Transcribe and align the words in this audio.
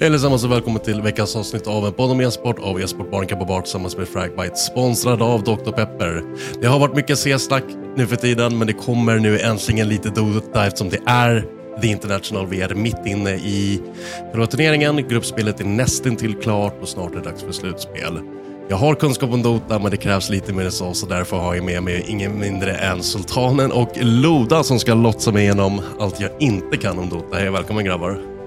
Hej 0.00 0.08
Allesammans 0.08 0.44
och 0.44 0.50
välkommen 0.50 0.82
till 0.82 1.02
veckans 1.02 1.36
avsnitt 1.36 1.66
av 1.66 1.86
en 1.86 1.92
podd 1.92 2.10
om 2.10 2.20
e-sport 2.20 2.58
av 2.58 2.80
e-sportbaren 2.80 3.26
Kappa 3.26 3.44
Bar 3.44 3.60
tillsammans 3.60 3.96
med 3.96 4.08
Fragbite, 4.08 4.56
sponsrad 4.56 5.22
av 5.22 5.42
Dr. 5.42 5.70
Pepper. 5.70 6.22
Det 6.60 6.66
har 6.66 6.78
varit 6.78 6.94
mycket 6.94 7.18
C-snack 7.18 7.64
nu 7.96 8.06
för 8.06 8.16
tiden, 8.16 8.58
men 8.58 8.66
det 8.66 8.72
kommer 8.72 9.18
nu 9.18 9.40
äntligen 9.40 9.88
lite 9.88 10.08
Dota 10.08 10.66
eftersom 10.66 10.88
det 10.88 11.00
är 11.06 11.44
The 11.82 11.88
International. 11.88 12.46
Vi 12.46 12.60
är 12.60 12.74
mitt 12.74 13.06
inne 13.06 13.30
i 13.30 13.82
själva 14.30 14.46
turneringen, 14.46 15.08
gruppspelet 15.08 15.60
är 15.60 15.64
nästintill 15.64 16.34
klart 16.34 16.82
och 16.82 16.88
snart 16.88 17.12
är 17.12 17.16
det 17.16 17.22
dags 17.22 17.42
för 17.42 17.52
slutspel. 17.52 18.20
Jag 18.68 18.76
har 18.76 18.94
kunskap 18.94 19.32
om 19.32 19.42
Dota, 19.42 19.78
men 19.78 19.90
det 19.90 19.96
krävs 19.96 20.30
lite 20.30 20.52
mer 20.52 20.64
än 20.64 20.72
så, 20.72 20.94
så 20.94 21.06
därför 21.06 21.36
har 21.36 21.54
jag 21.54 21.64
med 21.64 21.82
mig 21.82 22.04
ingen 22.08 22.40
mindre 22.40 22.74
än 22.74 23.02
Sultanen 23.02 23.72
och 23.72 23.90
Loda 24.00 24.62
som 24.62 24.78
ska 24.78 24.94
lotsa 24.94 25.32
mig 25.32 25.42
igenom 25.42 25.80
allt 26.00 26.20
jag 26.20 26.30
inte 26.38 26.76
kan 26.76 26.98
om 26.98 27.08
Dota. 27.08 27.36
Hej, 27.36 27.50
välkommen 27.50 27.84
grabbar! 27.84 28.37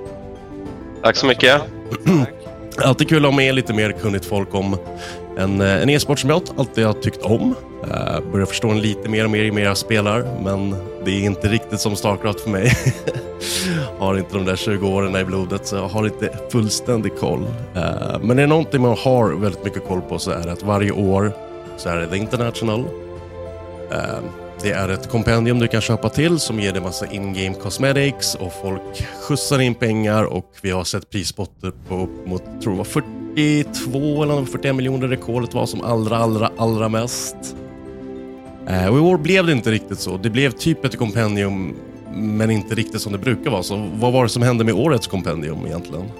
Tack 1.03 1.15
så 1.15 1.25
mycket. 1.25 1.61
Alltid 2.77 3.09
kul 3.09 3.25
att 3.25 3.31
ha 3.31 3.37
med 3.37 3.55
lite 3.55 3.73
mer 3.73 3.91
kunnigt 3.91 4.25
folk 4.25 4.55
om 4.55 4.77
en, 5.37 5.61
eh, 5.61 5.81
en 5.81 5.89
e-sport 5.89 6.19
som 6.19 6.29
jag 6.29 6.41
alltid 6.57 6.85
har 6.85 6.93
tyckt 6.93 7.21
om. 7.21 7.55
Uh, 7.87 8.31
börjar 8.31 8.45
förstå 8.45 8.69
en 8.69 8.81
lite 8.81 9.09
mer 9.09 9.23
och 9.23 9.31
mer 9.31 9.43
ju 9.43 9.51
mer 9.51 9.63
jag 9.63 9.77
spelar, 9.77 10.25
men 10.43 10.75
det 11.05 11.11
är 11.11 11.25
inte 11.25 11.47
riktigt 11.47 11.79
som 11.79 11.95
Starcraft 11.95 12.41
för 12.41 12.49
mig. 12.49 12.71
har 13.99 14.17
inte 14.17 14.35
de 14.35 14.45
där 14.45 14.55
20 14.55 14.87
åren 14.87 15.15
i 15.15 15.23
blodet, 15.23 15.67
så 15.67 15.75
jag 15.75 15.87
har 15.87 16.05
inte 16.05 16.29
fullständig 16.51 17.17
koll. 17.17 17.41
Uh, 17.75 18.17
men 18.21 18.31
är 18.31 18.41
det 18.41 18.47
någonting 18.47 18.81
man 18.81 18.97
har 18.97 19.29
väldigt 19.29 19.63
mycket 19.63 19.87
koll 19.87 20.01
på 20.01 20.19
så 20.19 20.31
är 20.31 20.43
det 20.43 20.51
att 20.51 20.63
varje 20.63 20.91
år 20.91 21.33
så 21.77 21.89
är 21.89 21.97
det 21.97 22.07
The 22.07 22.17
International. 22.17 22.79
Uh, 23.91 24.19
det 24.63 24.71
är 24.71 24.89
ett 24.89 25.09
kompendium 25.09 25.59
du 25.59 25.67
kan 25.67 25.81
köpa 25.81 26.09
till 26.09 26.39
som 26.39 26.59
ger 26.59 26.71
dig 26.71 26.81
massa 26.81 27.05
in-game 27.05 27.53
cosmetics 27.53 28.35
och 28.35 28.53
folk 28.61 29.05
skjutsar 29.21 29.59
in 29.61 29.75
pengar 29.75 30.23
och 30.23 30.51
vi 30.61 30.71
har 30.71 30.83
sett 30.83 31.09
prispotter 31.09 31.71
på 31.87 31.95
upp 31.95 32.27
mot, 32.27 32.43
tror 32.61 32.71
det 32.71 32.77
var 32.77 32.83
42 32.83 34.23
eller 34.23 34.45
41 34.45 34.75
miljoner 34.75 35.07
rekordet 35.07 35.53
var 35.53 35.65
som 35.65 35.81
allra, 35.81 36.17
allra, 36.17 36.51
allra 36.57 36.89
mest. 36.89 37.35
Eh, 38.67 38.87
och 38.87 38.97
i 38.97 38.99
år 38.99 39.17
blev 39.17 39.45
det 39.45 39.51
inte 39.51 39.71
riktigt 39.71 39.99
så. 39.99 40.17
Det 40.17 40.29
blev 40.29 40.51
typ 40.51 40.85
ett 40.85 40.97
kompendium 40.97 41.75
men 42.13 42.51
inte 42.51 42.75
riktigt 42.75 43.01
som 43.01 43.11
det 43.11 43.17
brukar 43.17 43.51
vara. 43.51 43.63
Så 43.63 43.89
vad 43.93 44.13
var 44.13 44.23
det 44.23 44.29
som 44.29 44.43
hände 44.43 44.63
med 44.63 44.73
årets 44.73 45.07
kompendium 45.07 45.65
egentligen? 45.65 46.11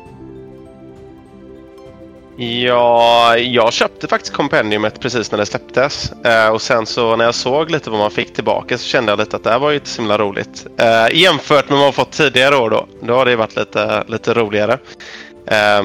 Ja, 2.38 3.38
jag 3.38 3.74
köpte 3.74 4.08
faktiskt 4.08 4.34
kompendiumet 4.34 5.00
precis 5.00 5.32
när 5.32 5.38
det 5.38 5.46
släpptes. 5.46 6.12
Eh, 6.12 6.50
och 6.50 6.62
sen 6.62 6.86
så 6.86 7.16
när 7.16 7.26
jag 7.26 7.36
såg 7.36 7.72
lite 7.72 7.90
vad 7.90 8.00
man 8.00 8.12
fick 8.12 8.34
tillbaka 8.34 8.78
så 8.78 8.86
kände 8.86 9.12
jag 9.12 9.20
lite 9.20 9.36
att 9.36 9.44
det 9.44 9.50
här 9.50 9.60
var 9.60 9.70
ju 9.70 9.76
inte 9.76 9.90
så 9.90 10.02
himla 10.02 10.18
roligt. 10.18 10.66
Eh, 10.78 11.18
jämfört 11.20 11.70
med 11.70 11.78
vad 11.78 11.86
man 11.86 11.94
fått 11.94 12.12
tidigare 12.12 12.56
år 12.56 12.70
då. 12.70 12.88
Då 13.02 13.14
har 13.14 13.26
det 13.26 13.36
varit 13.36 13.56
lite, 13.56 14.04
lite 14.08 14.34
roligare. 14.34 14.78
Eh, 15.46 15.84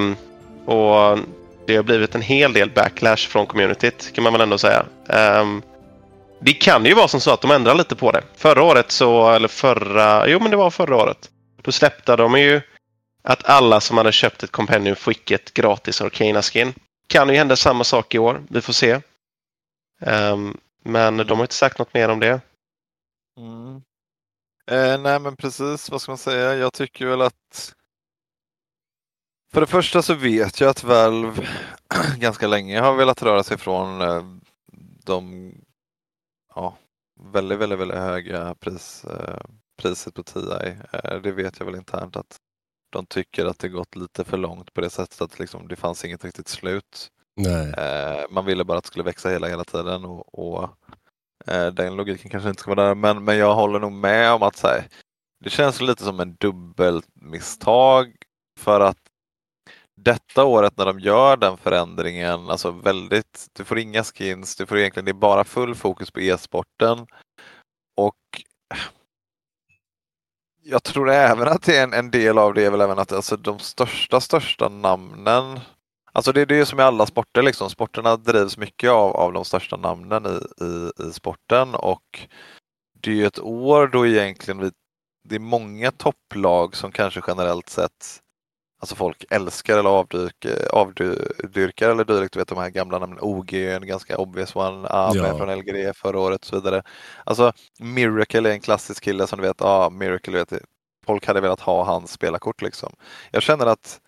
och 0.75 1.19
det 1.67 1.77
har 1.77 1.83
blivit 1.83 2.15
en 2.15 2.23
hel 2.23 2.53
del 2.53 2.71
backlash 2.71 3.17
från 3.29 3.47
communityt 3.47 4.13
kan 4.15 4.25
man 4.25 4.33
väl 4.33 4.43
ändå 4.43 4.59
säga. 4.59 4.85
Ehm, 5.09 5.63
det 6.41 6.53
kan 6.53 6.85
ju 6.85 6.95
vara 6.95 7.09
som 7.09 7.21
så 7.21 7.31
att 7.31 7.41
de 7.41 7.51
ändrar 7.51 7.75
lite 7.75 7.97
på 7.97 8.13
det. 8.13 8.23
Förra 8.37 8.63
året 8.63 8.91
så, 8.93 9.31
eller 9.31 9.49
förra, 9.49 10.29
jo 10.29 10.41
men 10.41 10.51
det 10.51 10.57
var 10.57 10.71
förra 10.71 10.97
året. 10.97 11.31
Då 11.63 11.73
släppte 11.73 12.17
de 12.17 12.39
ju 12.39 12.61
att 13.29 13.45
alla 13.45 13.81
som 13.81 13.97
hade 13.97 14.13
köpt 14.13 14.43
ett 14.43 14.51
kompendium 14.51 14.97
fick 14.97 15.31
ett 15.31 15.55
gratis 15.55 16.01
Arcana 16.01 16.43
skin. 16.43 16.75
Kan 17.07 17.29
ju 17.29 17.35
hända 17.35 17.57
samma 17.57 17.85
sak 17.85 18.15
i 18.15 18.19
år. 18.19 18.43
Vi 18.49 18.61
får 18.61 18.73
se. 18.73 19.01
Um, 20.01 20.61
men 20.85 21.17
de 21.17 21.31
har 21.31 21.45
inte 21.45 21.55
sagt 21.55 21.79
något 21.79 21.95
mer 21.95 22.09
om 22.09 22.21
det. 22.21 22.41
Mm. 23.39 23.83
Eh, 24.71 25.01
nej 25.01 25.21
men 25.21 25.37
precis, 25.37 25.91
vad 25.91 26.01
ska 26.01 26.11
man 26.11 26.19
säga? 26.19 26.55
Jag 26.55 26.73
tycker 26.73 27.07
väl 27.07 27.23
att 27.23 27.75
för 29.53 29.61
det 29.61 29.67
första 29.67 30.03
så 30.03 30.15
vet 30.15 30.61
jag 30.61 30.71
att 30.71 30.85
Valve 30.85 31.49
ganska 32.19 32.47
länge 32.47 32.81
har 32.81 32.95
velat 32.95 33.23
röra 33.23 33.43
sig 33.43 33.59
från 33.59 34.01
eh, 34.01 34.25
de 35.05 35.53
ja, 36.55 36.77
väldigt, 37.33 37.59
väldigt, 37.59 37.79
väldigt 37.79 37.99
höga 37.99 38.55
pris, 38.55 39.05
eh, 39.05 39.41
priset 39.77 40.15
på 40.15 40.23
TI. 40.23 40.77
Eh, 40.93 41.21
det 41.23 41.33
vet 41.33 41.59
jag 41.59 41.67
väl 41.67 41.77
internt 41.77 42.17
att 42.17 42.41
de 42.97 43.07
tycker 43.07 43.47
att 43.47 43.59
det 43.59 43.69
gått 43.69 43.97
lite 43.97 44.25
för 44.25 44.37
långt 44.37 44.75
på 44.75 44.81
det 44.81 44.91
sättet 44.91 45.21
att 45.21 45.39
liksom, 45.39 45.69
det 45.69 45.77
fanns 45.77 46.05
inget 46.05 46.25
riktigt 46.25 46.49
slut. 46.49 47.09
Eh, 47.79 48.25
man 48.31 48.45
ville 48.45 48.65
bara 48.65 48.79
att 48.79 48.85
det 48.85 48.89
skulle 48.89 49.05
växa 49.05 49.29
hela, 49.29 49.49
hela 49.49 49.65
tiden 49.65 50.05
och, 50.05 50.39
och 50.39 50.71
eh, 51.47 51.67
den 51.67 51.97
logiken 51.97 52.31
kanske 52.31 52.49
inte 52.49 52.63
ska 52.63 52.75
vara 52.75 52.89
där. 52.89 52.95
Men, 52.95 53.25
men 53.25 53.37
jag 53.39 53.55
håller 53.55 53.81
nog 53.81 53.93
med 53.93 54.33
om 54.33 54.43
att 54.43 54.63
här, 54.63 54.89
det 55.45 55.51
känns 55.51 55.81
lite 55.81 56.05
som 56.05 56.21
en 56.21 56.37
dubbelmisstag 56.41 58.17
för 58.61 58.81
att 58.81 58.99
detta 59.97 60.45
året 60.45 60.77
när 60.77 60.87
de 60.87 61.01
gör 61.01 61.37
den 61.37 61.57
förändringen, 61.57 62.51
alltså 62.51 62.71
väldigt, 62.71 63.47
du 63.53 63.65
får 63.65 63.79
inga 63.79 64.05
skins, 64.05 64.57
du 64.57 64.67
får 64.67 64.79
egentligen, 64.79 65.05
det 65.05 65.11
är 65.11 65.15
bara 65.15 65.45
full 65.45 65.75
fokus 65.75 66.11
på 66.11 66.21
e-sporten. 66.21 67.07
Och 67.97 68.17
jag 70.69 70.83
tror 70.83 71.11
även 71.11 71.49
att 71.49 71.63
det 71.63 71.77
är 71.77 71.83
en, 71.83 71.93
en, 71.93 72.11
del 72.11 72.39
av 72.39 72.55
det 72.55 72.65
är 72.65 72.71
väl 72.71 72.81
även 72.81 72.99
att 72.99 73.13
alltså, 73.13 73.37
de 73.37 73.59
största, 73.59 74.21
största 74.21 74.69
namnen 74.69 75.61
Alltså 76.13 76.33
det, 76.33 76.45
det 76.45 76.59
är 76.59 76.65
som 76.65 76.81
i 76.81 76.83
alla 76.83 77.07
sporter, 77.07 77.43
liksom. 77.43 77.71
sporterna 77.71 78.17
drivs 78.17 78.59
mycket 78.59 78.91
av, 78.91 79.17
av 79.17 79.33
de 79.33 79.45
största 79.45 79.77
namnen 79.77 80.27
i, 80.27 80.65
i, 80.65 80.91
i 81.09 81.13
sporten 81.13 81.75
och 81.75 82.29
det 83.01 83.11
är 83.11 83.15
ju 83.15 83.27
ett 83.27 83.39
år 83.39 83.87
då 83.87 84.07
egentligen 84.07 84.61
vi, 84.61 84.71
det 85.29 85.35
är 85.35 85.41
många 85.41 85.91
topplag 85.91 86.77
som 86.77 86.93
kanske 86.93 87.21
generellt 87.27 87.69
sett 87.69 88.21
Alltså 88.81 88.97
folk 88.97 89.25
älskar 89.31 89.79
eller 89.79 89.91
avdyrkar, 89.91 90.69
avdyrkar 90.73 91.91
eller 91.91 92.05
dylikt. 92.05 92.33
Du 92.33 92.39
vet 92.39 92.49
de 92.49 92.59
här 92.59 92.71
gamla 92.71 92.99
namnen 92.99 93.19
OG, 93.21 93.55
en 93.55 93.87
ganska 93.87 94.17
obvious 94.19 94.57
one, 94.57 94.89
Abe 94.91 95.19
Ja. 95.19 95.39
från 95.39 95.59
LGD 95.59 95.97
förra 95.97 96.21
året 96.21 96.41
och 96.41 96.47
så 96.47 96.57
vidare. 96.57 96.83
Alltså 97.25 97.53
Miracle 97.81 98.49
är 98.51 98.53
en 98.53 98.61
klassisk 98.61 99.05
kille 99.05 99.27
som 99.27 99.41
du 99.41 99.47
vet, 99.49 99.61
ja 99.61 99.91
Miracle 99.91 100.33
vet 100.39 100.53
folk 101.07 101.27
hade 101.27 101.41
velat 101.41 101.61
ha 101.61 101.85
hans 101.85 102.13
spelarkort 102.13 102.63
liksom. 102.63 102.93
Jag 103.31 103.43
känner 103.43 103.67
att 103.67 104.01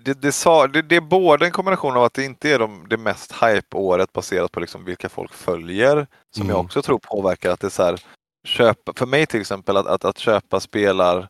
det, 0.00 0.22
det, 0.22 0.32
sa, 0.32 0.66
det, 0.66 0.82
det 0.82 0.96
är 0.96 1.00
både 1.00 1.46
en 1.46 1.52
kombination 1.52 1.96
av 1.96 2.02
att 2.04 2.14
det 2.14 2.24
inte 2.24 2.50
är 2.50 2.58
de, 2.58 2.86
det 2.88 2.96
mest 2.96 3.32
hype-året 3.32 4.12
baserat 4.12 4.52
på 4.52 4.60
liksom 4.60 4.84
vilka 4.84 5.08
folk 5.08 5.32
följer 5.32 6.06
som 6.36 6.46
jag 6.48 6.54
Mm. 6.54 6.66
också 6.66 6.82
tror 6.82 6.98
påverkar 6.98 7.50
att 7.50 7.60
det 7.60 7.66
är 7.66 7.70
så 7.70 7.82
här, 7.82 8.00
köpa, 8.46 8.92
för 8.96 9.06
mig 9.06 9.26
till 9.26 9.40
exempel 9.40 9.76
att, 9.76 9.86
att, 9.86 10.04
att 10.04 10.18
köpa 10.18 10.60
spelar 10.60 11.28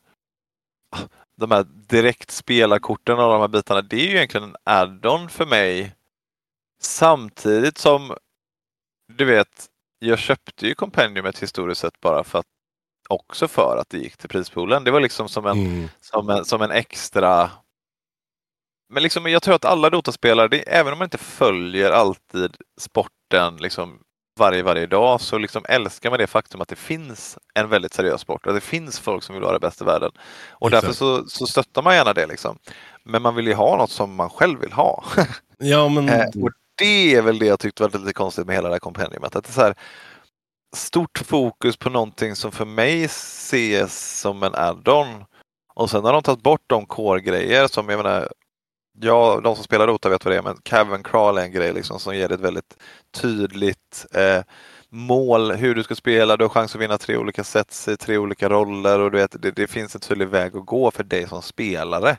de 1.37 1.50
här 1.50 1.62
direkt 1.64 2.31
spelarkorten 2.31 3.19
och 3.19 3.32
de 3.32 3.40
här 3.40 3.49
bitarna, 3.49 3.82
det 3.82 3.96
är 3.96 4.06
ju 4.11 4.17
egentligen 4.17 4.44
en 4.49 4.56
add-on 4.64 5.29
för 5.29 5.46
mig. 5.46 5.94
Samtidigt 6.81 7.79
som 7.79 8.17
du 9.12 9.25
vet, 9.25 9.67
jag 9.99 10.19
köpte 10.19 10.67
ju 10.67 10.75
kompendiumet 10.75 11.38
historiskt 11.43 11.81
sett 11.81 12.00
bara 12.00 12.25
för 12.25 12.38
att 12.38 12.46
också 13.08 13.49
för 13.49 13.76
att 13.81 13.90
det 13.90 13.99
gick 13.99 14.17
till 14.17 14.29
prispoolen. 14.29 14.84
Det 14.84 14.90
var 14.90 15.00
liksom 15.00 15.29
som 15.29 15.46
en, 15.46 15.58
Mm. 15.67 15.88
som 16.00 16.31
en, 16.31 16.44
som 16.44 16.62
en 16.62 16.70
extra 16.70 17.50
men 18.93 19.02
liksom, 19.02 19.26
jag 19.26 19.43
tror 19.43 19.55
att 19.55 19.64
alla 19.64 19.90
Dota-spelare, 19.90 20.58
även 20.58 20.93
om 20.93 20.99
man 20.99 21.06
inte 21.06 21.19
följer 21.19 21.90
alltid 21.90 22.56
sporten 22.81 23.56
liksom 23.56 24.02
varje, 24.42 24.62
varje 24.62 24.86
dag, 24.86 25.20
så 25.20 25.38
liksom 25.38 25.64
älskar 25.68 26.10
man 26.10 26.18
det 26.18 26.26
faktum 26.26 26.60
att 26.60 26.68
det 26.68 26.76
finns 26.76 27.38
en 27.54 27.68
väldigt 27.68 27.94
seriös 27.94 28.20
sport 28.20 28.46
och 28.46 28.50
att 28.50 28.56
det 28.56 28.60
finns 28.60 29.00
folk 29.00 29.22
som 29.22 29.34
vill 29.34 29.44
vara 29.44 29.58
bäst 29.58 29.80
i 29.80 29.84
världen. 29.84 30.10
Och 30.50 30.68
Exakt. 30.68 30.82
därför 30.82 30.96
så, 30.96 31.24
så 31.26 31.46
stöttar 31.46 31.82
man 31.82 31.94
gärna 31.94 32.12
det. 32.12 32.26
Liksom. 32.26 32.58
Men 33.04 33.22
man 33.22 33.34
vill 33.34 33.46
ju 33.46 33.54
ha 33.54 33.76
något 33.76 33.90
som 33.90 34.14
man 34.14 34.30
själv 34.30 34.60
vill 34.60 34.72
ha. 34.72 35.04
Ja, 35.58 35.88
men 35.88 36.08
Eh, 36.08 36.26
och 36.42 36.50
det 36.74 37.14
är 37.14 37.22
väl 37.22 37.38
det 37.38 37.46
jag 37.46 37.60
tyckte 37.60 37.82
var 37.82 37.98
lite 37.98 38.12
konstigt 38.12 38.46
med 38.46 38.56
hela 38.56 38.68
det 38.68 38.74
här 38.74 38.80
kompendiumet. 38.80 39.36
Att 39.36 39.44
det 39.44 39.50
är 39.50 39.52
så 39.52 39.60
här, 39.60 39.74
stort 40.76 41.18
fokus 41.18 41.76
på 41.76 41.90
någonting 41.90 42.36
som 42.36 42.52
för 42.52 42.64
mig 42.64 43.04
ses 43.04 44.20
som 44.20 44.42
en 44.42 44.54
add-on. 44.54 45.24
Och 45.74 45.90
sen 45.90 46.04
har 46.04 46.12
de 46.12 46.22
tagit 46.22 46.42
bort 46.42 46.64
de 46.66 46.86
core-grejer 46.86 47.66
som 47.66 47.88
jag 47.88 47.96
menar, 47.96 48.28
ja, 49.00 49.40
de 49.44 49.54
som 49.54 49.64
spelar 49.64 49.86
Dota 49.86 50.08
vet 50.08 50.24
vad 50.24 50.34
det 50.34 50.38
är, 50.38 50.42
men 50.42 50.56
Cavern 50.62 51.02
Crawl 51.02 51.38
är 51.38 51.42
en 51.42 51.52
grej 51.52 51.72
liksom 51.72 51.98
som 51.98 52.16
ger 52.16 52.32
ett 52.32 52.40
väldigt 52.40 52.76
tydligt 53.10 54.06
eh, 54.14 54.42
mål 54.88 55.52
hur 55.52 55.74
du 55.74 55.82
ska 55.82 55.94
spela. 55.94 56.36
Du 56.36 56.44
har 56.44 56.48
chans 56.48 56.74
att 56.74 56.80
vinna 56.80 56.98
tre 56.98 57.16
olika 57.16 57.44
sets 57.44 57.88
i 57.88 57.96
tre 57.96 58.18
olika 58.18 58.48
roller 58.48 59.00
och 59.00 59.10
du 59.10 59.18
vet, 59.18 59.42
det, 59.42 59.50
det 59.50 59.66
finns 59.66 59.94
en 59.94 60.00
tydlig 60.00 60.28
väg 60.28 60.56
att 60.56 60.66
gå 60.66 60.90
för 60.90 61.04
dig 61.04 61.28
som 61.28 61.42
spelare. 61.42 62.16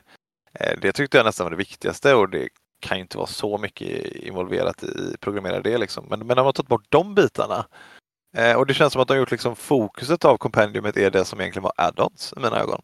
Eh, 0.54 0.78
det 0.82 0.92
tyckte 0.92 1.16
jag 1.16 1.24
nästan 1.24 1.44
var 1.44 1.50
det 1.50 1.56
viktigaste 1.56 2.14
och 2.14 2.28
det 2.28 2.48
kan 2.80 2.96
ju 2.96 3.02
inte 3.02 3.16
vara 3.16 3.26
så 3.26 3.58
mycket 3.58 4.06
involverat 4.14 4.82
i 4.82 5.16
programmera 5.20 5.60
det 5.60 5.78
liksom. 5.78 6.06
Men, 6.10 6.26
men 6.26 6.36
de 6.36 6.46
har 6.46 6.52
tagit 6.52 6.68
bort 6.68 6.86
de 6.88 7.14
bitarna. 7.14 7.66
Eh, 8.36 8.56
och 8.56 8.66
det 8.66 8.74
känns 8.74 8.92
som 8.92 9.02
att 9.02 9.08
de 9.08 9.14
har 9.14 9.18
gjort 9.18 9.30
liksom 9.30 9.56
fokuset 9.56 10.24
av 10.24 10.36
kompendiumet 10.36 10.96
är 10.96 11.10
det 11.10 11.24
som 11.24 11.40
egentligen 11.40 11.62
var 11.62 11.72
add-ons 11.76 12.34
i 12.36 12.40
mina 12.40 12.60
ögon. 12.60 12.82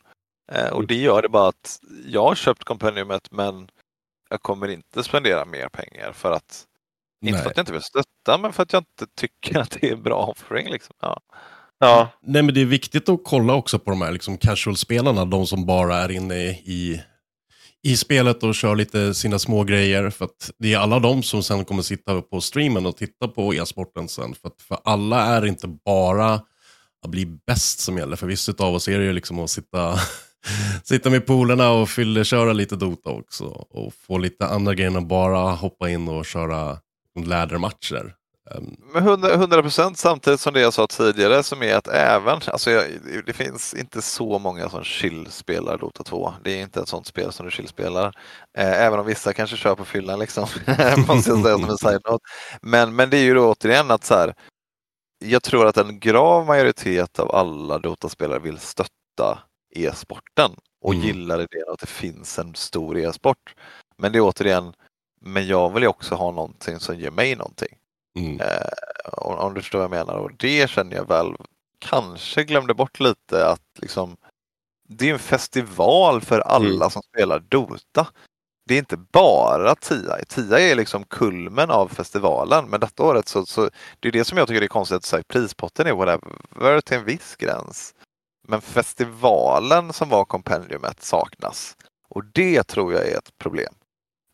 Eh, 0.52 0.69
och 0.69 0.87
det 0.87 0.94
gör 0.94 1.22
det 1.22 1.28
bara 1.28 1.48
att 1.48 1.81
jag 2.06 2.22
har 2.22 2.34
köpt 2.34 2.64
kompendiumet 2.64 3.28
men 3.31 3.69
jag 4.31 4.43
kommer 4.43 4.69
inte 4.69 5.03
spendera 5.03 5.44
mer 5.44 5.69
pengar 5.69 6.12
för 6.12 6.32
att 6.32 6.67
inte 7.25 7.32
Nej. 7.35 7.43
för 7.43 7.50
att 7.50 7.56
jag 7.56 7.62
inte 7.62 7.73
vill 7.73 7.82
stötta 7.82 8.38
men 8.38 8.53
för 8.53 8.62
att 8.62 8.73
jag 8.73 8.81
inte 8.81 9.06
tycker 9.17 9.59
att 9.59 9.71
det 9.71 9.88
är 9.88 9.93
en 9.93 10.03
bra 10.03 10.27
offering. 10.27 10.71
Liksom. 10.71 10.94
Ja. 11.00 11.21
Ja, 11.79 12.09
Nej, 12.23 12.43
men 12.43 12.55
det 12.55 12.61
är 12.61 12.65
viktigt 12.65 13.09
att 13.09 13.21
kolla 13.25 13.55
också 13.55 13.79
på 13.79 13.91
de 13.91 14.03
här 14.03 14.12
liksom, 14.12 14.38
casual-spelarna, 14.38 15.25
de 15.25 15.47
som 15.47 15.67
bara 15.67 15.97
är 15.97 16.11
inne 16.11 16.37
i, 16.50 17.03
i 17.82 17.97
spelet 17.97 18.43
och 18.43 18.55
kör 18.55 18.77
lite 18.77 19.15
sina 19.15 19.38
små 19.38 19.65
grejer. 19.65 20.11
För 20.11 20.25
att 20.25 20.50
det 20.59 20.75
är 20.75 20.79
alla 20.79 20.99
de 20.99 21.23
som 21.23 21.43
sen 21.43 21.65
kommer 21.65 21.83
sitta 21.83 22.23
på 22.23 22.41
streamen 22.41 22.87
och 22.87 22.97
titta 22.97 23.29
på 23.29 23.55
e-sporten 23.55 24.09
sen. 24.09 24.35
För, 24.35 24.49
att 24.49 24.62
för 24.62 24.79
alla 24.85 25.25
är 25.25 25.47
inte 25.47 25.69
bara 25.69 26.35
att 27.05 27.11
bli 27.11 27.26
bäst 27.26 27.81
som 27.81 27.99
gäller. 27.99 28.17
För 28.17 28.26
vissa 28.26 28.53
av 28.59 28.75
oss 28.75 28.88
är 28.88 28.99
det 28.99 29.05
ju 29.05 29.12
liksom 29.12 29.38
att 29.38 29.50
sitta, 29.50 29.94
sitta 30.84 31.10
med 31.10 31.26
polarna 31.26 31.70
och 31.70 31.88
fyller, 31.88 32.25
köra 32.25 32.52
lite 32.52 32.76
Dota 32.76 33.10
också. 33.10 33.44
Och 33.70 33.94
få 33.94 34.19
lite 34.19 34.46
andra 34.46 34.75
grejer 34.75 34.96
än 34.96 35.08
bara 35.08 35.52
hoppa 35.52 35.90
in 35.90 36.08
och 36.08 36.26
köra 36.26 36.78
lädermatcher. 37.25 38.14
Ehm. 38.50 38.76
Men 38.92 39.25
100 39.25 39.62
procent 39.62 39.98
samtidigt 39.98 40.40
som 40.40 40.54
det 40.54 40.60
jag 40.60 40.72
sa 40.72 40.87
tidigare 40.87 41.42
som 41.42 41.62
är 41.62 41.75
att 41.75 41.88
även, 41.88 42.40
alltså 42.46 42.70
jag, 42.70 42.84
det 43.26 43.32
finns 43.32 43.75
inte 43.75 44.02
så 44.02 44.38
många 44.38 44.69
som 44.69 44.84
chill 44.84 45.26
spelar 45.31 45.78
Dota 45.78 46.04
2. 46.04 46.34
Det 46.44 46.50
är 46.50 46.62
inte 46.62 46.81
ett 46.81 46.88
sånt 46.88 47.06
spel 47.06 47.32
som 47.32 47.46
du 47.46 47.52
chill 47.52 47.69
spelar. 47.69 48.06
Eh, 48.58 48.82
även 48.82 49.00
om 49.00 49.06
vissa 49.06 49.32
kanske 49.32 49.56
kör 49.56 49.75
på 49.75 49.84
fyllan 49.84 50.19
liksom. 50.19 50.42
Måste 51.08 51.31
jag 51.31 51.42
säga 51.42 51.58
som 51.58 51.70
en 51.70 51.78
side-note. 51.78 52.25
Men, 52.62 52.96
men 52.96 53.10
det 53.10 53.16
är 53.16 53.22
ju 53.22 53.34
då 53.34 53.52
återigen 53.52 53.90
att 53.90 54.04
så 54.04 54.14
här, 54.14 54.34
jag 55.25 55.42
tror 55.42 55.66
att 55.66 55.76
en 55.76 56.00
grav 56.00 56.46
majoritet 56.46 57.19
av 57.19 57.34
alla 57.34 57.78
Dota-spelare 57.78 58.38
vill 58.38 58.58
stötta 58.58 59.38
e-sporten 59.70 60.50
och 60.82 60.94
Mm. 60.94 61.06
gillar 61.06 61.38
idén 61.40 61.64
att 61.72 61.81
det 61.81 61.87
finns 61.87 62.38
en 62.38 62.55
stor 62.55 62.99
e-sport. 62.99 63.55
Men 63.96 64.12
det 64.12 64.19
är 64.19 64.22
återigen, 64.22 64.72
men 65.20 65.46
jag 65.46 65.72
vill 65.75 65.82
ju 65.82 65.88
också 65.88 66.14
ha 66.14 66.31
någonting 66.31 66.78
som 66.81 66.96
ger 66.99 67.11
mig 67.11 67.37
någonting. 67.37 67.76
mm. 68.19 68.40
Eh, 68.40 68.69
om, 69.12 69.34
om 69.38 69.55
du 69.55 69.61
förstår 69.62 69.78
vad 69.78 69.84
jag 69.84 70.06
menar. 70.06 70.14
Och 70.19 70.31
det 70.37 70.70
känner 70.70 70.96
jag 70.96 71.08
väl 71.08 71.34
kanske 71.78 72.44
glömde 72.44 72.75
bort 72.75 73.00
lite 73.00 73.46
att 73.46 73.62
liksom 73.82 74.17
det 74.88 75.08
är 75.08 75.12
en 75.12 75.19
festival 75.19 76.20
för 76.20 76.40
alla 76.40 76.75
Mm. 76.76 76.90
som 76.90 77.02
spelar 77.02 77.38
Dota. 77.38 78.06
Det 78.66 78.75
är 78.75 78.78
inte 78.78 78.96
bara 78.96 79.75
TIA. 79.75 80.19
TIA 80.28 80.58
är 80.58 80.75
liksom 80.75 81.05
kulmen 81.05 81.70
av 81.70 81.88
festivalen. 81.88 82.70
Men 82.70 82.81
detta 82.81 83.02
året 83.02 83.28
så, 83.28 83.46
så 83.46 83.70
det 84.00 84.08
är 84.08 84.12
det 84.12 84.25
som 84.25 84.38
jag 84.38 84.49
tycker 84.49 84.62
är 84.62 84.66
konstigt. 84.66 84.96
Att 84.96 85.12
här, 85.12 85.23
prispotten 85.28 85.87
är 85.87 85.93
whatever 85.93 86.81
till 86.81 86.96
en 86.96 87.05
viss 87.05 87.37
gräns. 87.37 87.94
Men 88.50 88.61
festivalen 88.61 89.93
som 89.93 90.08
var 90.08 90.25
kompendiumet 90.25 91.02
saknas. 91.05 91.76
Och 92.08 92.25
det 92.25 92.62
tror 92.62 92.93
jag 92.93 93.06
är 93.08 93.19
ett 93.19 93.38
problem. 93.38 93.75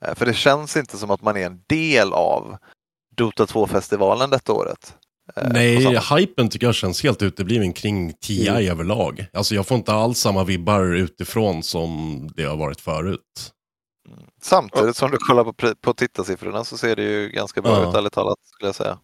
Eh, 0.05 0.15
För 0.15 0.27
det 0.27 0.35
känns 0.35 0.77
inte 0.77 0.99
som 0.99 1.11
att 1.11 1.23
man 1.23 1.37
är 1.37 1.47
en 1.47 1.63
del 1.67 2.13
av 2.13 2.57
Dota 3.17 3.45
2-festivalen 3.47 4.31
detta 4.31 4.53
året. 4.53 4.97
Eh, 5.37 5.49
Nej, 5.53 5.99
hypen 6.19 6.49
tycker 6.49 6.67
jag 6.67 6.75
känns 6.75 7.03
helt 7.03 7.23
utebliven 7.23 7.73
kring 7.73 8.13
TI 8.13 8.49
Mm. 8.49 8.71
överlag. 8.71 9.27
Alltså 9.33 9.55
jag 9.55 9.67
får 9.67 9.77
inte 9.77 9.93
alls 9.93 10.19
samma 10.19 10.45
vibbar 10.45 10.83
utifrån 10.95 11.63
som 11.63 12.21
det 12.35 12.45
har 12.45 12.57
varit 12.57 12.81
förut. 12.81 13.53
Samtidigt 14.43 14.97
som 14.97 15.11
du 15.11 15.17
kollar 15.19 15.45
på, 15.45 15.75
på 15.81 15.95
tittarsiffrorna 15.95 16.65
så 16.65 16.77
ser 16.79 16.97
det 16.97 17.03
ju 17.03 17.29
ganska 17.29 17.63
bra 17.63 17.73
Ja. 17.83 17.89
ut 17.91 17.95
ärligt 17.95 18.13
talat 18.13 18.39
skulle 18.45 18.69
jag 18.69 18.75
säga. 18.75 18.99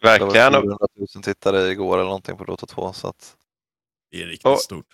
Det 0.00 0.06
var 0.06 0.10
verkligen. 0.18 0.52
400 0.52 0.76
000 1.14 1.22
tittare 1.22 1.68
igår 1.70 1.94
eller 1.94 2.04
någonting 2.04 2.36
på 2.36 2.44
Dota 2.44 2.66
2. 2.66 2.92
Så 2.92 3.08
att... 3.08 3.36
Det 4.10 4.22
är 4.22 4.26
riktigt 4.26 4.46
Och- 4.46 4.60
stort. 4.60 4.86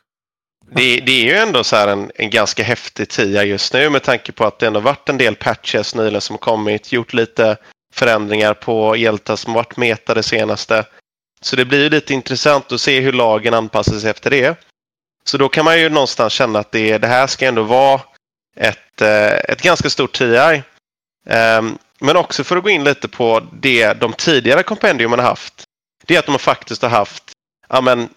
Det, 0.70 1.00
det 1.00 1.12
är 1.12 1.24
ju 1.24 1.34
ändå 1.34 1.64
så 1.64 1.76
här 1.76 1.88
en, 1.88 2.10
en 2.14 2.30
ganska 2.30 2.62
häftig 2.62 3.08
tia 3.08 3.44
just 3.44 3.72
nu 3.72 3.90
med 3.90 4.02
tanke 4.02 4.32
på 4.32 4.44
att 4.44 4.58
det 4.58 4.66
ändå 4.66 4.80
varit 4.80 5.08
en 5.08 5.18
del 5.18 5.34
patches 5.36 5.94
nyligen 5.94 6.20
som 6.20 6.38
kommit, 6.38 6.92
gjort 6.92 7.12
lite 7.12 7.56
förändringar 7.94 8.54
på 8.54 8.94
Elta 8.94 9.36
som 9.36 9.52
varit 9.52 9.76
meta 9.76 10.14
det 10.14 10.22
senaste. 10.22 10.84
Så 11.40 11.56
det 11.56 11.64
blir 11.64 11.82
ju 11.82 11.90
lite 11.90 12.14
intressant 12.14 12.72
att 12.72 12.80
se 12.80 13.00
hur 13.00 13.12
lagen 13.12 13.54
anpassar 13.54 13.98
sig 13.98 14.10
efter 14.10 14.30
det. 14.30 14.56
Så 15.24 15.38
då 15.38 15.48
kan 15.48 15.64
man 15.64 15.80
ju 15.80 15.88
någonstans 15.88 16.32
känna 16.32 16.58
att 16.58 16.72
det, 16.72 16.98
det 16.98 17.06
här 17.06 17.26
ska 17.26 17.46
ändå 17.46 17.62
vara 17.62 18.00
ett, 18.56 19.00
eh, 19.02 19.32
ett 19.32 19.62
ganska 19.62 19.90
stort 19.90 20.12
TI. 20.18 20.62
Ehm, 21.28 21.78
Men 22.00 22.16
också 22.16 22.44
för 22.44 22.56
att 22.56 22.62
gå 22.62 22.70
in 22.70 22.84
lite 22.84 23.08
på 23.08 23.42
det 23.52 23.92
de 23.92 24.12
tidigare 24.12 24.62
kompendiumen 24.62 25.18
har 25.18 25.26
haft. 25.26 25.64
Det 26.06 26.14
är 26.14 26.18
att 26.18 26.26
de 26.26 26.38
faktiskt 26.38 26.82
har 26.82 26.88
haft 26.88 27.24
ja, 27.68 27.80
men, 27.80 28.08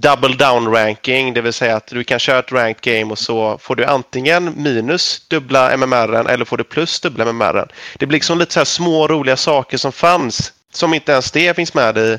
double 0.00 0.36
down 0.36 0.74
ranking, 0.74 1.34
det 1.34 1.40
vill 1.40 1.52
säga 1.52 1.76
att 1.76 1.86
du 1.86 2.04
kan 2.04 2.18
köra 2.18 2.38
ett 2.38 2.52
ranked 2.52 2.80
game 2.82 3.12
och 3.12 3.18
så 3.18 3.58
får 3.58 3.76
du 3.76 3.84
antingen 3.84 4.62
minus 4.62 5.28
dubbla 5.28 5.76
MMR 5.76 6.30
eller 6.30 6.44
får 6.44 6.56
du 6.56 6.64
plus 6.64 7.00
dubbla 7.00 7.24
MMR. 7.24 7.72
Det 7.98 8.06
blir 8.06 8.16
liksom 8.16 8.38
lite 8.38 8.52
så 8.52 8.60
här 8.60 8.64
små 8.64 9.08
roliga 9.08 9.36
saker 9.36 9.78
som 9.78 9.92
fanns 9.92 10.52
som 10.72 10.94
inte 10.94 11.12
ens 11.12 11.30
det 11.30 11.56
finns 11.56 11.74
med 11.74 11.98
i, 11.98 12.18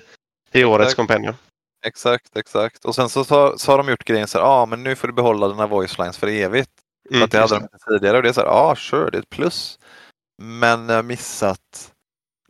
i 0.51 0.63
årets 0.63 0.93
kompendium. 0.93 1.35
Exakt, 1.85 2.37
exakt. 2.37 2.85
Och 2.85 2.95
sen 2.95 3.09
så, 3.09 3.23
så, 3.23 3.57
så 3.57 3.71
har 3.71 3.77
de 3.77 3.89
gjort 3.89 4.05
grejen 4.05 4.27
så 4.27 4.37
här, 4.37 4.45
ja 4.45 4.51
ah, 4.51 4.65
men 4.65 4.83
nu 4.83 4.95
får 4.95 5.07
du 5.07 5.13
behålla 5.13 5.47
dina 5.47 5.67
voice 5.67 5.97
lines 5.97 6.17
för 6.17 6.27
evigt. 6.27 6.69
För 7.09 7.15
Mm, 7.15 7.23
att 7.25 7.31
det 7.31 7.39
hade 7.39 7.55
just 7.55 7.71
de 7.71 7.93
tidigare 7.93 8.17
och 8.17 8.23
det 8.23 8.29
är 8.29 8.33
så 8.33 8.41
här, 8.41 8.47
ja 8.47 8.53
ah, 8.53 8.75
sure, 8.75 9.09
det 9.09 9.17
är 9.17 9.21
ett 9.21 9.29
plus. 9.29 9.79
Men 10.41 10.89
jag 10.89 10.95
har 10.95 11.03
missat 11.03 11.91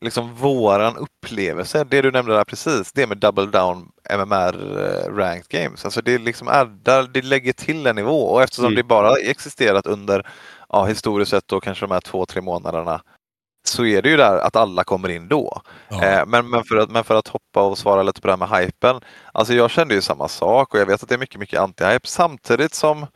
liksom 0.02 0.36
våran 0.36 0.96
upplevelse, 0.98 1.84
det 1.84 2.02
du 2.02 2.12
nämnde 2.12 2.34
där 2.36 2.44
precis, 2.44 2.92
det 2.92 3.08
med 3.08 3.18
double 3.18 3.46
down 3.46 3.92
MMR 4.10 4.78
eh, 4.80 5.16
ranked 5.16 5.48
games. 5.50 5.86
Alltså 5.86 6.02
det 6.02 6.18
liksom 6.18 6.48
addar, 6.48 7.04
det 7.04 7.22
lägger 7.22 7.54
till 7.54 7.88
en 7.88 7.96
nivå 7.96 8.22
och 8.24 8.44
eftersom 8.44 8.66
Mm. 8.66 8.76
det 8.76 8.84
bara 8.84 9.16
existerat 9.16 9.88
under, 9.88 10.28
ja 10.70 10.86
historiskt 10.86 11.32
sett 11.32 11.48
då 11.48 11.60
kanske 11.60 11.86
de 11.86 11.94
här 11.94 12.02
två, 12.02 12.26
tre 12.26 12.42
månaderna 12.42 13.02
så 13.68 13.86
är 13.86 14.02
det 14.02 14.10
ju 14.10 14.18
där 14.18 14.38
att 14.38 14.56
alla 14.56 14.84
kommer 14.84 15.10
in 15.10 15.28
då. 15.28 15.62
Ja. 15.90 16.04
Eh, 16.04 16.26
men, 16.28 16.50
men, 16.50 16.64
för 16.64 16.78
att, 16.78 16.90
men 16.92 17.04
för 17.04 17.16
att 17.16 17.28
hoppa 17.28 17.62
och 17.64 17.78
svara 17.78 18.04
lite 18.04 18.22
på 18.22 18.28
det 18.28 18.34
här 18.34 18.48
med 18.48 18.60
hypen. 18.60 19.02
Alltså 19.34 19.54
jag 19.54 19.72
kände 19.72 19.94
ju 19.96 20.02
samma 20.02 20.28
sak 20.28 20.74
och 20.74 20.80
jag 20.80 20.86
vet 20.86 21.04
att 21.04 21.10
det 21.10 21.16
är 21.16 21.20
mycket, 21.20 21.40
mycket 21.40 21.60
anti-hype 21.60 22.06
samtidigt 22.08 22.74
som 22.74 23.08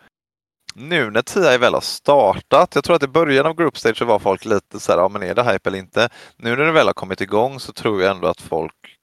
nu 0.75 1.11
när 1.11 1.21
TI 1.21 1.57
väl 1.57 1.73
har 1.73 1.81
startat, 1.81 2.75
jag 2.75 2.83
tror 2.83 2.95
att 2.95 3.03
i 3.03 3.07
början 3.07 3.45
av 3.45 3.55
Group 3.55 3.77
Stage 3.77 3.97
så 3.97 4.05
var 4.05 4.19
folk 4.19 4.45
lite 4.45 4.79
så 4.79 4.91
här, 4.91 4.99
ja 4.99 5.09
men 5.09 5.23
är 5.23 5.35
det 5.35 5.43
hype 5.43 5.69
eller 5.69 5.79
inte? 5.79 6.09
Nu 6.37 6.55
när 6.55 6.65
det 6.65 6.71
väl 6.71 6.87
har 6.87 6.93
kommit 6.93 7.21
igång 7.21 7.59
så 7.59 7.73
tror 7.73 8.01
jag 8.01 8.11
ändå 8.11 8.27
att 8.27 8.41
folk 8.41 8.97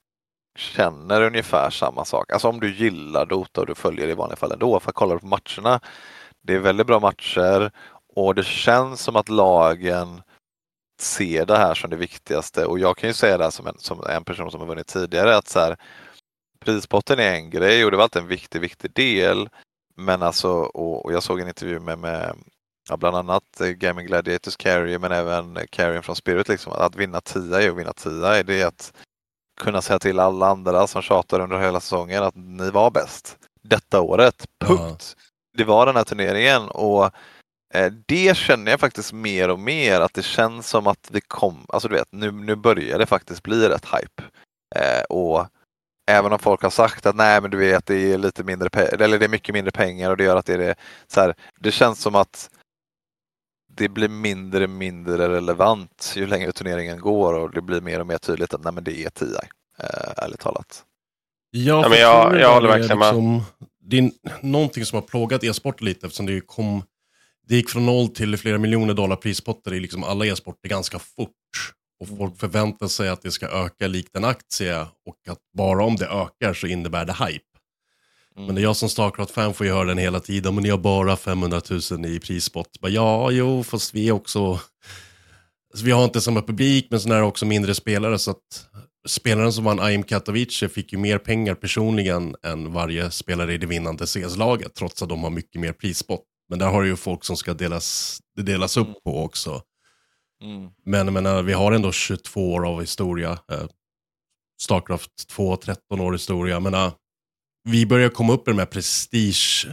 känner 0.57 1.21
ungefär 1.21 1.69
samma 1.69 2.05
sak. 2.05 2.31
Alltså 2.31 2.47
om 2.47 2.59
du 2.59 2.75
gillar 2.75 3.25
Dota 3.25 3.61
och 3.61 3.67
du 3.67 3.75
följer 3.75 4.05
det 4.07 4.11
i 4.11 4.15
vanliga 4.15 4.35
fall 4.35 4.51
ändå, 4.51 4.79
för 4.79 4.89
att 4.89 4.95
kolla 4.95 5.19
på 5.19 5.27
matcherna. 5.27 5.79
Det 6.43 6.55
är 6.55 6.59
väldigt 6.59 6.87
bra 6.87 6.99
matcher 6.99 7.71
och 8.15 8.35
det 8.35 8.45
känns 8.45 9.01
som 9.01 9.15
att 9.15 9.29
lagen 9.29 10.21
ser 11.01 11.45
det 11.45 11.57
här 11.57 11.73
som 11.73 11.89
det 11.89 11.95
viktigaste 11.95 12.65
och 12.65 12.79
jag 12.79 12.97
kan 12.97 13.09
ju 13.09 13.13
säga 13.13 13.37
det 13.37 13.43
här 13.43 13.51
som 13.51 13.67
en, 13.67 13.77
som 13.77 14.03
en 14.09 14.23
person 14.23 14.51
som 14.51 14.59
har 14.59 14.67
vunnit 14.67 14.87
tidigare 14.87 15.35
att 15.35 15.47
så 15.47 15.59
här, 15.59 15.77
prispotten 16.59 17.19
är 17.19 17.33
en 17.33 17.49
grej 17.49 17.85
och 17.85 17.91
det 17.91 17.97
var 17.97 18.03
alltid 18.03 18.21
en 18.21 18.27
viktig, 18.27 18.61
viktig 18.61 18.93
del. 18.93 19.49
Men 20.01 20.21
alltså, 20.21 20.49
och, 20.51 21.05
och 21.05 21.13
jag 21.13 21.23
såg 21.23 21.39
en 21.39 21.47
intervju 21.47 21.79
med, 21.79 21.99
med 21.99 22.35
ja, 22.89 22.97
bland 22.97 23.15
annat 23.15 23.43
Gaming 23.75 24.05
Gladiators 24.05 24.57
Carry 24.57 24.97
men 24.97 25.11
även 25.11 25.59
Carrien 25.69 26.03
från 26.03 26.15
Spirit. 26.15 26.47
Liksom, 26.47 26.73
att 26.73 26.95
vinna 26.95 27.21
10 27.21 27.71
och 27.71 27.79
vinna 27.79 27.93
10 27.93 28.43
det 28.43 28.61
är 28.61 28.65
att 28.65 28.93
kunna 29.61 29.81
säga 29.81 29.99
till 29.99 30.19
alla 30.19 30.47
andra 30.47 30.87
som 30.87 31.01
tjatar 31.01 31.39
under 31.39 31.59
hela 31.59 31.79
säsongen 31.79 32.23
att 32.23 32.35
ni 32.35 32.69
var 32.69 32.91
bäst 32.91 33.37
detta 33.61 34.01
året. 34.01 34.47
Punkt. 34.59 35.15
Ja. 35.17 35.23
Det 35.57 35.63
var 35.63 35.85
den 35.85 35.95
här 35.95 36.03
turneringen 36.03 36.69
och 36.69 37.05
eh, 37.73 37.91
det 38.05 38.37
känner 38.37 38.71
jag 38.71 38.79
faktiskt 38.79 39.13
mer 39.13 39.49
och 39.49 39.59
mer 39.59 40.01
att 40.01 40.13
det 40.13 40.23
känns 40.23 40.69
som 40.69 40.87
att 40.87 41.09
vi 41.11 41.21
kom, 41.21 41.65
alltså 41.69 41.87
du 41.87 41.95
vet, 41.95 42.11
nu, 42.11 42.31
nu 42.31 42.55
börjar 42.55 42.99
det 42.99 43.05
faktiskt 43.05 43.43
bli 43.43 43.69
rätt 43.69 43.85
hype. 43.85 44.23
Eh, 44.75 45.03
och 45.03 45.47
Även 46.11 46.33
om 46.33 46.39
folk 46.39 46.61
har 46.61 46.69
sagt 46.69 47.05
att 47.05 47.15
nej 47.15 47.41
men 47.41 47.51
du 47.51 47.57
vet 47.57 47.85
det 47.85 48.13
är 48.13 48.17
lite 48.17 48.43
mindre 48.43 48.69
eller 48.69 49.19
det 49.19 49.25
är 49.25 49.29
mycket 49.29 49.53
mindre 49.53 49.71
pengar 49.71 50.09
och 50.09 50.17
det 50.17 50.23
gör 50.23 50.35
att 50.35 50.45
det 50.45 50.53
är. 50.53 50.75
Så 51.07 51.21
här, 51.21 51.35
det 51.59 51.71
känns 51.71 52.01
som 52.01 52.15
att 52.15 52.49
det 53.73 53.89
blir 53.89 54.09
mindre 54.09 54.67
mindre 54.67 55.29
relevant 55.29 56.13
ju 56.15 56.27
längre 56.27 56.51
turneringen 56.51 56.99
går 56.99 57.33
och 57.33 57.51
det 57.51 57.61
blir 57.61 57.81
mer 57.81 57.99
och 57.99 58.07
mer 58.07 58.17
tydligt 58.17 58.53
att 58.53 58.63
nej 58.63 58.73
men 58.73 58.83
det 58.83 59.03
är 59.03 59.09
TI. 59.09 59.35
Äh, 59.79 60.23
ärligt 60.23 60.39
talat. 60.39 60.83
Ja, 61.51 61.81
ja 61.81 61.89
men 61.89 61.99
jag, 61.99 62.39
jag 62.39 62.53
håller 62.53 62.67
verkligen 62.67 62.99
med. 62.99 63.07
Liksom, 63.07 63.43
det 63.81 63.97
är 63.97 64.11
någonting 64.41 64.85
som 64.85 64.95
har 64.95 65.07
plågat 65.07 65.43
e-sport 65.43 65.81
lite 65.81 66.05
eftersom 66.07 66.25
det 66.25 66.41
kom 66.41 66.83
det 67.47 67.55
gick 67.55 67.69
från 67.69 67.85
noll 67.85 68.07
till 68.07 68.37
flera 68.37 68.57
miljoner 68.57 68.93
dollar 68.93 69.15
prispotter 69.15 69.73
i 69.73 69.79
liksom 69.79 70.03
alla 70.03 70.25
e-sporter 70.25 70.69
ganska 70.69 70.99
fort. 70.99 71.35
Och 72.01 72.17
folk 72.17 72.39
förväntar 72.39 72.87
sig 72.87 73.09
att 73.09 73.21
det 73.21 73.31
ska 73.31 73.47
öka 73.47 73.87
likt 73.87 74.15
en 74.15 74.25
aktie 74.25 74.81
och 74.81 75.17
att 75.29 75.39
bara 75.57 75.83
om 75.83 75.95
det 75.95 76.07
ökar 76.07 76.53
så 76.53 76.67
innebär 76.67 77.05
det 77.05 77.13
hype. 77.13 77.45
Mm. 78.37 78.47
Men 78.47 78.63
jag 78.63 78.75
som 78.75 78.89
Starcraft-fan 78.89 79.53
får 79.53 79.65
ju 79.65 79.73
höra 79.73 79.85
den 79.85 79.97
hela 79.97 80.19
tiden, 80.19 80.55
men 80.55 80.63
ni 80.63 80.69
har 80.69 80.77
bara 80.77 81.17
500 81.17 81.61
000 81.91 82.05
i 82.05 82.19
prisspott. 82.19 82.67
Ja, 82.81 83.31
jo, 83.31 83.63
fast 83.63 83.93
vi 83.93 84.07
är 84.07 84.11
också... 84.11 84.59
Alltså, 85.73 85.85
vi 85.85 85.91
har 85.91 86.03
inte 86.03 86.21
samma 86.21 86.41
publik, 86.41 86.87
men 86.89 86.99
sen 86.99 87.11
är 87.11 87.15
det 87.15 87.23
också 87.23 87.45
mindre 87.45 87.75
spelare. 87.75 88.19
Så 88.19 88.31
att 88.31 88.67
spelaren 89.07 89.53
som 89.53 89.63
vann 89.63 89.91
IM 89.91 90.03
Katowice 90.03 90.69
fick 90.69 90.93
ju 90.93 90.97
mer 90.99 91.17
pengar 91.17 91.55
personligen 91.55 92.35
än 92.43 92.73
varje 92.73 93.11
spelare 93.11 93.53
i 93.53 93.57
det 93.57 93.67
vinnande 93.67 94.07
CS-laget, 94.07 94.75
trots 94.75 95.01
att 95.01 95.09
de 95.09 95.23
har 95.23 95.29
mycket 95.29 95.61
mer 95.61 95.73
prisspott. 95.73 96.23
Men 96.49 96.59
där 96.59 96.67
har 96.67 96.81
du 96.81 96.87
ju 96.87 96.95
folk 96.95 97.25
som 97.25 97.37
ska 97.37 97.53
delas, 97.53 98.19
det 98.35 98.41
delas 98.41 98.77
upp 98.77 99.03
på 99.03 99.23
också. 99.23 99.61
Mm. 100.41 100.69
Men 100.85 101.13
menar, 101.13 101.43
vi 101.43 101.53
har 101.53 101.71
ändå 101.71 101.91
22 101.91 102.53
år 102.53 102.67
av 102.67 102.81
historia. 102.81 103.31
Eh, 103.31 103.65
Starcraft 104.61 105.27
2, 105.27 105.55
13 105.55 105.99
år 105.99 106.11
historia. 106.11 106.59
Men 106.59 106.91
vi 107.63 107.85
börjar 107.85 108.09
komma 108.09 108.33
upp 108.33 108.47
i 108.47 108.51
de 108.51 108.59
här 108.59 108.65
prestige 108.65 109.67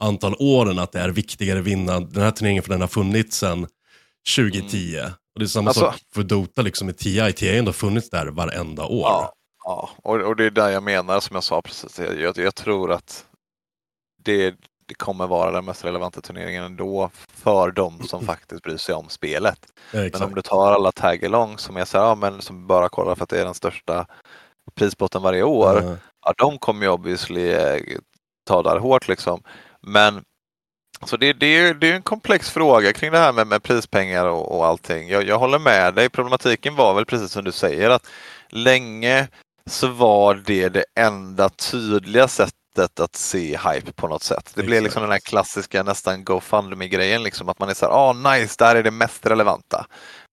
antal 0.00 0.34
åren 0.38 0.78
att 0.78 0.92
det 0.92 1.00
är 1.00 1.08
viktigare 1.08 1.58
att 1.58 1.64
vinna 1.64 2.00
den 2.00 2.22
här 2.22 2.30
turneringen 2.30 2.62
för 2.62 2.70
den 2.70 2.80
har 2.80 2.88
funnits 2.88 3.36
sedan 3.36 3.66
2010. 4.36 4.96
Mm. 4.98 5.12
Och 5.34 5.40
det 5.40 5.44
är 5.44 5.46
samma 5.46 5.70
alltså, 5.70 5.84
sak 5.84 6.00
för 6.14 6.22
Dota 6.22 6.62
liksom 6.62 6.88
i 6.88 6.92
TI. 6.92 7.32
TI 7.32 7.48
har 7.48 7.58
ändå 7.58 7.72
funnits 7.72 8.10
där 8.10 8.26
varenda 8.26 8.84
år. 8.84 9.02
Ja, 9.02 9.32
ja. 9.64 9.90
Och, 10.02 10.16
och 10.16 10.36
det 10.36 10.44
är 10.44 10.50
där 10.50 10.70
jag 10.70 10.82
menar 10.82 11.20
som 11.20 11.34
jag 11.34 11.44
sa 11.44 11.62
precis. 11.62 11.98
Jag, 11.98 12.38
jag 12.38 12.54
tror 12.54 12.92
att 12.92 13.26
det, 14.22 14.54
det 14.90 14.94
kommer 14.94 15.26
vara 15.26 15.50
den 15.50 15.64
mest 15.64 15.84
relevanta 15.84 16.20
turneringen 16.20 16.64
ändå 16.64 17.10
för 17.32 17.70
de 17.70 18.02
som 18.02 18.26
faktiskt 18.26 18.62
bryr 18.62 18.76
sig 18.76 18.94
om 18.94 19.08
spelet. 19.08 19.58
Ja, 19.92 20.08
men 20.12 20.22
om 20.22 20.34
du 20.34 20.42
tar 20.42 20.72
alla 20.72 20.92
tag-along 20.92 21.58
som 21.58 21.76
jag 21.76 21.88
säger, 21.88 22.04
ja, 22.04 22.14
men 22.14 22.42
som 22.42 22.66
bara 22.66 22.88
kollar 22.88 23.14
för 23.14 23.22
att 23.22 23.28
det 23.30 23.40
är 23.40 23.44
den 23.44 23.54
största 23.54 24.06
prisbotten 24.74 25.22
varje 25.22 25.42
år. 25.42 25.78
Mm. 25.78 25.96
Ja, 26.26 26.34
de 26.38 26.58
kommer 26.58 26.82
ju 26.82 26.92
obviously 26.92 27.50
eh, 27.50 27.80
ta 28.46 28.62
där 28.62 28.78
hårt 28.78 29.08
liksom. 29.08 29.42
Men 29.80 30.24
så 31.06 31.16
det, 31.16 31.32
det, 31.32 31.72
det 31.72 31.90
är 31.90 31.94
en 31.94 32.02
komplex 32.02 32.50
fråga 32.50 32.92
kring 32.92 33.12
det 33.12 33.18
här 33.18 33.32
med, 33.32 33.46
med 33.46 33.62
prispengar 33.62 34.26
och, 34.26 34.56
och 34.56 34.66
allting. 34.66 35.08
Jag, 35.08 35.24
jag 35.24 35.38
håller 35.38 35.58
med 35.58 35.94
dig. 35.94 36.08
Problematiken 36.08 36.76
var 36.76 36.94
väl 36.94 37.06
precis 37.06 37.32
som 37.32 37.44
du 37.44 37.52
säger 37.52 37.90
att 37.90 38.06
länge 38.48 39.28
så 39.66 39.88
var 39.88 40.34
det 40.34 40.68
det 40.68 40.84
enda 40.94 41.48
tydliga 41.48 42.28
sättet 42.28 42.59
sättet 42.76 43.00
att 43.00 43.16
se 43.16 43.58
hype 43.58 43.92
på 43.92 44.08
något 44.08 44.22
sätt. 44.22 44.52
Det 44.54 44.62
blir 44.62 44.80
liksom 44.80 45.02
den 45.02 45.12
här 45.12 45.18
klassiska 45.18 45.82
nästan 45.82 46.24
GoFundMe-grejen, 46.24 47.22
liksom, 47.22 47.48
att 47.48 47.58
man 47.58 47.68
är 47.68 47.74
så 47.74 47.86
här, 47.86 47.92
ah 47.92 48.12
nice, 48.12 48.54
där 48.58 48.76
är 48.76 48.82
det 48.82 48.90
mest 48.90 49.26
relevanta. 49.26 49.86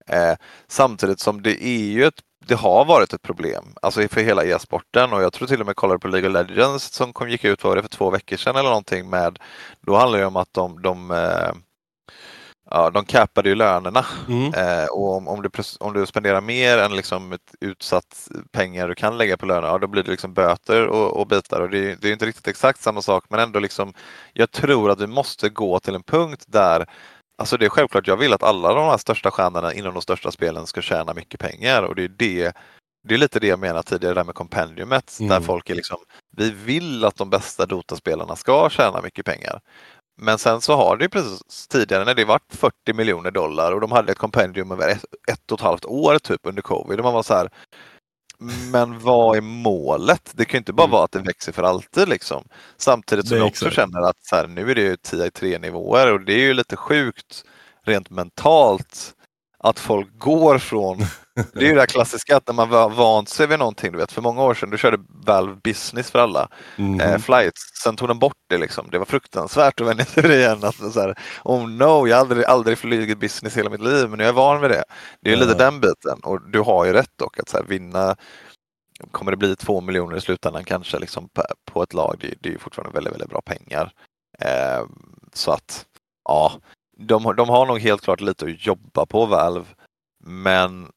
Eh, 0.10 0.34
samtidigt 0.68 1.20
som 1.20 1.42
det 1.42 1.66
är 1.66 1.92
ju 1.92 2.06
ett 2.06 2.22
det 2.48 2.56
har 2.56 2.86
varit 2.86 3.14
ett 3.14 3.22
problem 3.22 3.64
alltså 3.82 4.08
för 4.08 4.22
hela 4.22 4.46
e-sporten 4.46 5.14
och 5.14 5.22
jag 5.22 5.34
tror 5.34 5.48
till 5.48 5.62
och 5.62 5.66
med 5.66 5.76
kollade 5.76 6.00
på 6.00 6.08
League 6.08 6.30
of 6.30 6.34
Legends 6.34 6.84
som 6.84 7.14
kom, 7.14 7.30
gick 7.30 7.46
ut 7.46 7.64
var 7.64 7.76
det 7.76 7.82
för 7.82 7.90
två 7.90 8.10
veckor 8.10 8.38
sedan 8.38 8.56
eller 8.56 8.70
någonting 8.70 9.10
med 9.10 9.40
Då 9.82 9.96
handlar 9.96 10.20
det 10.20 10.26
om 10.26 10.36
att 10.36 10.54
de, 10.54 10.82
de 10.82 11.12
eh, 11.12 11.52
Ja, 12.70 12.90
de 12.90 13.06
cappade 13.06 13.50
ju 13.50 13.56
lönerna 13.56 14.06
mm. 14.28 14.54
eh, 14.54 14.86
och 14.86 15.16
om, 15.16 15.28
om, 15.28 15.42
du, 15.42 15.50
om 15.80 15.94
du 15.94 16.06
spenderar 16.06 16.42
mer 16.42 16.78
än 16.78 16.96
liksom 16.96 17.32
ett 17.32 17.56
utsatt 17.62 18.28
pengar 18.52 18.88
du 18.88 18.96
kan 18.96 19.18
lägga 19.18 19.38
på 19.38 19.46
löner, 19.46 19.68
ja, 19.68 19.78
då 19.78 19.88
blir 19.88 20.04
det 20.04 20.12
liksom 20.12 20.34
böter 20.34 20.88
och, 20.88 21.20
och 21.20 21.28
bitar. 21.28 21.62
Och 21.62 21.70
det, 21.70 22.02
det 22.02 22.10
är 22.10 22.14
inte 22.14 22.26
riktigt 22.26 22.48
exakt 22.48 22.82
samma 22.82 23.02
sak 23.02 23.26
men 23.30 23.40
ändå 23.40 23.60
liksom 23.60 23.94
Jag 24.34 24.52
tror 24.52 24.92
att 24.92 25.02
vi 25.02 25.08
måste 25.08 25.50
gå 25.50 25.80
till 25.80 25.96
en 25.96 26.04
punkt 26.04 26.44
där 26.48 26.86
Alltså 27.40 27.58
det 27.58 27.66
är 27.66 27.70
självklart, 27.70 28.08
jag 28.08 28.18
vill 28.18 28.34
att 28.34 28.44
alla 28.44 28.74
de 28.74 28.86
här 28.86 28.98
största 28.98 29.32
stjärnorna 29.32 29.74
inom 29.74 29.94
de 29.94 30.02
största 30.02 30.32
spelen 30.32 30.68
ska 30.68 30.82
tjäna 30.82 31.14
mycket 31.14 31.40
pengar 31.40 31.84
och 31.84 31.96
det 31.96 32.04
är 32.04 32.08
det 32.18 32.56
det 33.08 33.14
är 33.14 33.18
lite 33.18 33.40
det 33.40 33.48
jag 33.48 33.60
menade 33.60 33.84
tidigare 33.84 34.14
där 34.14 34.24
med 34.24 34.36
kompendiumet 34.36 35.18
mm. 35.20 35.30
där 35.30 35.42
folk 35.42 35.70
är 35.70 35.76
liksom 35.76 35.98
Vi 36.38 36.52
vill 36.52 37.06
att 37.06 37.16
de 37.16 37.30
bästa 37.30 37.66
Dota-spelarna 37.66 38.36
ska 38.36 38.70
tjäna 38.70 39.02
mycket 39.02 39.26
pengar. 39.26 39.62
Men 40.18 40.38
sen 40.38 40.62
så 40.62 40.76
har 40.76 40.98
det 40.98 41.10
precis 41.10 41.68
tidigare 41.68 42.06
när 42.06 42.16
det 42.16 42.26
varit 42.26 42.54
40 42.56 42.94
miljoner 42.94 43.32
dollar 43.32 43.72
och 43.72 43.82
de 43.82 43.92
hade 43.92 44.12
ett 44.12 44.18
kompendium 44.18 44.72
över 44.72 44.90
ett, 44.90 45.06
ett 45.32 45.52
och 45.52 45.60
ett 45.60 45.64
halvt 45.64 45.86
år 45.86 46.20
typ 46.20 46.42
under 46.44 46.62
covid. 46.62 47.00
Och 47.00 47.06
man 47.06 47.14
var 47.14 47.24
så 47.24 47.34
här, 47.34 47.50
men 48.72 49.00
vad 49.00 49.38
är 49.38 49.42
målet? 49.42 50.32
Det 50.34 50.46
kan 50.46 50.58
ju 50.58 50.58
inte 50.58 50.74
bara 50.74 50.84
mm. 50.84 50.92
vara 50.92 51.04
att 51.04 51.12
det 51.12 51.20
växer 51.20 51.52
för 51.52 51.64
alltid 51.64 52.08
liksom. 52.08 52.44
Samtidigt 52.78 53.28
som 53.28 53.38
jag 53.38 53.48
också 53.48 53.70
känner 53.70 54.02
att 54.02 54.26
så 54.26 54.36
här, 54.36 54.48
nu 54.48 54.72
är 54.72 54.76
det 54.76 54.82
ju 54.82 54.98
10 54.98 55.32
3 55.32 55.58
nivåer 55.58 56.14
och 56.14 56.22
det 56.22 56.34
är 56.34 56.40
ju 56.40 56.54
lite 56.54 56.76
sjukt 56.76 57.44
rent 57.86 58.10
mentalt 58.10 59.14
att 59.60 59.80
folk 59.80 60.08
går 60.18 60.58
från, 60.58 60.98
det 61.54 61.60
är 61.60 61.68
ju 61.68 61.74
det 61.74 61.80
här 61.80 61.88
klassiska 61.88 62.38
att 62.38 62.48
när 62.48 62.54
man 62.54 62.70
var 62.70 62.90
vant 62.90 63.30
sig 63.30 63.48
vid 63.48 63.60
någonting, 63.60 63.92
du 63.92 63.98
vet 63.98 64.12
för 64.12 64.22
många 64.22 64.44
år 64.44 64.54
sedan, 64.54 64.70
då 64.70 64.78
körde 64.78 64.98
Valve 65.26 65.56
business 65.64 66.12
för 66.12 66.20
alla 66.20 66.50
mm. 66.78 67.00
eh, 67.00 67.18
flights, 67.18 67.62
sen 67.84 67.96
tog 67.96 68.08
de 68.08 68.20
bort 68.20 68.38
det 68.50 68.58
liksom, 68.58 68.90
det 68.92 68.98
var 68.98 69.06
fruktansvärt 69.06 69.82
att 69.82 69.88
vänja 69.88 70.06
sig 70.06 70.24
vid 70.24 70.32
det 70.32 70.38
igen. 70.38 70.64
Att, 70.64 70.94
så 70.94 71.00
här, 71.00 71.16
oh 71.44 71.70
no, 71.70 72.08
jag 72.08 72.16
har 72.16 72.22
aldrig, 72.22 72.46
aldrig 72.46 72.78
flugit 72.78 73.20
business 73.20 73.58
hela 73.58 73.70
mitt 73.70 73.84
liv 73.84 74.10
men 74.10 74.20
jag 74.20 74.30
är 74.30 74.34
van 74.34 74.62
vid 74.62 74.72
det. 74.72 74.84
Det 75.22 75.32
är 75.32 75.38
ja. 75.38 75.40
lite 75.40 75.58
den 75.58 75.80
biten 75.80 76.20
och 76.24 76.52
du 76.52 76.60
har 76.60 76.86
ju 76.86 76.94
rätt 76.94 77.18
dock 77.18 77.40
att 77.40 77.50
så 77.50 77.58
här, 77.58 77.64
vinna 77.64 78.16
Kommer 79.12 79.32
det 79.32 79.38
bli 79.38 79.56
två 79.56 79.82
miljoner 79.82 80.18
i 80.18 80.22
slutändan 80.22 80.64
kanske 80.64 81.00
liksom 81.00 81.30
på, 81.72 81.84
ett 81.84 81.94
lag, 81.94 82.18
det, 82.20 82.34
det 82.40 82.50
är 82.50 82.54
ju 82.54 82.60
fortfarande 82.60 82.94
väldigt, 82.94 83.14
väldigt 83.14 83.30
bra 83.30 83.42
pengar. 83.42 83.92
Eh, 84.40 84.86
så 85.34 85.52
att 85.52 85.86
ja, 86.24 86.52
de, 87.00 87.36
de 87.36 87.50
har 87.50 87.66
nog 87.66 87.80
helt 87.80 88.02
klart 88.02 88.22
lite 88.22 88.46
att 88.46 88.66
jobba 88.66 89.06
på 89.06 89.26
Valve. 89.26 89.66
Men 90.24 90.92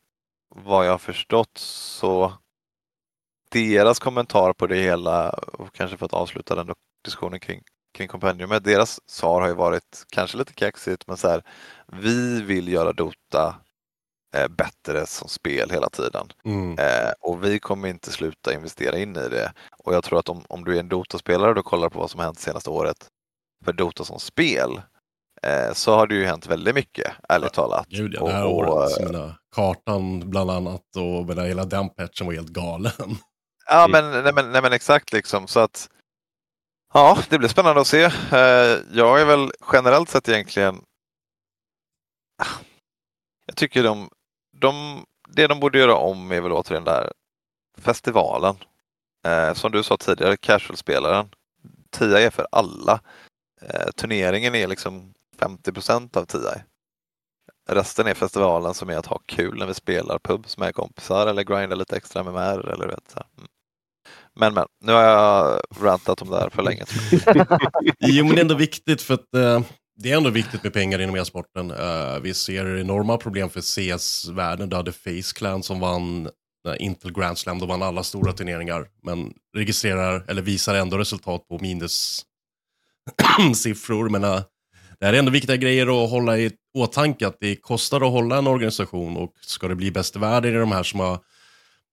vad 0.54 0.86
jag 0.86 0.90
har 0.90 0.98
förstått 0.98 1.58
så 1.58 2.32
deras 3.50 3.98
kommentar 3.98 4.52
på 4.52 4.66
det 4.66 4.76
hela, 4.76 5.30
och 5.30 5.74
kanske 5.74 5.96
för 5.96 6.06
att 6.06 6.14
avsluta 6.14 6.54
den 6.54 6.74
diskussionen 7.04 7.40
kring, 7.40 7.62
kring 7.94 8.08
kompendiumet, 8.08 8.64
deras 8.64 9.00
svar 9.06 9.40
har 9.40 9.48
ju 9.48 9.54
varit 9.54 10.04
kanske 10.10 10.38
lite 10.38 10.52
kaxigt 10.52 11.06
men 11.06 11.16
så 11.16 11.28
här, 11.28 11.42
vi 11.86 12.42
vill 12.42 12.68
göra 12.68 12.92
Dota 12.92 13.56
eh, 14.36 14.48
bättre 14.48 15.06
som 15.06 15.28
spel 15.28 15.70
hela 15.70 15.90
tiden. 15.90 16.26
Mm. 16.44 16.78
Eh, 16.78 17.12
och 17.20 17.44
vi 17.44 17.58
kommer 17.58 17.88
inte 17.88 18.12
sluta 18.12 18.54
investera 18.54 18.98
in 18.98 19.16
i 19.16 19.28
det. 19.28 19.52
Och 19.84 19.94
jag 19.94 20.04
tror 20.04 20.18
att 20.18 20.28
om, 20.28 20.44
om 20.48 20.64
du 20.64 20.76
är 20.76 20.80
en 20.80 20.88
Dota-spelare 20.88 21.58
och 21.58 21.64
kollar 21.64 21.88
på 21.88 21.98
vad 21.98 22.10
som 22.10 22.20
hänt 22.20 22.38
senaste 22.38 22.70
året 22.70 23.08
för 23.64 23.72
Dota 23.72 24.04
som 24.04 24.18
spel 24.18 24.82
så 25.72 25.94
har 25.94 26.06
det 26.06 26.14
ju 26.14 26.24
hänt 26.24 26.46
väldigt 26.46 26.74
mycket, 26.74 27.12
ärligt 27.28 27.56
ja, 27.56 27.62
talat. 27.62 27.86
Gud, 27.88 28.14
ja, 28.14 28.26
det 28.26 28.32
här 28.32 28.46
och, 28.46 28.54
året, 28.54 29.14
och, 29.14 29.30
kartan 29.54 30.30
bland 30.30 30.50
annat 30.50 30.96
och 30.96 31.26
menar, 31.26 31.46
hela 31.46 31.64
den 31.64 31.88
patchen 31.88 32.26
var 32.26 32.34
helt 32.34 32.48
galen. 32.48 32.92
Ja, 33.66 33.88
men, 33.90 34.10
nej, 34.10 34.32
men, 34.34 34.52
nej, 34.52 34.62
men 34.62 34.72
exakt 34.72 35.12
liksom 35.12 35.46
så 35.46 35.60
att 35.60 35.88
Ja, 36.94 37.18
det 37.28 37.38
blir 37.38 37.48
spännande 37.48 37.80
att 37.80 37.86
se. 37.86 38.02
Eh, 38.32 38.78
jag 38.92 39.20
är 39.20 39.24
väl 39.24 39.50
generellt 39.72 40.08
sett 40.08 40.28
egentligen 40.28 40.82
jag 43.46 43.56
tycker 43.56 43.82
de, 43.82 44.10
de, 44.52 45.04
det 45.28 45.46
de 45.46 45.60
borde 45.60 45.78
göra 45.78 45.96
om 45.96 46.32
är 46.32 46.40
väl 46.40 46.52
återigen 46.52 46.84
där 46.84 47.12
festivalen. 47.78 48.56
Eh, 49.26 49.54
som 49.54 49.72
du 49.72 49.82
sa 49.82 49.96
tidigare, 49.96 50.36
casual-spelaren. 50.36 51.28
TIA 51.90 52.20
är 52.20 52.30
för 52.30 52.46
alla. 52.52 53.00
Eh, 53.62 53.90
turneringen 53.96 54.54
är 54.54 54.66
liksom 54.66 55.14
50 55.40 55.72
procent 55.72 56.16
av 56.16 56.24
TI. 56.24 56.62
Resten 57.68 58.06
är 58.06 58.14
festivalen 58.14 58.74
som 58.74 58.90
är 58.90 58.96
att 58.96 59.06
ha 59.06 59.18
kul 59.26 59.58
när 59.58 59.66
vi 59.66 59.74
spelar 59.74 60.18
pubs 60.18 60.58
med 60.58 60.74
kompisar 60.74 61.26
eller 61.26 61.42
grinda 61.42 61.76
lite 61.76 61.96
extra 61.96 62.22
med 62.22 62.34
MR 62.34 62.72
eller 62.72 62.86
vet. 62.86 63.10
Så. 63.12 63.22
Mm. 63.38 63.48
Men 64.36 64.54
men, 64.54 64.66
nu 64.84 64.92
har 64.92 65.02
jag 65.02 65.60
rantat 65.80 66.22
om 66.22 66.30
det 66.30 66.38
här 66.38 66.50
för 66.50 66.62
länge. 66.62 66.84
jo 67.98 68.24
men 68.24 68.34
det 68.34 68.40
är 68.40 68.42
ändå 68.42 68.54
viktigt 68.54 69.02
för 69.02 69.14
att 69.14 69.34
eh, 69.34 69.60
det 70.02 70.12
är 70.12 70.16
ändå 70.16 70.30
viktigt 70.30 70.62
med 70.62 70.72
pengar 70.72 71.00
inom 71.00 71.16
e-sporten. 71.16 71.70
Uh, 71.70 72.18
vi 72.22 72.34
ser 72.34 72.76
enorma 72.76 73.16
problem 73.16 73.50
för 73.50 73.60
CS-världen. 73.60 74.68
Du 74.68 74.76
hade 74.76 74.92
Face 74.92 75.34
Clan 75.34 75.62
som 75.62 75.80
vann 75.80 76.26
uh, 76.68 76.74
Intel 76.78 77.12
Grand 77.12 77.38
Slam, 77.38 77.58
de 77.58 77.68
vann 77.68 77.82
alla 77.82 78.02
stora 78.02 78.32
turneringar, 78.32 78.88
men 79.02 79.34
registrerar, 79.56 80.24
eller 80.28 80.42
visar 80.42 80.74
ändå 80.74 80.98
resultat 80.98 81.48
på 81.48 81.58
minussiffror. 81.58 84.08
men 84.12 84.24
uh, 84.24 84.40
det 85.00 85.06
här 85.06 85.12
är 85.12 85.18
ändå 85.18 85.30
viktiga 85.30 85.56
grejer 85.56 86.04
att 86.04 86.10
hålla 86.10 86.38
i 86.38 86.50
åtanke, 86.74 87.26
att 87.26 87.40
det 87.40 87.56
kostar 87.56 88.00
att 88.00 88.12
hålla 88.12 88.38
en 88.38 88.46
organisation 88.46 89.16
och 89.16 89.32
ska 89.40 89.68
det 89.68 89.74
bli 89.74 89.90
bäst 89.90 90.16
i 90.16 90.18
världen 90.18 90.54
i 90.54 90.58
de 90.58 90.72
här 90.72 90.82
som 90.82 91.00
har 91.00 91.18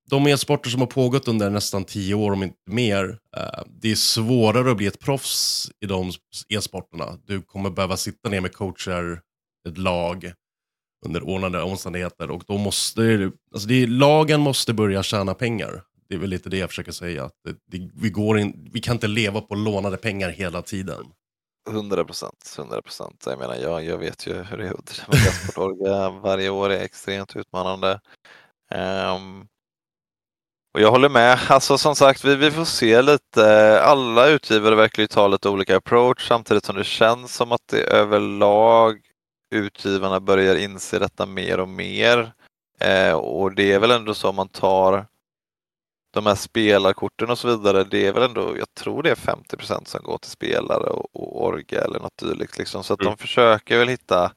de 0.09 0.27
e-sporter 0.27 0.69
som 0.69 0.79
har 0.79 0.87
pågått 0.87 1.27
under 1.27 1.49
nästan 1.49 1.85
tio 1.85 2.13
år, 2.15 2.31
om 2.31 2.43
inte 2.43 2.57
mer, 2.65 3.17
eh, 3.37 3.63
det 3.81 3.91
är 3.91 3.95
svårare 3.95 4.71
att 4.71 4.77
bli 4.77 4.85
ett 4.85 4.99
proffs 4.99 5.71
i 5.81 5.85
de 5.85 6.11
e-sporterna. 6.49 7.17
Du 7.25 7.41
kommer 7.41 7.69
behöva 7.69 7.97
sitta 7.97 8.29
ner 8.29 8.41
med 8.41 8.53
coacher, 8.53 9.21
ett 9.69 9.77
lag, 9.77 10.31
under 11.05 11.23
ordnade 11.23 11.61
omständigheter 11.61 12.31
och 12.31 12.43
då 12.47 12.57
måste, 12.57 13.31
alltså 13.53 13.67
det, 13.67 13.87
lagen 13.87 14.41
måste 14.41 14.73
börja 14.73 15.03
tjäna 15.03 15.33
pengar. 15.33 15.83
Det 16.09 16.15
är 16.15 16.19
väl 16.19 16.29
lite 16.29 16.49
det 16.49 16.57
jag 16.57 16.69
försöker 16.69 16.91
säga. 16.91 17.23
Att 17.23 17.33
det, 17.43 17.77
det, 17.77 17.89
vi, 17.93 18.09
går 18.09 18.39
in, 18.39 18.69
vi 18.73 18.79
kan 18.79 18.95
inte 18.95 19.07
leva 19.07 19.41
på 19.41 19.55
lånade 19.55 19.97
pengar 19.97 20.29
hela 20.29 20.61
tiden. 20.61 21.05
100 21.67 22.05
procent, 22.05 22.55
100 22.57 22.81
procent. 22.81 23.24
Jag 23.25 23.39
menar, 23.39 23.55
jag, 23.55 23.86
jag 23.86 23.97
vet 23.97 24.27
ju 24.27 24.33
hur 24.43 24.57
det 24.57 24.67
är 24.67 24.74
att 24.74 24.86
driva 24.86 25.27
e-sportorga 25.27 26.09
varje 26.09 26.50
år 26.50 26.69
är 26.69 26.79
extremt 26.79 27.36
utmanande. 27.36 28.00
Um, 28.75 29.47
och 30.74 30.81
jag 30.81 30.91
håller 30.91 31.09
med. 31.09 31.39
Alltså 31.47 31.77
som 31.77 31.95
sagt, 31.95 32.25
vi, 32.25 32.36
vi 32.36 32.51
får 32.51 32.65
se 32.65 33.01
lite. 33.01 33.81
Alla 33.83 34.27
utgivare 34.27 34.75
verkar 34.75 35.03
ju 35.03 35.07
ta 35.07 35.27
lite 35.27 35.50
olika 35.50 35.77
approach 35.77 36.27
samtidigt 36.27 36.65
som 36.65 36.75
det 36.75 36.83
känns 36.83 37.36
som 37.36 37.51
att 37.51 37.67
det 37.71 37.81
överlag 37.81 39.00
utgivarna 39.55 40.19
börjar 40.19 40.55
inse 40.55 41.00
detta 41.00 41.25
mer 41.25 41.59
och 41.59 41.69
mer. 41.69 42.33
Eh, 42.79 43.13
och 43.13 43.55
det 43.55 43.74
är 43.74 43.79
väl 43.79 43.91
ändå 43.91 44.13
så 44.13 44.29
om 44.29 44.36
man 44.36 44.50
tar 44.50 45.07
de 46.17 46.25
här 46.25 46.36
spelarkorten 46.36 47.29
och 47.29 47.39
så 47.39 47.47
vidare, 47.47 47.83
det 47.83 48.07
är 48.07 48.13
väl 48.13 48.24
ändå, 48.24 48.57
jag 48.57 48.74
tror 48.74 49.03
det 49.03 49.12
är 49.12 49.15
50% 49.15 49.86
som 49.86 50.03
går 50.03 50.17
till 50.17 50.31
spelare 50.31 50.89
och, 50.89 51.15
och 51.15 51.45
orga 51.45 51.81
eller 51.81 52.00
något 52.00 52.17
dylikt. 52.17 52.57
Liksom. 52.57 52.83
Så 52.83 52.93
att 52.93 53.01
mm. 53.01 53.12
de 53.12 53.17
försöker 53.17 53.77
väl 53.77 53.88
hitta 53.88 54.31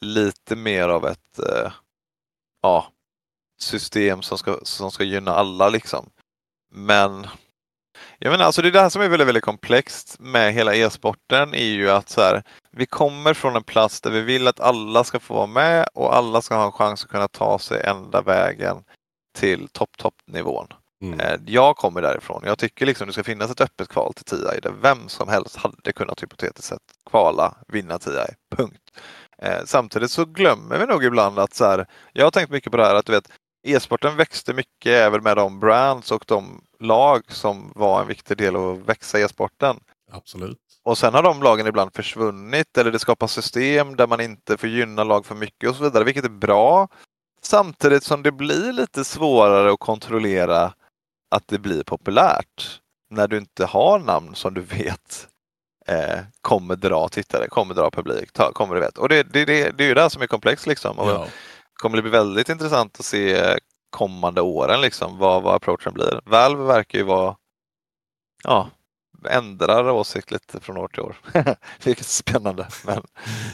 lite 0.00 0.56
mer 0.56 0.88
av 0.88 1.06
ett, 1.06 1.38
eh, 1.38 1.72
ja, 2.62 2.86
system 3.60 4.22
som 4.22 4.38
ska, 4.38 4.58
som 4.62 4.90
ska 4.90 5.04
gynna 5.04 5.30
alla 5.30 5.68
liksom. 5.68 6.10
Men 6.74 7.26
jag 8.18 8.30
menar, 8.30 8.44
alltså 8.44 8.62
det 8.62 8.68
är 8.68 8.72
det 8.72 8.80
här 8.80 8.88
som 8.88 9.02
är 9.02 9.08
väldigt, 9.08 9.28
väldigt 9.28 9.44
komplext 9.44 10.16
med 10.20 10.52
hela 10.52 10.74
e-sporten 10.74 11.54
är 11.54 11.64
ju 11.64 11.90
att 11.90 12.08
så 12.08 12.20
här, 12.20 12.42
vi 12.70 12.86
kommer 12.86 13.34
från 13.34 13.56
en 13.56 13.64
plats 13.64 14.00
där 14.00 14.10
vi 14.10 14.20
vill 14.20 14.48
att 14.48 14.60
alla 14.60 15.04
ska 15.04 15.20
få 15.20 15.34
vara 15.34 15.46
med 15.46 15.88
och 15.94 16.16
alla 16.16 16.42
ska 16.42 16.54
ha 16.54 16.66
en 16.66 16.72
chans 16.72 17.04
att 17.04 17.10
kunna 17.10 17.28
ta 17.28 17.58
sig 17.58 17.82
enda 17.84 18.22
vägen 18.22 18.84
till 19.38 19.68
topp 19.68 19.96
topp 19.96 20.14
nivån. 20.26 20.66
Mm. 21.02 21.20
Eh, 21.20 21.40
jag 21.46 21.76
kommer 21.76 22.02
därifrån. 22.02 22.42
Jag 22.46 22.58
tycker 22.58 22.86
liksom 22.86 23.06
det 23.06 23.12
ska 23.12 23.24
finnas 23.24 23.50
ett 23.50 23.60
öppet 23.60 23.88
kval 23.88 24.14
till 24.14 24.24
TI 24.24 24.60
där 24.62 24.74
vem 24.82 25.08
som 25.08 25.28
helst 25.28 25.56
hade 25.56 25.92
kunnat 25.92 26.22
hypotetiskt 26.22 26.68
sett 26.68 26.82
kvala, 27.10 27.54
vinna 27.68 27.98
TI. 27.98 28.26
Punkt. 28.56 28.98
Eh, 29.38 29.60
samtidigt 29.64 30.10
så 30.10 30.24
glömmer 30.24 30.78
vi 30.78 30.86
nog 30.86 31.04
ibland 31.04 31.38
att 31.38 31.54
så 31.54 31.64
här, 31.64 31.86
jag 32.12 32.26
har 32.26 32.30
tänkt 32.30 32.50
mycket 32.50 32.70
på 32.70 32.76
det 32.76 32.84
här 32.84 32.94
att 32.94 33.06
du 33.06 33.12
vet, 33.12 33.28
e-sporten 33.66 34.16
växte 34.16 34.54
mycket 34.54 34.92
även 34.92 35.22
med 35.22 35.36
de 35.36 35.60
brands 35.60 36.10
och 36.12 36.24
de 36.26 36.64
lag 36.80 37.22
som 37.28 37.72
var 37.74 38.00
en 38.00 38.06
viktig 38.06 38.36
del 38.36 38.56
av 38.56 38.80
att 38.80 38.88
växa 38.88 39.20
e-sporten. 39.20 39.76
Absolut. 40.12 40.58
Och 40.84 40.98
sen 40.98 41.14
har 41.14 41.22
de 41.22 41.42
lagen 41.42 41.66
ibland 41.66 41.94
försvunnit 41.94 42.78
eller 42.78 42.90
det 42.90 42.98
skapas 42.98 43.32
system 43.32 43.96
där 43.96 44.06
man 44.06 44.20
inte 44.20 44.56
får 44.56 44.68
gynna 44.68 45.04
lag 45.04 45.26
för 45.26 45.34
mycket 45.34 45.70
och 45.70 45.76
så 45.76 45.82
vidare, 45.82 46.04
vilket 46.04 46.24
är 46.24 46.28
bra. 46.28 46.88
Samtidigt 47.42 48.04
som 48.04 48.22
det 48.22 48.32
blir 48.32 48.72
lite 48.72 49.04
svårare 49.04 49.72
att 49.72 49.80
kontrollera 49.80 50.72
att 51.32 51.48
det 51.48 51.58
blir 51.58 51.82
populärt 51.82 52.80
när 53.10 53.28
du 53.28 53.38
inte 53.38 53.64
har 53.64 53.98
namn 53.98 54.34
som 54.34 54.54
du 54.54 54.60
vet 54.60 55.28
eh, 55.86 56.18
kommer 56.40 56.76
dra 56.76 57.08
tittare, 57.08 57.48
kommer 57.48 57.74
dra 57.74 57.90
publik, 57.90 58.32
ta, 58.32 58.52
kommer 58.52 58.74
du 58.74 58.80
vet. 58.80 58.98
Och 58.98 59.08
det, 59.08 59.22
det, 59.22 59.44
det, 59.44 59.70
det 59.70 59.84
är 59.84 59.88
ju 59.88 59.94
det 59.94 60.10
som 60.10 60.22
är 60.22 60.26
komplext 60.26 60.66
liksom. 60.66 60.98
Och 60.98 61.10
ja 61.10 61.26
kommer 61.82 61.96
det 61.96 62.02
bli 62.02 62.10
väldigt 62.10 62.48
intressant 62.48 63.00
att 63.00 63.04
se 63.04 63.56
kommande 63.90 64.40
åren 64.40 64.80
liksom 64.80 65.18
vad, 65.18 65.42
vad 65.42 65.54
approachen 65.54 65.94
blir. 65.94 66.20
Valve 66.24 66.64
verkar 66.64 66.98
ju 66.98 67.04
vara 67.04 67.36
ja, 68.44 68.70
ändrar 69.28 69.90
åsikt 69.90 70.30
lite 70.30 70.60
från 70.60 70.76
år 70.76 70.88
till 70.88 71.00
år. 71.00 71.16
Vilket 71.84 72.04
är 72.04 72.10
spännande. 72.10 72.68
Men, 72.86 73.02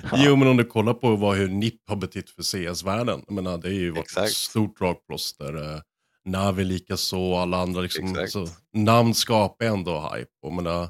ja. 0.02 0.08
Jo, 0.16 0.36
men 0.36 0.48
om 0.48 0.56
du 0.56 0.64
kollar 0.64 0.94
på 0.94 1.16
vad, 1.16 1.36
hur 1.36 1.48
NIP 1.48 1.88
har 1.88 1.96
betytt 1.96 2.30
för 2.30 2.42
CS-världen. 2.42 3.24
Det 3.62 3.68
är 3.68 3.72
ju 3.72 3.90
varit 3.90 4.16
ett 4.16 4.30
stort 4.30 4.78
dragplåster. 4.78 5.82
Navi 6.28 6.64
likaså, 6.64 7.34
alla 7.34 7.56
andra. 7.56 7.80
Liksom, 7.80 8.26
så, 8.28 8.48
namn 8.74 9.14
skapar 9.14 9.66
ändå 9.66 10.10
hype. 10.14 10.30
Och, 10.42 10.52
menar, 10.52 10.88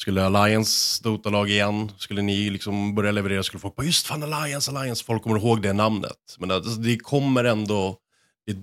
skulle 0.00 0.24
Alliance 0.26 1.02
Dota-lag 1.04 1.50
igen, 1.50 1.92
skulle 1.98 2.22
ni 2.22 2.50
liksom 2.50 2.94
börja 2.94 3.12
leverera, 3.12 3.42
skulle 3.42 3.60
folk 3.60 3.76
bara 3.76 3.86
just 3.86 4.06
fan 4.06 4.22
Alliance, 4.22 4.70
Alliance, 4.70 5.04
folk 5.04 5.22
kommer 5.22 5.38
ihåg 5.38 5.62
det 5.62 5.72
namnet. 5.72 6.36
Men 6.38 6.50
alltså, 6.50 6.70
det 6.70 6.96
kommer 6.96 7.44
ändå, 7.44 7.96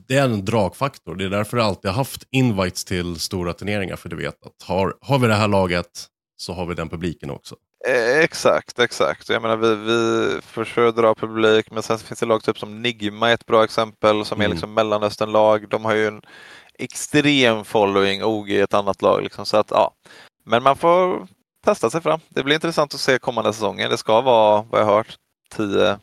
det 0.08 0.16
är 0.16 0.24
en 0.24 0.46
dragfaktor. 0.46 1.16
Det 1.16 1.26
är 1.26 1.30
därför 1.30 1.58
jag 1.58 1.66
alltid 1.66 1.92
har 1.92 1.96
haft 1.96 2.28
invites 2.32 2.86
till 2.86 3.20
stora 3.20 3.54
turneringar, 3.54 3.96
för 3.96 4.10
du 4.10 4.16
vet 4.16 4.46
att 4.46 4.68
har, 4.68 4.98
har 5.02 5.20
vi 5.20 5.28
det 5.28 5.36
här 5.36 5.48
laget 5.48 6.08
så 6.38 6.54
har 6.54 6.66
vi 6.66 6.76
den 6.76 6.90
publiken 6.90 7.30
också. 7.30 7.56
Eh, 7.88 8.20
exakt, 8.20 8.80
exakt. 8.80 9.30
Jag 9.30 9.42
menar 9.42 9.58
vi, 9.58 9.76
vi 9.76 10.42
försöker 10.42 11.02
dra 11.02 11.16
publik 11.16 11.72
men 11.72 11.84
sen 11.84 12.00
finns 12.00 12.20
det 12.20 12.26
lag 12.26 12.44
typ 12.44 12.60
som 12.60 12.82
Nigma 12.82 13.32
ett 13.32 13.46
bra 13.46 13.64
exempel 13.64 14.26
som 14.26 14.36
mm. 14.36 14.46
är 14.46 14.50
liksom 14.50 14.74
Mellanöstern-lag. 14.74 15.70
De 15.70 15.86
har 15.86 15.94
ju 15.94 16.08
en 16.08 16.22
extrem 16.80 17.66
following, 17.66 18.24
OG 18.24 18.52
ett 18.52 18.74
annat 18.74 19.02
lag. 19.02 19.24
Liksom. 19.24 19.46
Så 19.46 19.58
att, 19.58 19.72
ja. 19.72 19.94
Men 20.46 20.64
man 20.64 20.76
får 20.76 21.28
testa 21.66 21.90
sig 21.90 22.02
fram. 22.02 22.20
Det 22.30 22.44
blir 22.44 22.56
intressant 22.56 22.94
att 22.94 23.00
se 23.00 23.20
kommande 23.20 23.54
säsonger. 23.54 23.90
Det 23.90 23.98
ska 23.98 24.22
vara, 24.22 24.62
vad 24.62 24.82
jag 24.82 24.86
hört, 24.86 25.16
tio 25.56 26.00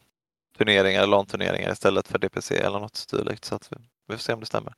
turneringar, 0.59 1.07
LAN-turneringar 1.07 1.73
istället 1.73 2.09
för 2.09 2.19
DPC 2.19 2.57
eller 2.57 2.79
något 2.79 3.07
dylikt. 3.11 3.45
Så 3.45 3.55
att 3.55 3.69
vi, 3.71 3.77
vi 4.09 4.17
får 4.17 4.23
se 4.23 4.33
om 4.33 4.41
det 4.41 4.47
stämmer. 4.47 4.73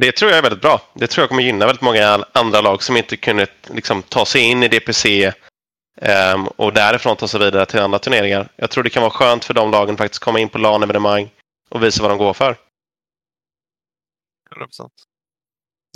Det 0.00 0.12
tror 0.12 0.30
jag 0.30 0.38
är 0.38 0.42
väldigt 0.42 0.62
bra. 0.62 0.82
Det 0.94 1.06
tror 1.06 1.22
jag 1.22 1.28
kommer 1.28 1.42
gynna 1.42 1.66
väldigt 1.66 1.82
många 1.82 2.24
andra 2.32 2.60
lag 2.60 2.82
som 2.82 2.96
inte 2.96 3.16
kunnat 3.16 3.50
liksom, 3.70 4.02
ta 4.02 4.26
sig 4.26 4.42
in 4.42 4.62
i 4.62 4.68
DPC 4.68 5.32
um, 6.00 6.46
och 6.46 6.72
därifrån 6.72 7.16
ta 7.16 7.28
sig 7.28 7.40
vidare 7.40 7.66
till 7.66 7.80
andra 7.80 7.98
turneringar. 7.98 8.48
Jag 8.56 8.70
tror 8.70 8.84
det 8.84 8.90
kan 8.90 9.02
vara 9.02 9.12
skönt 9.12 9.44
för 9.44 9.54
de 9.54 9.70
lagen 9.70 9.94
att 9.94 9.98
faktiskt 9.98 10.22
komma 10.22 10.40
in 10.40 10.48
på 10.48 10.58
LAN-evenemang 10.58 11.30
och 11.70 11.82
visa 11.82 12.02
vad 12.02 12.10
de 12.10 12.18
går 12.18 12.34
för. 12.34 12.56
100%. 14.56 14.90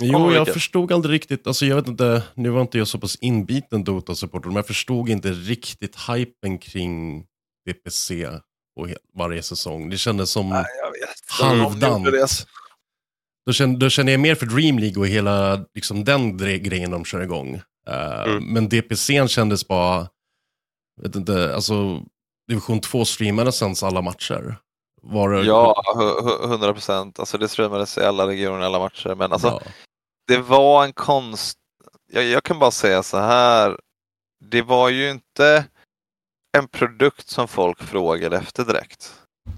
Jo, 0.01 0.33
jag 0.33 0.47
förstod 0.47 0.91
aldrig 0.91 1.13
riktigt, 1.13 1.47
alltså 1.47 1.65
jag 1.65 1.75
vet 1.75 1.87
inte, 1.87 2.23
nu 2.33 2.49
var 2.49 2.61
inte 2.61 2.77
jag 2.77 2.87
så 2.87 2.99
pass 2.99 3.15
inbiten 3.15 3.83
Dota-supporter, 3.83 4.47
men 4.47 4.55
jag 4.55 4.67
förstod 4.67 5.09
inte 5.09 5.31
riktigt 5.31 5.95
hypen 6.09 6.57
kring 6.57 7.25
VPC 7.65 8.27
och 8.75 8.89
varje 9.15 9.43
säsong. 9.43 9.89
Det 9.89 9.97
kändes 9.97 10.31
som 10.31 10.49
Nej, 10.49 10.65
halvdant. 11.27 12.07
Då 13.45 13.53
känner, 13.53 13.77
då 13.77 13.89
känner 13.89 14.11
jag 14.11 14.21
mer 14.21 14.35
för 14.35 14.45
Dream 14.45 14.79
League 14.79 14.99
och 14.99 15.07
hela 15.07 15.65
liksom, 15.73 16.03
den 16.03 16.37
grejen 16.37 16.91
de 16.91 17.05
kör 17.05 17.21
igång. 17.21 17.61
Uh, 17.89 18.23
mm. 18.23 18.43
Men 18.43 18.69
DPC 18.69 19.27
kändes 19.27 19.67
bara, 19.67 20.07
vet 21.01 21.15
inte, 21.15 21.55
alltså 21.55 22.01
division 22.47 22.81
2 22.81 23.05
streamade 23.05 23.51
sänds 23.51 23.83
alla 23.83 24.01
matcher. 24.01 24.55
Var 25.01 25.29
det... 25.29 25.41
Ja, 25.41 25.83
100 26.43 26.73
procent. 26.73 27.19
Alltså 27.19 27.37
det 27.37 27.47
streamades 27.47 27.97
i 27.97 28.01
alla 28.01 28.27
regioner, 28.27 28.65
alla 28.65 28.79
matcher. 28.79 29.15
Men 29.15 29.33
alltså, 29.33 29.47
ja 29.47 29.61
det 30.29 30.37
var 30.37 30.85
en 30.85 30.93
konst... 30.93 31.57
Jag, 32.11 32.23
jag, 32.23 32.43
kan 32.43 32.59
bara 32.59 32.71
säga 32.71 33.03
så 33.03 33.17
här. 33.17 33.79
Det 34.45 34.61
var 34.61 34.89
ju 34.89 35.09
inte 35.09 35.65
en 36.57 36.67
produkt 36.67 37.27
som 37.29 37.47
folk 37.47 37.83
frågade 37.83 38.37
efter 38.37 38.65
direkt. 38.65 39.13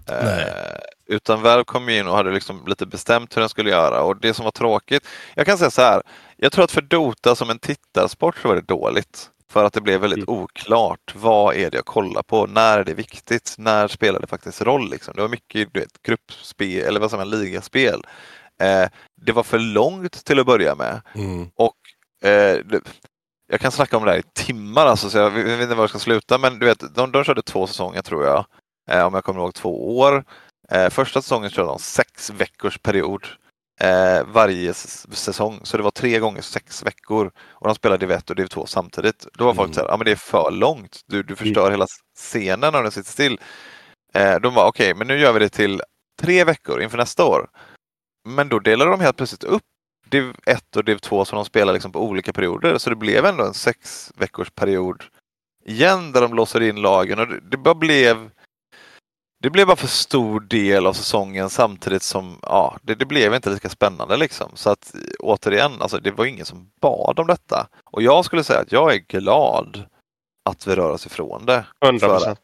Eh, 0.07 0.79
Utan 1.11 1.41
Valve 1.41 1.63
kom 1.63 1.89
in 1.89 2.07
och 2.07 2.15
hade 2.15 2.31
liksom 2.31 2.67
lite 2.67 2.85
bestämt 2.85 3.37
hur 3.37 3.39
den 3.39 3.49
skulle 3.49 3.69
göra 3.69 4.03
och 4.03 4.19
det 4.19 4.33
som 4.33 4.43
var 4.43 4.51
tråkigt. 4.51 5.07
Jag 5.35 5.45
kan 5.45 5.57
säga 5.57 5.71
så 5.71 5.81
här. 5.81 6.01
Jag 6.37 6.51
tror 6.51 6.63
att 6.63 6.71
för 6.71 6.81
Dota 6.81 7.35
som 7.35 7.49
en 7.49 7.59
tittarsport 7.59 8.37
så 8.37 8.47
var 8.47 8.55
det 8.55 8.61
dåligt. 8.61 9.29
För 9.51 9.65
att 9.65 9.73
det 9.73 9.81
blev 9.81 10.01
väldigt 10.01 10.27
mm. 10.29 10.41
oklart. 10.41 11.15
Vad 11.15 11.55
är 11.55 11.71
det 11.71 11.77
jag 11.77 11.85
kollar 11.85 12.23
på? 12.23 12.45
När 12.45 12.79
är 12.79 12.83
det 12.83 12.93
viktigt? 12.93 13.55
När 13.57 13.87
spelar 13.87 14.19
det 14.19 14.27
faktiskt 14.27 14.61
roll? 14.61 14.89
Liksom? 14.89 15.13
Det 15.15 15.21
var 15.21 15.29
mycket 15.29 15.73
du 15.73 15.79
vet, 15.79 16.01
gruppspel 16.03 16.83
eller 16.83 16.99
vad 16.99 17.11
säger 17.11 17.25
man, 17.25 17.29
ligaspel. 17.29 18.01
Eh, 18.61 18.89
det 19.21 19.31
var 19.31 19.43
för 19.43 19.59
långt 19.59 20.25
till 20.25 20.39
att 20.39 20.45
börja 20.45 20.75
med. 20.75 21.01
Mm. 21.15 21.49
Och 21.55 21.77
eh, 22.29 22.59
Jag 23.49 23.59
kan 23.59 23.71
snacka 23.71 23.97
om 23.97 24.05
det 24.05 24.11
här 24.11 24.19
i 24.19 24.45
timmar, 24.45 24.85
alltså, 24.85 25.09
så 25.09 25.17
jag 25.17 25.29
vet 25.29 25.61
inte 25.61 25.75
var 25.75 25.83
jag 25.83 25.89
ska 25.89 25.99
sluta. 25.99 26.37
Men 26.37 26.59
du 26.59 26.65
vet, 26.65 26.95
de, 26.95 27.11
de 27.11 27.23
körde 27.23 27.41
två 27.41 27.67
säsonger 27.67 28.01
tror 28.01 28.25
jag. 28.25 28.45
Eh, 28.91 29.05
om 29.05 29.13
jag 29.13 29.23
kommer 29.23 29.39
ihåg 29.39 29.53
två 29.53 29.97
år. 29.99 30.23
Eh, 30.71 30.89
första 30.89 31.21
säsongen 31.21 31.49
körde 31.49 31.67
de 31.67 31.79
sex 31.79 32.29
veckors 32.29 32.77
period 32.77 33.27
eh, 33.81 34.23
varje 34.25 34.73
säsong. 34.73 35.59
Så 35.63 35.77
det 35.77 35.83
var 35.83 35.91
tre 35.91 36.19
gånger 36.19 36.41
sex 36.41 36.83
veckor 36.83 37.31
och 37.37 37.67
de 37.67 37.75
spelade 37.75 38.05
Div 38.05 38.11
1 38.11 38.29
och 38.29 38.35
Div 38.35 38.47
2 38.47 38.65
samtidigt. 38.65 39.27
Då 39.33 39.45
var 39.45 39.53
folk 39.53 39.67
mm. 39.67 39.73
så 39.73 39.81
här, 39.81 39.87
ja 39.87 39.97
men 39.97 40.05
det 40.05 40.11
är 40.11 40.15
för 40.15 40.51
långt. 40.51 41.01
Du, 41.07 41.23
du 41.23 41.35
förstör 41.35 41.61
mm. 41.61 41.71
hela 41.71 41.87
scenen 42.15 42.73
när 42.73 42.83
den 42.83 42.91
sitter 42.91 43.11
still. 43.11 43.39
Eh, 44.13 44.39
de 44.39 44.53
var 44.53 44.67
okej, 44.67 44.91
okay, 44.91 44.97
men 44.97 45.07
nu 45.07 45.19
gör 45.19 45.33
vi 45.33 45.39
det 45.39 45.49
till 45.49 45.81
tre 46.21 46.43
veckor 46.43 46.81
inför 46.81 46.97
nästa 46.97 47.25
år. 47.25 47.49
Men 48.29 48.49
då 48.49 48.59
delade 48.59 48.91
de 48.91 48.99
helt 48.99 49.17
plötsligt 49.17 49.43
upp 49.43 49.63
Div 50.09 50.33
1 50.45 50.75
och 50.75 50.83
Div 50.83 50.97
2 50.97 51.25
som 51.25 51.35
de 51.35 51.45
spelar 51.45 51.73
liksom 51.73 51.91
på 51.91 52.03
olika 52.03 52.33
perioder. 52.33 52.77
Så 52.77 52.89
det 52.89 52.95
blev 52.95 53.25
ändå 53.25 53.43
en 53.45 53.53
sex 53.53 54.11
veckors 54.15 54.49
period 54.49 55.03
igen 55.65 56.11
där 56.11 56.21
de 56.21 56.33
låser 56.33 56.61
in 56.61 56.81
lagen 56.81 57.19
och 57.19 57.27
det 57.27 57.57
bara 57.57 57.75
blev 57.75 58.29
det 59.41 59.49
blev 59.49 59.67
bara 59.67 59.75
för 59.75 59.87
stor 59.87 60.39
del 60.39 60.87
av 60.87 60.93
säsongen 60.93 61.49
samtidigt 61.49 62.03
som 62.03 62.39
ja, 62.41 62.77
det, 62.81 62.95
det, 62.95 63.05
blev 63.05 63.33
inte 63.33 63.49
lika 63.49 63.69
spännande 63.69 64.17
liksom. 64.17 64.51
Så 64.53 64.69
att 64.69 64.95
återigen, 65.19 65.81
alltså, 65.81 65.97
det 65.99 66.11
var 66.11 66.25
ingen 66.25 66.45
som 66.45 66.71
bad 66.81 67.19
om 67.19 67.27
detta. 67.27 67.67
Och 67.83 68.01
jag 68.01 68.25
skulle 68.25 68.43
säga 68.43 68.59
att 68.59 68.71
jag 68.71 68.93
är 68.93 68.97
glad 68.97 69.83
att 70.49 70.67
vi 70.67 70.75
rör 70.75 70.89
oss 70.89 71.05
ifrån 71.05 71.45
det. 71.45 71.65
100%. 71.85 72.37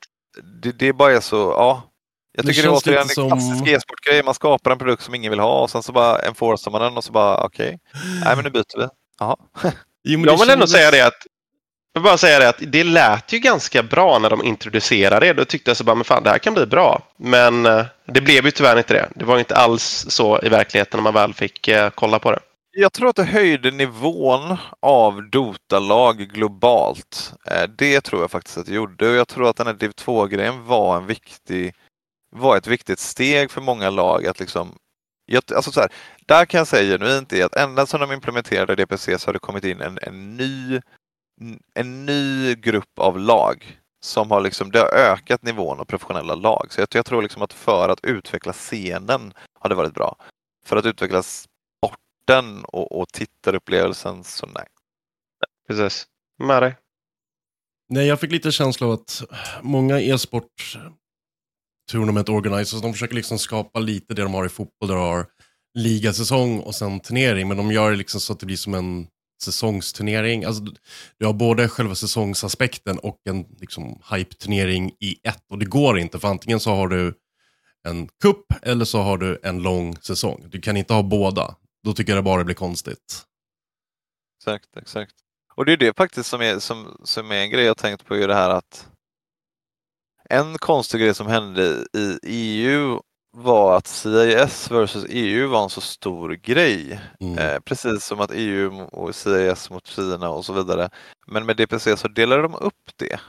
Det, 0.61 0.71
det 0.71 0.93
bara 0.93 1.11
är 1.11 1.19
så, 1.19 1.35
ja. 1.35 1.83
Jag 2.31 2.45
tycker 2.45 2.61
det, 2.61 2.67
det 2.67 2.71
är 2.71 2.77
återigen 2.77 3.01
en 3.01 3.09
som... 3.09 3.27
klassisk 3.27 3.67
e-sportgrej. 3.67 4.23
Man 4.23 4.33
skapar 4.33 4.71
en 4.71 4.77
produkt 4.77 5.03
som 5.03 5.15
ingen 5.15 5.29
vill 5.29 5.39
ha 5.39 5.61
och 5.61 5.69
sen 5.69 5.83
så 5.83 5.91
bara 5.91 6.19
enforcar 6.19 6.71
man 6.71 6.81
den 6.81 6.97
och 6.97 7.03
så 7.03 7.11
bara 7.11 7.43
okej, 7.43 7.79
okay. 7.91 8.19
nej 8.23 8.35
men 8.35 8.43
nu 8.43 8.49
byter 8.49 8.77
vi. 8.77 8.87
Jaha. 9.19 9.35
Jo, 10.03 10.25
jag 10.25 10.37
vill 10.39 10.49
ändå 10.49 10.67
säga 10.67 10.91
det 10.91 11.01
att 11.07 11.27
jag 11.97 12.01
vill 12.01 12.09
bara 12.09 12.17
säga 12.17 12.39
det 12.39 12.49
att 12.49 12.61
det 12.67 12.83
lät 12.83 13.33
ju 13.33 13.39
ganska 13.39 13.83
bra 13.83 14.19
när 14.19 14.29
de 14.29 14.43
introducerade 14.43 15.25
det. 15.25 15.33
Då 15.33 15.45
tyckte 15.45 15.69
jag 15.69 15.77
så 15.77 15.83
bara, 15.83 15.95
men 15.95 16.03
fan 16.03 16.23
det 16.23 16.29
här 16.29 16.37
kan 16.37 16.53
bli 16.53 16.65
bra. 16.65 17.01
Men 17.17 17.65
eh, 17.65 17.85
det 18.05 18.21
blev 18.21 18.45
ju 18.45 18.51
tyvärr 18.51 18.77
inte 18.77 18.93
det. 18.93 19.09
Det 19.15 19.25
var 19.25 19.39
inte 19.39 19.55
alls 19.55 20.05
så 20.09 20.39
i 20.43 20.49
verkligheten 20.49 20.97
när 20.97 21.03
man 21.03 21.13
väl 21.13 21.33
fick 21.33 21.67
eh, 21.67 21.89
kolla 21.89 22.19
på 22.19 22.31
det. 22.31 22.39
Jag 22.71 22.93
tror 22.93 23.09
att 23.09 23.15
det 23.15 23.23
höjde 23.23 23.71
nivån 23.71 24.57
av 24.79 25.29
Dota-lag 25.29 26.17
globalt. 26.17 27.33
Eh, 27.51 27.63
det 27.77 28.01
tror 28.01 28.21
jag 28.21 28.31
faktiskt 28.31 28.57
att 28.57 28.65
det 28.65 28.73
gjorde 28.73 29.09
och 29.09 29.15
jag 29.15 29.27
tror 29.27 29.49
att 29.49 29.55
den 29.55 29.67
här 29.67 29.73
Div 29.73 29.91
2-grejen 29.91 30.65
var 30.65 30.97
en 30.97 31.07
viktig 31.07 31.73
var 32.35 32.57
ett 32.57 32.67
viktigt 32.67 32.99
steg 32.99 33.51
för 33.51 33.61
många 33.61 33.89
lag 33.89 34.27
att 34.27 34.39
liksom 34.39 34.75
jag, 35.25 35.43
alltså 35.55 35.71
så 35.71 35.79
här, 35.79 35.89
där 36.25 36.45
kan 36.45 36.57
jag 36.57 36.67
säga 36.67 36.97
genuint 36.97 37.33
är 37.33 37.45
att 37.45 37.55
ända 37.55 37.85
sedan 37.85 37.99
de 37.99 38.11
implementerade 38.11 38.75
DPC 38.75 39.19
så 39.19 39.27
har 39.27 39.33
det 39.33 39.39
kommit 39.39 39.63
in 39.63 39.81
en, 39.81 39.99
en 40.01 40.37
ny 40.37 40.81
en 41.73 42.05
ny 42.05 42.55
grupp 42.55 42.99
av 42.99 43.19
lag 43.19 43.79
som 43.99 44.31
har 44.31 44.41
liksom, 44.41 44.71
det 44.71 44.79
har 44.79 44.93
ökat 44.93 45.43
nivån 45.43 45.79
av 45.79 45.85
professionella 45.85 46.35
lag. 46.35 46.67
Så 46.69 46.81
jag, 46.81 46.87
jag 46.91 47.05
tror 47.05 47.21
liksom 47.21 47.41
att 47.41 47.53
för 47.53 47.89
att 47.89 48.05
utveckla 48.05 48.53
scenen 48.53 49.33
har 49.59 49.69
det 49.69 49.75
varit 49.75 49.93
bra. 49.93 50.15
För 50.65 50.77
att 50.77 50.85
utveckla 50.85 51.23
sporten 51.23 52.65
och, 52.65 52.99
och 52.99 53.07
tittarupplevelsen 53.07 54.23
så 54.23 54.45
nej. 54.45 54.67
Precis, 55.67 56.07
med 56.43 56.63
dig. 56.63 56.75
Nej, 57.89 58.07
jag 58.07 58.19
fick 58.19 58.31
lite 58.31 58.51
känsla 58.51 58.87
av 58.87 58.93
att 58.93 59.23
många 59.61 60.01
e-sport 60.01 60.77
tournament 61.91 62.29
organizers, 62.29 62.81
de 62.81 62.93
försöker 62.93 63.15
liksom 63.15 63.39
skapa 63.39 63.79
lite 63.79 64.13
det 64.13 64.21
de 64.21 64.33
har 64.33 64.45
i 64.45 64.49
fotboll, 64.49 64.89
där 64.89 64.95
de 64.95 65.03
har 65.03 65.25
ligasäsong 65.73 66.59
och 66.59 66.75
sen 66.75 66.99
turnering, 66.99 67.47
men 67.47 67.57
de 67.57 67.71
gör 67.71 67.91
det 67.91 67.97
liksom 67.97 68.21
så 68.21 68.33
att 68.33 68.39
det 68.39 68.45
blir 68.45 68.57
som 68.57 68.73
en 68.73 69.07
säsongsturnering. 69.43 70.43
Alltså, 70.43 70.63
du 71.17 71.25
har 71.25 71.33
både 71.33 71.69
själva 71.69 71.95
säsongsaspekten 71.95 72.99
och 72.99 73.17
en 73.29 73.45
liksom, 73.59 74.01
hype-turnering 74.11 74.91
i 74.99 75.19
ett. 75.23 75.43
Och 75.49 75.59
det 75.59 75.65
går 75.65 75.99
inte, 75.99 76.19
för 76.19 76.27
antingen 76.27 76.59
så 76.59 76.75
har 76.75 76.87
du 76.87 77.13
en 77.87 78.07
kupp 78.21 78.45
eller 78.61 78.85
så 78.85 79.01
har 79.01 79.17
du 79.17 79.39
en 79.43 79.61
lång 79.61 79.95
säsong. 79.97 80.45
Du 80.49 80.61
kan 80.61 80.77
inte 80.77 80.93
ha 80.93 81.03
båda. 81.03 81.55
Då 81.83 81.93
tycker 81.93 82.11
jag 82.11 82.17
det 82.17 82.23
bara 82.23 82.43
blir 82.43 82.55
konstigt. 82.55 83.23
Exakt, 84.39 84.77
exakt. 84.77 85.15
Och 85.55 85.65
det 85.65 85.73
är 85.73 85.77
det 85.77 85.97
faktiskt 85.97 86.29
som 86.29 86.41
är, 86.41 86.59
som, 86.59 87.01
som 87.03 87.31
är 87.31 87.35
en 87.35 87.49
grej 87.49 87.65
jag 87.65 87.77
tänkt 87.77 88.05
på, 88.05 88.15
är 88.15 88.27
det 88.27 88.35
här 88.35 88.49
att 88.49 88.87
en 90.29 90.57
konstig 90.57 91.01
grej 91.01 91.13
som 91.13 91.27
hände 91.27 91.87
i 91.97 92.19
EU 92.23 93.01
var 93.37 93.77
att 93.77 93.87
CIS 93.87 94.71
versus 94.71 95.05
EU 95.09 95.47
var 95.47 95.63
en 95.63 95.69
så 95.69 95.81
stor 95.81 96.29
grej. 96.29 96.99
Mm. 97.19 97.37
Eh, 97.37 97.59
precis 97.59 98.05
som 98.05 98.19
att 98.19 98.31
EU 98.33 98.81
och 98.81 99.15
CIS 99.15 99.69
mot 99.69 99.87
Kina 99.87 100.29
och 100.29 100.45
så 100.45 100.53
vidare. 100.53 100.89
Men 101.27 101.45
med 101.45 101.57
DPC 101.57 101.97
så 101.97 102.07
delade 102.07 102.41
de 102.41 102.55
upp 102.55 102.91
det. 102.95 103.19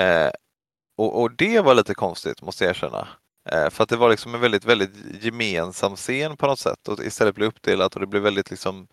Eh, 0.00 0.30
och, 0.96 1.22
och, 1.22 1.32
det 1.32 1.60
var 1.60 1.74
lite 1.74 1.94
konstigt 1.94 2.42
måste 2.42 2.64
jag 2.64 2.70
erkänna. 2.70 3.08
Eh, 3.50 3.70
för 3.70 3.82
att 3.82 3.88
det 3.88 3.96
var 3.96 4.10
liksom 4.10 4.34
en 4.34 4.40
väldigt, 4.40 4.64
väldigt 4.64 5.24
gemensam 5.24 5.96
scen 5.96 6.36
på 6.36 6.46
något 6.46 6.58
sätt 6.58 6.88
och 6.88 7.04
istället 7.04 7.34
blev 7.34 7.48
uppdelat 7.48 7.94
och 7.94 8.00
det 8.00 8.06
blev 8.06 8.22
väldigt 8.22 8.50
liksom, 8.50 8.88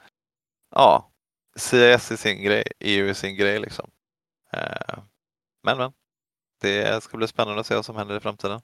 ja, 0.76 1.12
CIS 1.56 2.12
i 2.12 2.18
sin 2.18 2.44
grej, 2.44 2.64
EU 2.80 3.10
i 3.10 3.16
sin 3.16 3.36
grej 3.36 3.60
liksom. 3.60 3.90
Eh, 4.54 4.98
men 5.64 5.78
men, 5.78 5.94
det 6.62 7.04
ska 7.04 7.18
bli 7.18 7.28
spännande 7.28 7.60
att 7.60 7.68
se 7.68 7.76
vad 7.76 7.86
som 7.86 7.96
händer 7.96 8.18
i 8.18 8.20
framtiden 8.20 8.62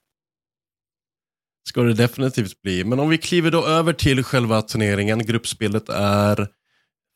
ska 1.69 1.81
det 1.81 1.93
definitivt 1.93 2.61
bli. 2.61 2.83
Men 2.83 2.99
om 2.99 3.09
vi 3.09 3.17
kliver 3.17 3.51
då 3.51 3.65
över 3.65 3.93
till 3.93 4.23
själva 4.23 4.61
turneringen. 4.61 5.25
Gruppspelet 5.25 5.89
är 5.89 6.47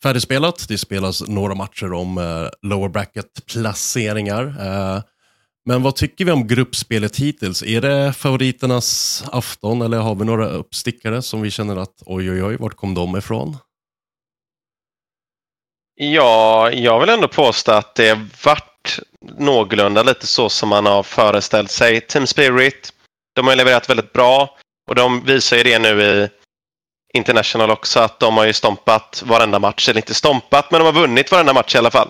färdigspelat. 0.04 0.66
Det 0.68 0.78
spelas 0.78 1.28
några 1.28 1.56
matcher 1.56 1.94
om 1.94 2.18
uh, 2.18 2.50
lower 2.62 2.90
bracket-placeringar. 2.90 4.44
Uh, 4.44 4.68
eh, 4.68 5.02
men 5.66 5.84
vad 5.84 5.96
tycker 5.96 6.26
vi 6.26 6.32
om 6.32 6.48
gruppspelet 6.48 7.18
hittills? 7.18 7.64
Är 7.64 7.82
det 7.82 8.14
favoriternas 8.14 9.24
afton 9.32 9.82
eller 9.82 9.98
har 9.98 10.16
vi 10.16 10.26
några 10.26 10.50
uppstickare 10.50 11.22
som 11.22 11.42
vi 11.42 11.52
känner 11.52 11.76
att 11.76 12.04
oj, 12.06 12.32
oj, 12.32 12.44
oj, 12.44 12.58
vart 12.60 12.76
kom 12.76 12.94
de 12.94 13.18
ifrån? 13.18 13.58
Ja, 15.96 16.72
jag 16.72 17.00
vill 17.00 17.10
ändå 17.10 17.28
påstå 17.28 17.72
att 17.72 17.96
det 17.96 18.28
vart 18.46 19.00
någorlunda 19.38 20.04
lite 20.04 20.28
så 20.28 20.50
som 20.50 20.70
man 20.70 20.86
har 20.86 21.04
föreställt 21.04 21.72
sig. 21.72 22.02
Team 22.02 22.28
Spirit, 22.28 22.94
de 23.36 23.48
har 23.48 23.56
levererat 23.56 23.90
väldigt 23.90 24.14
bra 24.14 24.58
och 24.90 24.96
de 24.96 25.26
visar 25.26 25.58
ju 25.58 25.64
det 25.64 25.80
nu 25.80 26.04
i 26.04 26.30
International 27.14 27.72
också 27.72 28.00
att 28.00 28.20
de 28.20 28.38
har 28.38 28.46
ju 28.46 28.54
stompat 28.54 29.24
varenda 29.26 29.60
match. 29.60 29.90
Eller 29.90 30.02
inte 30.02 30.14
stompat, 30.14 30.72
men 30.72 30.80
de 30.80 30.86
har 30.86 31.02
vunnit 31.02 31.32
varenda 31.32 31.54
match 31.54 31.76
i 31.76 31.78
alla 31.78 31.92
fall. 31.92 32.10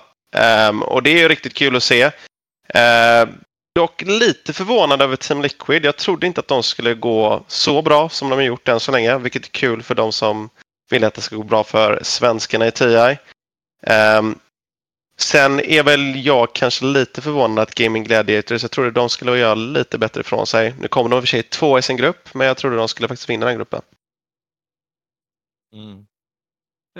Um, 0.69 0.83
och 0.83 1.03
det 1.03 1.09
är 1.09 1.17
ju 1.17 1.27
riktigt 1.27 1.53
kul 1.53 1.75
att 1.75 1.83
se. 1.83 2.05
Uh, 2.05 3.29
dock 3.75 4.01
lite 4.01 4.53
förvånad 4.53 5.01
över 5.01 5.15
Team 5.15 5.41
Liquid. 5.41 5.85
Jag 5.85 5.97
trodde 5.97 6.27
inte 6.27 6.39
att 6.39 6.47
de 6.47 6.63
skulle 6.63 6.93
gå 6.93 7.43
så 7.47 7.81
bra 7.81 8.09
som 8.09 8.29
de 8.29 8.35
har 8.35 8.43
gjort 8.43 8.67
än 8.67 8.79
så 8.79 8.91
länge, 8.91 9.17
vilket 9.17 9.45
är 9.45 9.49
kul 9.49 9.83
för 9.83 9.95
de 9.95 10.11
som 10.11 10.49
vill 10.89 11.03
att 11.03 11.13
det 11.13 11.21
ska 11.21 11.35
gå 11.35 11.43
bra 11.43 11.63
för 11.63 11.99
svenskarna 12.03 12.67
i 12.67 12.71
TI. 12.71 12.85
Um, 12.85 13.17
ehm, 13.87 14.39
Sen 15.23 15.59
är 15.59 15.83
väl 15.83 16.25
jag 16.25 16.53
kanske 16.53 16.85
lite 16.85 17.21
förvånad 17.21 17.59
att 17.59 17.75
Gaming 17.75 18.03
Gladiators, 18.03 18.61
jag 18.61 18.71
trodde 18.71 18.91
de 18.91 19.09
skulle 19.09 19.37
göra 19.37 19.55
lite 19.55 19.97
bättre 19.97 20.21
ifrån 20.21 20.47
sig. 20.47 20.75
Nu 20.79 20.87
kommer 20.87 21.09
de 21.09 21.15
i 21.15 21.19
och 21.19 21.23
för 21.23 21.27
sig 21.27 21.43
två 21.43 21.79
i 21.79 21.81
sin 21.81 21.97
grupp, 21.97 22.33
men 22.33 22.47
jag 22.47 22.57
trodde 22.57 22.75
de 22.75 22.87
skulle 22.87 23.07
faktiskt 23.07 23.29
vinna 23.29 23.45
den 23.45 23.55
gruppen. 23.55 23.81
Mm. 25.75 26.05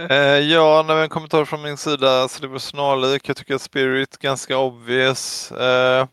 Eh, 0.09 0.17
ja, 0.17 1.03
en 1.03 1.09
kommentar 1.09 1.45
från 1.45 1.61
min 1.61 1.77
sida 1.77 2.27
så 2.27 2.41
det 2.41 2.47
var 2.47 2.59
snarlik. 2.59 3.29
Jag 3.29 3.37
tycker 3.37 3.55
att 3.55 3.61
Spirit 3.61 4.17
ganska 4.17 4.57
obvious. 4.57 5.51
Eh, 5.51 6.07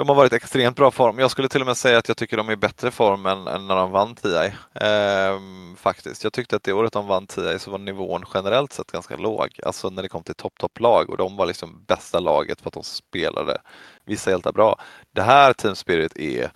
de 0.00 0.08
har 0.08 0.16
varit 0.16 0.32
extremt 0.32 0.76
bra 0.76 0.90
form. 0.90 1.18
Jag 1.18 1.30
skulle 1.30 1.48
till 1.48 1.60
och 1.60 1.66
med 1.66 1.76
säga 1.76 1.98
att 1.98 2.08
jag 2.08 2.16
tycker 2.16 2.36
de 2.36 2.48
är 2.48 2.52
i 2.52 2.56
bättre 2.56 2.90
form 2.90 3.26
än, 3.26 3.46
än 3.46 3.66
när 3.66 3.76
de 3.76 3.90
vann 3.90 4.14
TI. 4.14 4.52
Ehm, 4.74 5.76
faktiskt. 5.76 6.24
Jag 6.24 6.32
tyckte 6.32 6.56
att 6.56 6.62
det 6.62 6.72
året 6.72 6.92
de 6.92 7.06
vann 7.06 7.26
TI 7.26 7.58
så 7.58 7.70
var 7.70 7.78
nivån 7.78 8.24
generellt 8.34 8.72
sett 8.72 8.92
ganska 8.92 9.16
låg. 9.16 9.60
Alltså 9.62 9.90
när 9.90 10.02
det 10.02 10.08
kom 10.08 10.22
till 10.22 10.34
topp, 10.34 10.52
topplag 10.58 11.10
och 11.10 11.16
de 11.16 11.36
var 11.36 11.46
liksom 11.46 11.84
bästa 11.88 12.20
laget 12.20 12.60
för 12.60 12.68
att 12.68 12.74
de 12.74 12.82
spelade 12.82 13.58
vissa 14.04 14.30
hjältar 14.30 14.52
bra. 14.52 14.80
Det 15.14 15.22
här 15.22 15.52
Team 15.52 15.76
Spirit 15.76 16.16
är 16.16 16.50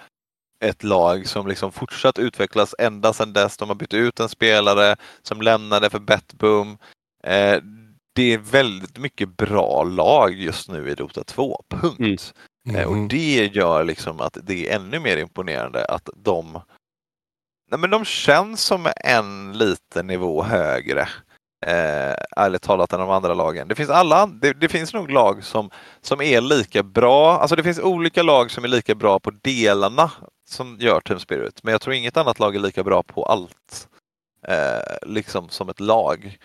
ett 0.61 0.83
lag 0.83 1.29
som 1.29 1.47
liksom 1.47 1.73
fortsatt 1.73 2.19
utvecklas 2.19 2.75
ända 2.79 3.13
sedan 3.13 3.33
dess. 3.33 3.57
De 3.57 3.69
har 3.69 3.77
bytt 3.77 3.95
ut 3.95 4.21
en 4.21 4.29
spelare 4.29 4.97
som 5.23 5.43
lämnade 5.43 5.91
för 5.91 5.99
Betboom. 5.99 6.79
Eh, 7.25 7.61
det 8.15 8.33
är 8.33 8.39
väldigt 8.39 8.99
mycket 8.99 9.37
bra 9.37 9.83
lag 9.83 10.35
just 10.35 10.69
nu 10.69 10.91
i 10.91 10.95
Dota 10.95 11.25
2, 11.25 11.63
punkt. 11.69 11.99
Mm. 11.99 12.17
Mm. 12.69 12.89
Och 12.89 13.09
det 13.09 13.47
gör 13.55 13.85
liksom 13.85 14.21
att 14.21 14.39
det 14.43 14.69
är 14.69 14.77
ännu 14.77 14.99
mer 15.01 15.17
imponerande 15.17 15.85
att 15.85 16.09
de 16.17 16.61
nej 17.71 17.81
men 17.81 17.91
de 17.91 18.05
känns 18.05 18.61
som 18.61 18.87
en 18.97 19.53
liten 19.53 20.07
nivå 20.07 20.43
högre. 20.43 21.09
Eh, 21.67 22.15
ärligt 22.37 22.63
talat 22.63 22.93
än 22.93 23.01
de 23.01 23.11
andra 23.11 23.35
lagen. 23.35 23.69
Det 23.69 23.75
finns 23.75 23.91
alla, 23.91 24.27
det, 24.27 24.53
det, 24.53 24.69
finns 24.69 24.95
nog 24.95 25.11
lag 25.11 25.45
som, 25.45 25.71
som 26.01 26.21
är 26.21 26.41
lika 26.41 26.83
bra. 26.83 27.39
Alltså 27.39 27.57
det 27.57 27.63
finns 27.63 27.79
olika 27.79 28.23
lag 28.23 28.51
som 28.51 28.65
är 28.65 28.69
lika 28.69 28.95
bra 28.95 29.21
på 29.21 29.31
delarna 29.31 30.11
som 30.49 30.77
gör 30.81 31.01
Team 31.01 31.21
Spirit. 31.21 31.63
Men 31.63 31.73
jag 31.73 31.81
tror 31.81 31.95
inget 31.95 32.17
annat 32.17 32.39
lag 32.39 32.57
är 32.57 32.61
lika 32.61 32.85
bra 32.85 33.03
på 33.03 33.25
allt. 33.25 33.89
Eh, 34.49 34.97
liksom 35.07 35.49
som 35.49 35.69
ett 35.69 35.81
lag. 35.81 36.39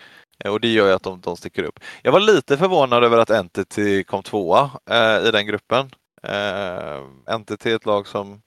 Eh, 0.44 0.52
och 0.52 0.60
det 0.60 0.68
gör 0.68 0.88
ju 0.88 0.94
att 0.94 1.04
de, 1.04 1.22
de 1.22 1.38
sticker 1.38 1.64
upp. 1.64 1.80
Jag 2.02 2.12
var 2.12 2.20
lite 2.20 2.58
förvånad 2.58 3.04
över 3.04 3.18
att 3.18 3.30
Entity 3.30 4.04
kom 4.04 4.24
tvåa 4.24 4.72
eh, 4.90 5.28
i 5.28 5.32
den 5.32 5.46
gruppen. 5.46 5.90
Eh, 6.24 7.04
Entity 7.26 7.72
är 7.72 7.76
ett 7.76 7.86
lag 7.86 8.08
som 8.08 8.42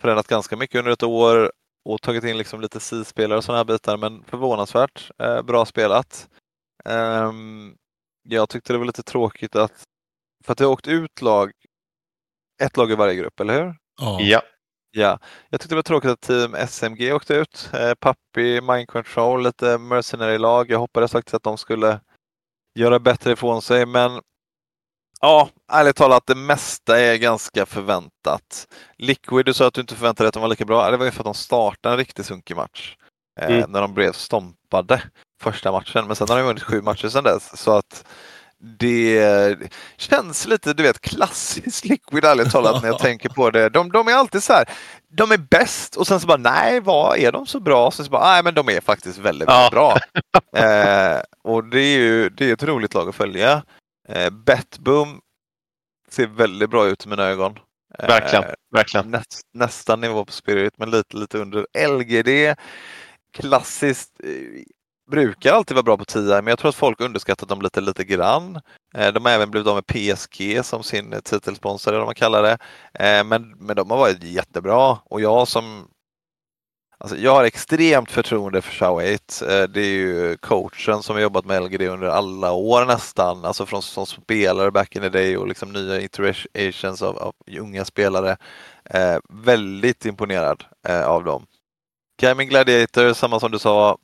förändrat 0.00 0.28
ganska 0.28 0.56
mycket 0.56 0.78
under 0.78 0.92
ett 0.92 1.02
år 1.02 1.52
och 1.84 2.02
tagit 2.02 2.24
in 2.24 2.38
liksom 2.38 2.60
lite 2.60 2.80
C-spelare 2.80 3.38
och 3.38 3.44
sådana 3.44 3.58
här 3.58 3.64
bitar, 3.64 3.96
men 3.96 4.24
förvånansvärt 4.24 5.10
eh, 5.18 5.42
bra 5.42 5.64
spelat. 5.64 6.28
Um, 6.84 7.76
jag 8.28 8.48
tyckte 8.48 8.72
det 8.72 8.78
var 8.78 8.86
lite 8.86 9.02
tråkigt 9.02 9.56
att, 9.56 9.84
för 10.44 10.52
att 10.52 10.58
det 10.58 10.64
har 10.64 10.72
åkt 10.72 10.88
ut 10.88 11.22
lag, 11.22 11.52
ett 12.62 12.76
lag 12.76 12.90
i 12.90 12.94
varje 12.94 13.14
grupp, 13.14 13.40
eller 13.40 13.62
hur? 13.62 13.76
Ja. 14.20 14.42
Ja, 14.94 15.18
jag 15.50 15.60
tyckte 15.60 15.74
det 15.74 15.78
var 15.78 15.82
tråkigt 15.82 16.10
att 16.10 16.20
Team 16.20 16.54
SMG 16.54 17.12
åkte 17.12 17.34
ut. 17.34 17.70
Eh, 17.74 17.94
Pappi, 17.94 18.60
Mind 18.60 18.88
Control, 18.88 19.42
lite 19.42 19.78
Mercenary-lag. 19.78 20.70
Jag 20.70 20.78
hoppades 20.78 21.12
faktiskt 21.12 21.34
att 21.34 21.42
de 21.42 21.58
skulle 21.58 22.00
göra 22.78 22.98
bättre 22.98 23.32
ifrån 23.32 23.62
sig, 23.62 23.86
men 23.86 24.20
Ja, 25.24 25.48
ärligt 25.72 25.96
talat, 25.96 26.26
det 26.26 26.34
mesta 26.34 27.00
är 27.00 27.16
ganska 27.16 27.66
förväntat. 27.66 28.66
Liquid, 28.98 29.46
du 29.46 29.54
sa 29.54 29.66
att 29.66 29.74
du 29.74 29.80
inte 29.80 29.94
förväntade 29.94 30.24
dig 30.24 30.28
att 30.28 30.34
de 30.34 30.42
var 30.42 30.48
lika 30.48 30.64
bra. 30.64 30.90
Det 30.90 30.96
var 30.96 31.04
ju 31.04 31.10
för 31.10 31.20
att 31.20 31.24
de 31.24 31.34
startade 31.34 31.92
en 31.92 31.98
riktigt 31.98 32.26
sunkig 32.26 32.56
match. 32.56 32.96
Eh, 33.40 33.56
mm. 33.56 33.70
när 33.70 33.80
de 33.80 33.94
blev 33.94 34.12
stompade 34.12 35.02
första 35.42 35.72
matchen. 35.72 36.06
Men 36.06 36.16
sen 36.16 36.28
har 36.28 36.36
de 36.36 36.42
vunnit 36.42 36.62
sju 36.62 36.82
matcher 36.82 37.08
sedan 37.08 37.24
dess. 37.24 37.62
Så 37.62 37.76
att 37.76 38.04
det 38.78 39.58
känns 39.96 40.46
lite, 40.46 40.72
du 40.72 40.82
vet, 40.82 41.00
klassiskt 41.00 41.84
Liquid 41.84 42.24
ärligt 42.24 42.50
talat 42.50 42.82
när 42.82 42.88
jag 42.88 42.98
tänker 43.08 43.28
på 43.28 43.50
det. 43.50 43.68
De, 43.68 43.92
de, 43.92 44.08
är 44.08 44.12
alltid 44.12 44.42
så 44.42 44.52
här, 44.52 44.64
de 45.16 45.32
är 45.32 45.38
bäst 45.38 45.96
och 45.96 46.06
sen 46.06 46.20
så 46.20 46.26
bara, 46.26 46.38
nej, 46.38 46.80
vad 46.80 47.18
är 47.18 47.32
de 47.32 47.46
så 47.46 47.60
bra? 47.60 47.90
Så, 47.90 48.04
så 48.04 48.10
bara, 48.10 48.24
nej, 48.24 48.42
men 48.42 48.54
de 48.54 48.68
är 48.68 48.80
faktiskt 48.80 49.18
väldigt, 49.18 49.48
väldigt 49.48 49.72
bra. 49.72 49.96
Eh, 50.56 51.20
och 51.44 51.64
det 51.64 51.80
är 51.80 51.98
ju 51.98 52.28
det 52.28 52.50
är 52.50 52.52
ett 52.52 52.62
roligt 52.62 52.94
lag 52.94 53.08
att 53.08 53.14
följa. 53.14 53.62
Eh, 54.14 54.30
Betboom 54.30 55.20
ser 56.08 56.26
väldigt 56.26 56.70
bra 56.70 56.86
ut 56.86 57.06
i 57.06 57.08
mina 57.08 57.24
ögon. 57.24 57.58
Verkligen. 57.98 58.44
Eh, 58.44 58.50
verkligen. 58.74 59.10
Näst, 59.10 59.40
nästan 59.54 60.00
nivå 60.00 60.24
på 60.24 60.32
Spirit 60.32 60.78
men 60.78 60.90
lite, 60.90 61.16
lite 61.16 61.38
under. 61.38 61.66
LGD, 61.88 62.54
klassiskt, 63.32 64.20
eh, 64.24 64.62
brukar 65.10 65.52
alltid 65.52 65.74
vara 65.74 65.82
bra 65.82 65.96
på 65.96 66.04
10 66.04 66.42
men 66.42 66.46
jag 66.46 66.58
tror 66.58 66.68
att 66.68 66.74
folk 66.74 67.00
underskattat 67.00 67.48
dem 67.48 67.62
lite, 67.62 67.80
lite 67.80 68.04
grann. 68.04 68.60
Eh, 68.94 69.12
de 69.12 69.24
har 69.24 69.32
även 69.32 69.50
blivit 69.50 69.68
av 69.68 69.74
med 69.74 69.86
PSG 69.86 70.64
som 70.64 70.82
sin 70.82 71.14
titelsponsor, 71.24 71.90
eller 71.90 71.98
vad 71.98 72.08
man 72.08 72.14
kallar 72.14 72.42
det. 72.42 72.58
Men, 73.24 73.54
men 73.58 73.76
de 73.76 73.90
har 73.90 73.98
varit 73.98 74.24
jättebra 74.24 74.98
och 75.04 75.20
jag 75.20 75.48
som 75.48 75.88
Alltså, 77.02 77.16
jag 77.16 77.34
har 77.34 77.44
extremt 77.44 78.10
förtroende 78.10 78.62
för 78.62 78.90
8. 78.90 79.02
Eh, 79.46 79.68
det 79.68 79.80
är 79.80 79.94
ju 79.94 80.36
coachen 80.36 81.02
som 81.02 81.16
har 81.16 81.22
jobbat 81.22 81.44
med 81.44 81.62
LGD 81.62 81.82
under 81.82 82.08
alla 82.08 82.52
år 82.52 82.86
nästan, 82.86 83.44
alltså 83.44 83.66
från 83.66 83.82
som 83.82 84.06
spelare 84.06 84.70
back 84.70 84.96
in 84.96 85.02
the 85.02 85.08
day 85.08 85.36
och 85.36 85.48
liksom 85.48 85.72
nya 85.72 86.00
iterations 86.00 87.02
av, 87.02 87.18
av 87.18 87.34
unga 87.58 87.84
spelare. 87.84 88.36
Eh, 88.84 89.18
väldigt 89.28 90.06
imponerad 90.06 90.64
eh, 90.88 91.06
av 91.06 91.24
dem. 91.24 91.46
Gaming 92.20 92.48
Gladiator, 92.48 93.12
samma 93.12 93.40
som 93.40 93.50
du 93.50 93.58
sa, 93.58 93.98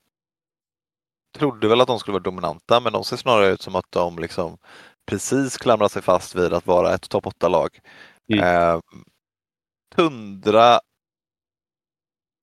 trodde 1.38 1.68
väl 1.68 1.80
att 1.80 1.88
de 1.88 1.98
skulle 1.98 2.12
vara 2.12 2.22
dominanta 2.22 2.80
men 2.80 2.92
de 2.92 3.04
ser 3.04 3.16
snarare 3.16 3.48
ut 3.48 3.62
som 3.62 3.76
att 3.76 3.92
de 3.92 4.18
liksom 4.18 4.58
precis 5.06 5.56
klamrar 5.56 5.88
sig 5.88 6.02
fast 6.02 6.34
vid 6.34 6.52
att 6.52 6.66
vara 6.66 6.94
ett 6.94 7.08
topp 7.10 7.24
8-lag. 7.24 7.80
Mm. 8.32 8.44
Eh, 8.44 8.80
Tundra 9.96 10.80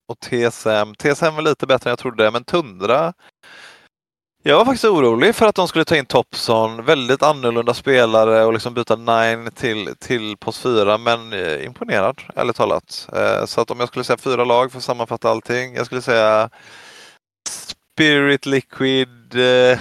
och 0.08 0.20
TSM. 0.20 0.96
TSM 0.96 1.36
var 1.36 1.42
lite 1.42 1.68
bättre 1.68 1.90
än 1.90 1.92
jag 1.92 2.00
trodde, 2.00 2.32
men 2.32 2.44
Tundra 2.44 3.14
jag 4.48 4.58
var 4.58 4.66
faktiskt 4.66 4.86
orolig 4.86 5.36
för 5.36 5.46
att 5.46 5.56
de 5.56 5.68
skulle 5.68 5.86
ta 5.86 5.96
in 5.96 6.06
Topson, 6.06 6.86
väldigt 6.86 7.24
annorlunda 7.24 7.74
spelare 7.74 8.46
och 8.46 8.54
liksom 8.54 8.74
byta 8.74 8.96
Nine 8.96 9.52
till, 9.52 9.96
till 10.00 10.38
post 10.38 10.62
4 10.62 10.98
men 10.98 11.34
eh, 11.34 11.66
imponerad 11.66 12.22
ärligt 12.36 12.56
talat. 12.56 13.10
Eh, 13.14 13.46
så 13.46 13.62
att 13.62 13.72
om 13.72 13.80
jag 13.80 13.88
skulle 13.88 14.04
säga 14.04 14.18
fyra 14.18 14.46
lag 14.46 14.72
för 14.72 14.78
att 14.78 14.84
sammanfatta 14.84 15.30
allting. 15.30 15.76
Jag 15.76 15.86
skulle 15.86 16.02
säga 16.02 16.50
Spirit 17.50 18.46
Liquid. 18.46 19.36
Eh, 19.36 19.80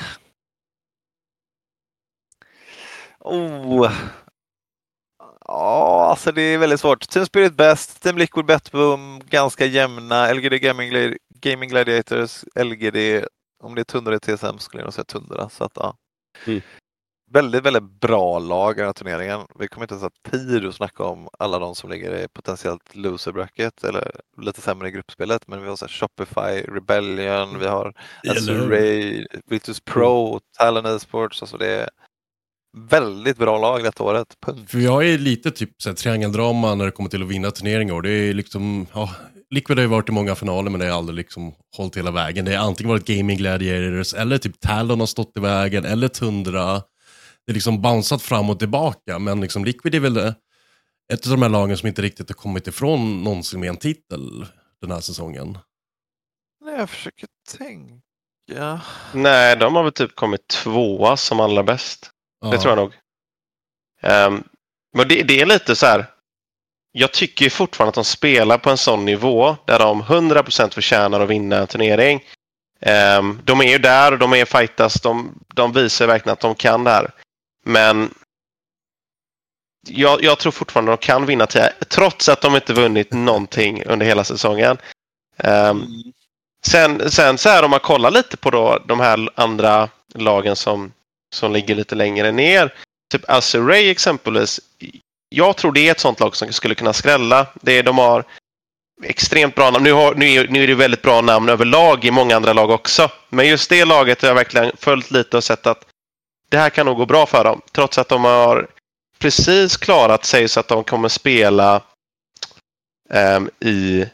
oh, 3.20 3.92
Ja, 5.54 6.06
alltså 6.10 6.32
det 6.32 6.42
är 6.42 6.58
väldigt 6.58 6.80
svårt. 6.80 7.08
Team 7.08 7.26
Spirit 7.26 7.56
bäst, 7.56 8.02
Team 8.02 8.18
Liquid 8.18 8.46
Betboom 8.46 9.20
ganska 9.28 9.66
jämna, 9.66 10.32
LGD 10.32 10.52
Gaming, 10.52 11.16
Gaming 11.40 11.70
Gladiators, 11.70 12.44
LGD, 12.54 13.24
om 13.62 13.74
det 13.74 13.80
är 13.80 13.84
Tundra 13.84 14.10
eller 14.12 14.36
TSM 14.36 14.58
skulle 14.58 14.80
jag 14.80 14.86
nog 14.86 14.94
säga 14.94 15.04
Tundra. 15.04 15.48
Så 15.48 15.64
att, 15.64 15.72
ja. 15.74 15.96
Mm. 16.46 16.60
Väldigt, 17.30 17.62
väldigt 17.62 18.00
bra 18.00 18.38
lag 18.38 18.72
i 18.72 18.76
den 18.76 18.86
här 18.86 18.92
turneringen. 18.92 19.40
Vi 19.58 19.68
kommer 19.68 19.84
inte 19.84 19.94
ens 19.94 20.02
ha 20.02 20.30
tid 20.30 20.66
att 20.66 20.74
snacka 20.74 21.04
om 21.04 21.28
alla 21.38 21.58
de 21.58 21.74
som 21.74 21.90
ligger 21.90 22.24
i 22.24 22.28
potentiellt 22.28 22.96
loser 22.96 23.32
bracket 23.32 23.84
eller 23.84 24.20
lite 24.42 24.60
sämre 24.60 24.88
i 24.88 24.90
gruppspelet. 24.90 25.48
Men 25.48 25.62
vi 25.62 25.68
har 25.68 25.76
så 25.76 25.88
Shopify, 25.88 26.62
Rebellion, 26.68 27.58
vi 27.58 27.66
har 27.66 27.94
Azure, 28.28 29.26
Virtus 29.46 29.80
Pro. 29.80 30.40
Talon 30.58 30.86
Esports. 30.86 31.42
Alltså 31.42 31.56
det 31.56 31.90
väldigt 32.74 33.36
bra 33.36 33.58
lag 33.58 33.82
detta 33.82 34.02
året. 34.02 34.36
Punkt. 34.46 34.70
För 34.70 34.78
jag 34.78 35.08
är 35.08 35.18
lite 35.18 35.50
typ 35.50 35.70
så 35.78 35.88
här, 35.88 35.96
triangeldrama 35.96 36.74
när 36.74 36.84
det 36.84 36.90
kommer 36.90 37.10
till 37.10 37.22
att 37.22 37.28
vinna 37.28 37.50
turneringar. 37.50 38.02
Det 38.02 38.10
är 38.10 38.34
liksom, 38.34 38.86
ja, 38.92 39.10
Liquid 39.50 39.78
har 39.78 39.82
ju 39.82 39.88
varit 39.88 40.08
i 40.08 40.12
många 40.12 40.34
finaler 40.34 40.70
men 40.70 40.80
det 40.80 40.86
har 40.86 40.98
aldrig 40.98 41.16
liksom 41.16 41.54
hållit 41.76 41.96
hela 41.96 42.10
vägen. 42.10 42.44
Det 42.44 42.56
har 42.56 42.66
antingen 42.66 42.90
varit 42.90 43.04
Gaming 43.06 43.36
Gladiators 43.36 44.14
eller 44.14 44.38
typ 44.38 44.60
Talon 44.60 45.00
har 45.00 45.06
stått 45.06 45.36
i 45.36 45.40
vägen 45.40 45.84
eller 45.84 46.08
Tundra. 46.08 46.82
Det 47.46 47.52
är 47.52 47.54
liksom 47.54 47.82
bounceat 47.82 48.22
fram 48.22 48.50
och 48.50 48.58
tillbaka 48.58 49.18
men 49.18 49.40
liksom 49.40 49.64
Liquid 49.64 49.94
är 49.94 50.00
väl 50.00 50.16
ett 51.12 51.26
av 51.26 51.30
de 51.30 51.42
här 51.42 51.48
lagen 51.48 51.76
som 51.76 51.88
inte 51.88 52.02
riktigt 52.02 52.28
har 52.28 52.34
kommit 52.34 52.66
ifrån 52.66 53.24
någonsin 53.24 53.60
med 53.60 53.68
en 53.68 53.76
titel 53.76 54.46
den 54.80 54.90
här 54.90 55.00
säsongen. 55.00 55.58
Nej, 56.64 56.76
jag 56.78 56.90
försöker 56.90 57.28
tänka. 57.58 58.80
Nej, 59.12 59.56
de 59.56 59.76
har 59.76 59.82
väl 59.82 59.92
typ 59.92 60.14
kommit 60.14 60.48
tvåa 60.48 61.16
som 61.16 61.40
allra 61.40 61.62
bäst. 61.62 62.10
Ja. 62.44 62.50
Det 62.50 62.58
tror 62.58 62.70
jag 62.70 62.78
nog. 62.78 62.94
Um, 64.02 64.44
men 64.96 65.08
det, 65.08 65.22
det, 65.22 65.40
är 65.40 65.46
lite 65.46 65.76
så 65.76 65.86
här. 65.86 66.06
Jag 66.92 67.12
tycker 67.12 67.50
fortfarande 67.50 67.88
att 67.88 67.94
de 67.94 68.04
spelar 68.04 68.58
på 68.58 68.70
en 68.70 68.76
sån 68.76 69.04
nivå 69.04 69.56
där 69.64 69.78
de 69.78 70.02
100% 70.02 70.70
förtjänar 70.70 71.20
att 71.20 71.30
vinna 71.30 71.56
en 71.56 71.66
turnering. 71.66 72.24
Um, 73.18 73.40
de 73.44 73.60
är 73.60 73.64
ju 73.64 73.78
där 73.78 74.12
och 74.12 74.18
de 74.18 74.32
är 74.32 74.44
fightas. 74.44 74.94
De, 74.94 75.38
de 75.54 75.72
visar 75.72 76.06
verkligen 76.06 76.32
att 76.32 76.40
de 76.40 76.54
kan 76.54 76.84
det 76.84 76.90
här. 76.90 77.10
Men 77.64 78.14
jag, 79.88 80.22
jag 80.22 80.38
tror 80.38 80.52
fortfarande 80.52 80.92
att 80.92 81.00
de 81.00 81.06
kan 81.06 81.26
vinna 81.26 81.46
tio, 81.46 81.72
trots 81.88 82.28
att 82.28 82.40
de 82.40 82.54
inte 82.54 82.72
vunnit 82.72 83.12
någonting 83.12 83.84
under 83.84 84.06
hela 84.06 84.24
säsongen. 84.24 84.78
Um, 85.36 85.86
sen, 86.66 87.10
sen 87.10 87.38
så 87.38 87.48
här 87.48 87.62
om 87.62 87.70
man 87.70 87.80
kollar 87.80 88.10
lite 88.10 88.36
på 88.36 88.50
då, 88.50 88.78
de 88.86 89.00
här 89.00 89.28
andra 89.34 89.88
lagen 90.14 90.56
som 90.56 90.92
som 91.34 91.52
ligger 91.52 91.74
lite 91.74 91.94
längre 91.94 92.32
ner. 92.32 92.74
Typ 93.12 93.30
Azure 93.30 93.90
exempelvis. 93.90 94.60
Jag 95.28 95.56
tror 95.56 95.72
det 95.72 95.88
är 95.88 95.90
ett 95.90 96.00
sånt 96.00 96.20
lag 96.20 96.36
som 96.36 96.52
skulle 96.52 96.74
kunna 96.74 96.92
skrälla. 96.92 97.46
Det 97.54 97.72
är, 97.72 97.82
de 97.82 97.98
har 97.98 98.24
extremt 99.02 99.54
bra 99.54 99.70
namn. 99.70 99.84
Nu, 99.84 99.92
har, 99.92 100.14
nu, 100.14 100.26
är, 100.26 100.48
nu 100.48 100.62
är 100.62 100.66
det 100.66 100.74
väldigt 100.74 101.02
bra 101.02 101.20
namn 101.20 101.48
överlag 101.48 102.04
i 102.04 102.10
många 102.10 102.36
andra 102.36 102.52
lag 102.52 102.70
också. 102.70 103.10
Men 103.28 103.48
just 103.48 103.70
det 103.70 103.84
laget 103.84 104.22
har 104.22 104.28
jag 104.28 104.34
verkligen 104.34 104.72
följt 104.76 105.10
lite 105.10 105.36
och 105.36 105.44
sett 105.44 105.66
att 105.66 105.86
det 106.48 106.58
här 106.58 106.70
kan 106.70 106.86
nog 106.86 106.96
gå 106.96 107.06
bra 107.06 107.26
för 107.26 107.44
dem. 107.44 107.60
Trots 107.72 107.98
att 107.98 108.08
de 108.08 108.24
har 108.24 108.68
precis 109.18 109.76
klarat 109.76 110.24
sig 110.24 110.48
så 110.48 110.60
att 110.60 110.68
de 110.68 110.84
kommer 110.84 111.08
spela 111.08 111.82
um, 113.10 113.50
i... 113.60 114.06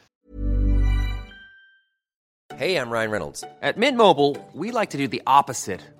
Hej, 2.58 2.72
jag 2.72 2.92
Ryan 2.92 3.10
Reynolds. 3.10 3.40
På 3.40 3.72
Midmobile 3.76 4.40
vill 4.52 4.72
vi 4.72 4.80
like 4.80 5.18
to 5.18 5.30
opposite 5.40 5.99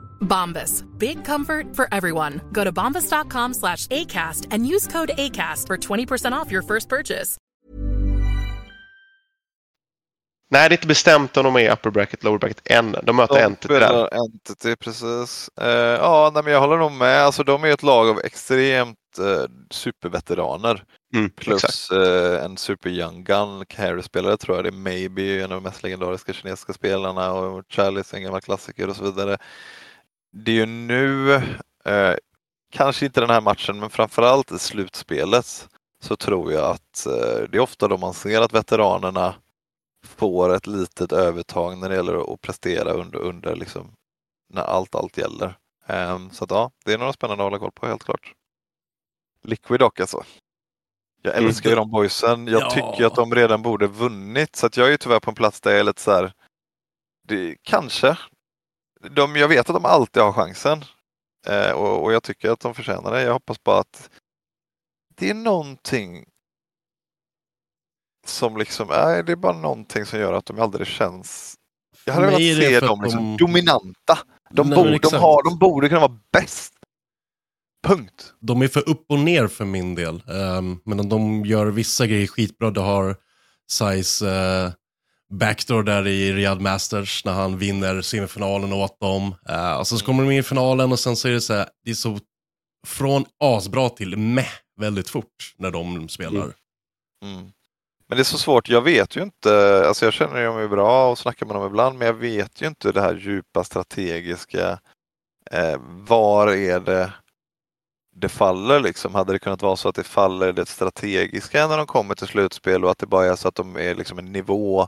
Bombas. 0.21 0.83
Big 0.97 1.25
comfort 1.25 1.75
for 1.75 1.87
everyone. 1.91 2.41
Go 2.51 2.63
to 2.63 2.71
bombas.com 2.71 3.53
slash 3.53 3.87
ACAST 3.87 4.47
and 4.51 4.65
use 4.65 4.87
code 4.87 5.11
ACAST 5.17 5.67
for 5.67 5.77
20% 5.77 6.31
off 6.31 6.51
your 6.51 6.63
first 6.63 6.89
purchase. 6.89 7.37
Nej, 10.53 10.69
det 10.69 10.73
är 10.73 10.77
inte 10.77 10.87
bestämt 10.87 11.37
om 11.37 11.43
de 11.43 11.55
är 11.55 11.71
upper 11.71 11.89
bracket, 11.89 12.23
lower 12.23 12.37
bracket 12.37 12.61
än. 12.65 12.95
De 13.03 13.15
möter 13.15 13.35
de 13.35 13.41
Entity 13.41 13.73
där. 13.73 14.09
Entity, 14.13 14.75
precis. 14.75 15.49
Uh, 15.61 15.67
ja, 15.67 16.31
nej, 16.33 16.43
men 16.43 16.53
jag 16.53 16.59
håller 16.59 16.77
nog 16.77 16.91
med. 16.91 17.21
Alltså, 17.21 17.43
de 17.43 17.63
är 17.63 17.67
ett 17.67 17.83
lag 17.83 18.09
av 18.09 18.19
extremt 18.19 18.97
uh, 19.19 19.45
superveteraner. 19.69 20.83
Mm, 21.15 21.29
Plus 21.29 21.91
uh, 21.91 22.43
en 22.43 22.57
super 22.57 22.89
young 22.89 23.23
gun 23.23 23.65
carry-spelare 23.65 24.37
tror 24.37 24.57
jag 24.57 24.65
det 24.65 24.69
är 24.69 24.71
Maybe, 24.71 25.43
en 25.43 25.43
av 25.43 25.49
de 25.49 25.63
mest 25.63 25.83
legendariska 25.83 26.33
kinesiska 26.33 26.73
spelarna 26.73 27.31
och 27.33 27.63
Chalice, 27.69 28.17
en 28.17 28.23
gammal 28.23 28.41
klassiker 28.41 28.89
och 28.89 28.95
så 28.95 29.03
vidare. 29.03 29.37
Det 30.31 30.51
är 30.51 30.55
ju 30.55 30.65
nu, 30.65 31.41
kanske 32.71 33.05
inte 33.05 33.21
den 33.21 33.29
här 33.29 33.41
matchen, 33.41 33.79
men 33.79 33.89
framförallt 33.89 34.51
i 34.51 34.59
slutspelet 34.59 35.69
så 36.03 36.15
tror 36.15 36.53
jag 36.53 36.63
att 36.71 37.03
det 37.49 37.57
är 37.57 37.59
ofta 37.59 37.87
då 37.87 37.97
man 37.97 38.13
ser 38.13 38.41
att 38.41 38.53
veteranerna 38.53 39.35
får 40.05 40.55
ett 40.55 40.67
litet 40.67 41.11
övertag 41.11 41.77
när 41.77 41.89
det 41.89 41.95
gäller 41.95 42.33
att 42.33 42.41
prestera 42.41 42.91
under, 42.91 43.19
under 43.19 43.55
liksom, 43.55 43.91
när 44.53 44.61
allt, 44.61 44.95
allt 44.95 45.17
gäller. 45.17 45.57
Um, 45.87 46.29
så 46.31 46.43
att, 46.43 46.51
ja, 46.51 46.71
det 46.85 46.93
är 46.93 46.97
några 46.97 47.13
spännande 47.13 47.43
att 47.43 47.45
hålla 47.45 47.59
koll 47.59 47.71
på 47.71 47.87
helt 47.87 48.03
klart. 48.03 48.33
Liquid 49.43 49.79
dock 49.79 49.99
alltså. 49.99 50.23
Jag 51.21 51.33
Mm. 51.35 51.47
älskar 51.47 51.69
ju 51.69 51.75
de 51.75 51.91
boysen. 51.91 52.47
Jag 52.47 52.61
Ja. 52.61 52.69
tycker 52.69 53.05
att 53.05 53.15
de 53.15 53.35
redan 53.35 53.61
borde 53.61 53.87
vunnit 53.87 54.55
så 54.55 54.65
att 54.65 54.77
jag 54.77 54.93
är 54.93 54.97
tyvärr 54.97 55.19
på 55.19 55.31
en 55.31 55.35
plats 55.35 55.61
där 55.61 55.71
jag 55.71 55.79
är 55.79 55.83
lite 55.83 56.01
så 56.01 56.11
här. 56.11 56.33
Det, 57.27 57.55
kanske. 57.61 58.17
De, 59.09 59.35
jag 59.35 59.47
vet 59.47 59.69
att 59.69 59.75
de 59.75 59.85
alltid 59.85 60.23
har 60.23 60.33
chansen. 60.33 60.85
Eh, 61.47 61.71
och, 61.71 62.03
och 62.03 62.13
jag 62.13 62.23
tycker 62.23 62.49
att 62.51 62.59
de 62.59 62.73
förtjänar 62.75 63.11
det. 63.11 63.21
Jag 63.21 63.33
hoppas 63.33 63.63
bara 63.63 63.79
att 63.79 64.09
det 65.15 65.29
är 65.29 65.33
någonting 65.33 66.25
som 68.27 68.57
liksom, 68.57 68.87
nej 68.87 69.23
det 69.23 69.31
är 69.31 69.35
bara 69.35 69.57
någonting 69.57 70.05
som 70.05 70.19
gör 70.19 70.33
att 70.33 70.45
de 70.45 70.59
aldrig 70.59 70.87
känns... 70.87 71.55
Jag 72.05 72.13
hade 72.13 72.25
velat 72.25 72.39
se 72.39 72.79
dem 72.79 73.01
liksom 73.03 73.37
de- 73.37 73.37
dominanta. 73.37 74.19
De, 74.49 74.69
Nej, 74.69 74.75
borde, 74.75 74.97
de, 74.97 75.17
har, 75.17 75.43
de 75.43 75.59
borde 75.59 75.89
kunna 75.89 76.01
vara 76.01 76.19
bäst. 76.31 76.73
Punkt. 77.87 78.33
De 78.39 78.61
är 78.61 78.67
för 78.67 78.89
upp 78.89 79.05
och 79.09 79.19
ner 79.19 79.47
för 79.47 79.65
min 79.65 79.95
del. 79.95 80.23
Um, 80.27 80.81
men 80.85 80.99
om 80.99 81.09
de 81.09 81.45
gör 81.45 81.65
vissa 81.65 82.07
grejer 82.07 82.27
skitbra, 82.27 82.71
det 82.71 82.81
har 82.81 83.15
Size 83.71 84.25
uh, 84.25 84.71
backdoor 85.31 85.83
där 85.83 86.07
i 86.07 86.33
Riyadh 86.33 86.61
Masters 86.61 87.25
när 87.25 87.33
han 87.33 87.57
vinner 87.57 88.01
semifinalen 88.01 88.73
åt 88.73 88.99
dem. 88.99 89.35
Uh, 89.49 89.73
och 89.73 89.87
sen 89.87 89.97
så 89.97 90.05
kommer 90.05 90.23
de 90.23 90.31
in 90.31 90.39
i 90.39 90.43
finalen 90.43 90.91
och 90.91 90.99
sen 90.99 91.15
så 91.15 91.27
är 91.27 91.31
det 91.31 91.41
så 91.41 91.53
här, 91.53 91.69
det 91.85 91.91
är 91.91 91.95
så 91.95 92.19
från 92.87 93.25
asbra 93.43 93.89
till 93.89 94.17
meh 94.17 94.51
väldigt 94.79 95.09
fort 95.09 95.53
när 95.57 95.71
de 95.71 96.09
spelar. 96.09 96.43
Mm. 96.43 96.53
mm. 97.23 97.51
Men 98.07 98.17
det 98.17 98.21
är 98.21 98.23
så 98.23 98.37
svårt, 98.37 98.69
jag 98.69 98.81
vet 98.81 99.15
ju 99.15 99.23
inte, 99.23 99.83
alltså 99.87 100.05
jag 100.05 100.13
känner 100.13 100.39
ju 100.39 100.45
dem 100.45 100.59
ju 100.59 100.67
bra 100.67 101.11
och 101.11 101.17
snackar 101.17 101.45
med 101.45 101.55
dem 101.55 101.65
ibland, 101.65 101.97
men 101.97 102.07
jag 102.07 102.13
vet 102.13 102.61
ju 102.61 102.67
inte 102.67 102.91
det 102.91 103.01
här 103.01 103.15
djupa 103.15 103.63
strategiska. 103.63 104.79
Eh, 105.51 105.77
var 106.07 106.47
är 106.47 106.79
det 106.79 107.13
det 108.15 108.29
faller 108.29 108.79
liksom? 108.79 109.15
Hade 109.15 109.33
det 109.33 109.39
kunnat 109.39 109.61
vara 109.61 109.75
så 109.75 109.89
att 109.89 109.95
det 109.95 110.03
faller 110.03 110.53
det 110.53 110.65
strategiska 110.65 111.67
när 111.67 111.77
de 111.77 111.87
kommer 111.87 112.15
till 112.15 112.27
slutspel 112.27 112.85
och 112.85 112.91
att 112.91 112.97
det 112.97 113.05
bara 113.05 113.25
är 113.25 113.35
så 113.35 113.47
att 113.47 113.55
de 113.55 113.75
är 113.75 113.95
liksom 113.95 114.19
en 114.19 114.31
nivå 114.31 114.87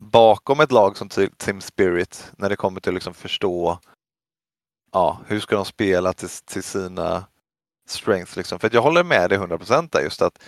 bakom 0.00 0.60
ett 0.60 0.72
lag 0.72 0.96
som 0.96 1.08
Team 1.36 1.60
Spirit 1.60 2.32
när 2.36 2.48
det 2.48 2.56
kommer 2.56 2.80
till 2.80 2.90
att 2.90 2.94
liksom 2.94 3.14
förstå 3.14 3.78
ja, 4.92 5.20
hur 5.26 5.40
ska 5.40 5.56
de 5.56 5.64
spela 5.64 6.12
till, 6.12 6.28
till 6.28 6.62
sina 6.62 7.24
strengths. 7.88 8.36
Liksom. 8.36 8.58
För 8.58 8.70
jag 8.72 8.82
håller 8.82 9.04
med 9.04 9.30
dig 9.30 9.38
100% 9.38 9.88
där 9.92 10.00
just 10.00 10.22
att 10.22 10.42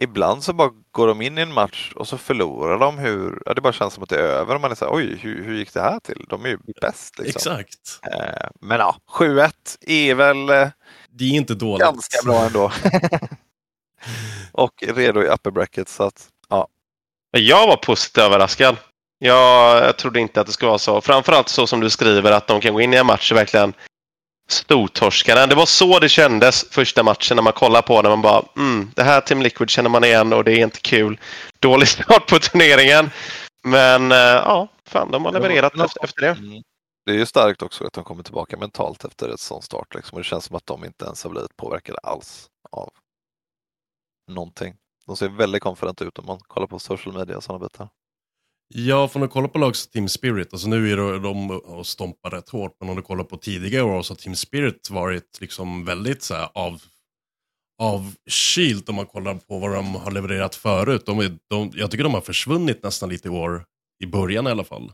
ibland 0.00 0.44
så 0.44 0.52
bara 0.52 0.70
går 0.90 1.06
de 1.06 1.22
in 1.22 1.38
i 1.38 1.40
en 1.40 1.52
match 1.52 1.92
och 1.96 2.08
så 2.08 2.18
förlorar 2.18 2.78
de 2.78 2.98
hur, 2.98 3.42
ja, 3.46 3.54
det 3.54 3.60
bara 3.60 3.72
känns 3.72 3.94
som 3.94 4.02
att 4.02 4.08
det 4.08 4.16
är 4.16 4.22
över 4.22 4.54
och 4.54 4.60
man 4.60 4.70
är 4.70 4.74
så 4.74 4.84
här, 4.84 4.94
oj 4.94 5.16
hur, 5.16 5.44
hur 5.44 5.54
gick 5.54 5.74
det 5.74 5.80
här 5.80 6.00
till? 6.00 6.26
De 6.28 6.44
är 6.44 6.48
ju 6.48 6.58
bäst. 6.80 7.18
Liksom. 7.18 7.52
Exakt. 7.52 8.00
Eh, 8.12 8.48
men 8.60 8.78
ja, 8.78 8.96
7-1 9.10 9.52
är 9.80 10.14
väl 10.14 10.48
eh, 10.48 10.68
Det 11.10 11.24
är 11.24 11.32
inte 11.32 11.54
dåligt. 11.54 11.80
ganska 11.80 12.18
bra 12.24 12.44
ändå. 12.46 12.72
och 14.52 14.84
redo 14.86 15.22
i 15.22 15.28
upper 15.28 15.50
bracket 15.50 15.88
så 15.88 16.02
att 16.02 16.28
ja. 16.48 16.68
Jag 17.30 17.66
var 17.66 17.76
positivt 17.76 18.18
överraskad. 18.24 18.76
Jag, 19.18 19.84
jag 19.84 19.96
trodde 19.96 20.20
inte 20.20 20.40
att 20.40 20.46
det 20.46 20.52
skulle 20.52 20.68
vara 20.68 20.78
så. 20.78 21.00
Framförallt 21.00 21.48
så 21.48 21.66
som 21.66 21.80
du 21.80 21.90
skriver 21.90 22.32
att 22.32 22.46
de 22.46 22.60
kan 22.60 22.74
gå 22.74 22.80
in 22.80 22.94
i 22.94 22.96
en 22.96 23.06
match 23.06 23.32
och 23.32 23.38
verkligen 23.38 23.74
stortorska 24.48 25.34
den. 25.34 25.48
Det 25.48 25.54
var 25.54 25.66
så 25.66 25.98
det 25.98 26.08
kändes 26.08 26.64
första 26.70 27.02
matchen 27.02 27.36
när 27.36 27.42
man 27.42 27.52
kollar 27.52 27.82
på 27.82 28.02
den. 28.02 28.10
Man 28.10 28.22
bara, 28.22 28.42
mm, 28.56 28.90
det 28.96 29.02
här 29.02 29.20
Team 29.20 29.42
Liquid 29.42 29.70
känner 29.70 29.90
man 29.90 30.04
igen 30.04 30.32
och 30.32 30.44
det 30.44 30.52
är 30.52 30.62
inte 30.62 30.80
kul. 30.80 31.20
Dålig 31.58 31.88
start 31.88 32.26
på 32.28 32.38
turneringen. 32.38 33.10
Men 33.62 34.12
eh, 34.12 34.18
ja, 34.18 34.68
fan 34.86 35.10
de 35.10 35.24
har 35.24 35.32
levererat 35.32 35.72
Ja. 35.76 35.88
efter, 36.02 36.20
det. 36.22 36.28
Mm. 36.28 36.62
Det 37.06 37.12
är 37.12 37.16
ju 37.16 37.26
starkt 37.26 37.62
också 37.62 37.84
att 37.84 37.92
de 37.92 38.04
kommer 38.04 38.22
tillbaka 38.22 38.56
mentalt 38.56 39.04
efter 39.04 39.28
ett 39.28 39.40
sån 39.40 39.62
start. 39.62 39.94
Liksom. 39.94 40.16
Och 40.16 40.20
det 40.22 40.28
känns 40.28 40.44
som 40.44 40.56
att 40.56 40.66
de 40.66 40.84
inte 40.84 41.04
ens 41.04 41.24
har 41.24 41.30
blivit 41.30 41.56
påverkade 41.56 41.98
alls 42.02 42.46
av 42.70 42.90
någonting. 44.30 44.74
De 45.08 45.16
ser 45.16 45.28
väldigt 45.28 45.62
konfidenta 45.62 46.04
ut 46.04 46.18
om 46.18 46.26
man 46.26 46.38
kollar 46.40 46.66
på 46.66 46.78
social 46.78 47.14
media 47.18 47.36
och 47.36 47.44
sådana 47.44 47.64
bitar. 47.64 47.88
Ja, 48.74 49.08
för 49.08 49.18
om 49.20 49.22
du 49.22 49.28
kollar 49.28 49.48
på 49.48 49.58
lag 49.58 49.76
som 49.76 49.90
Team 49.90 50.08
Spirit, 50.08 50.52
alltså 50.52 50.68
nu 50.68 50.92
är 50.92 51.18
de 51.18 51.50
och 51.50 51.86
stompar 51.86 52.30
rätt 52.30 52.48
hårt, 52.48 52.76
men 52.80 52.90
om 52.90 52.96
du 52.96 53.02
kollar 53.02 53.24
på 53.24 53.36
tidigare 53.36 53.82
år 53.82 54.02
så 54.02 54.14
har 54.14 54.18
Team 54.18 54.34
Spirit 54.36 54.90
varit 54.90 55.38
liksom 55.40 55.84
väldigt 55.84 56.22
så 56.22 56.34
här 56.34 56.48
av, 56.54 56.82
avkylt 57.82 58.88
om 58.88 58.94
man 58.94 59.06
kollar 59.06 59.34
på 59.34 59.58
vad 59.58 59.72
de 59.74 59.94
har 59.94 60.10
levererat 60.10 60.54
förut. 60.54 61.06
De, 61.06 61.18
är- 61.18 61.38
de, 61.48 61.70
jag 61.74 61.90
tycker 61.90 62.04
de 62.04 62.14
har 62.14 62.20
försvunnit 62.20 62.82
nästan 62.82 63.08
lite 63.08 63.28
i 63.28 63.30
år, 63.30 63.64
i 64.04 64.06
början 64.06 64.46
i 64.46 64.50
alla 64.50 64.64
fall. 64.64 64.92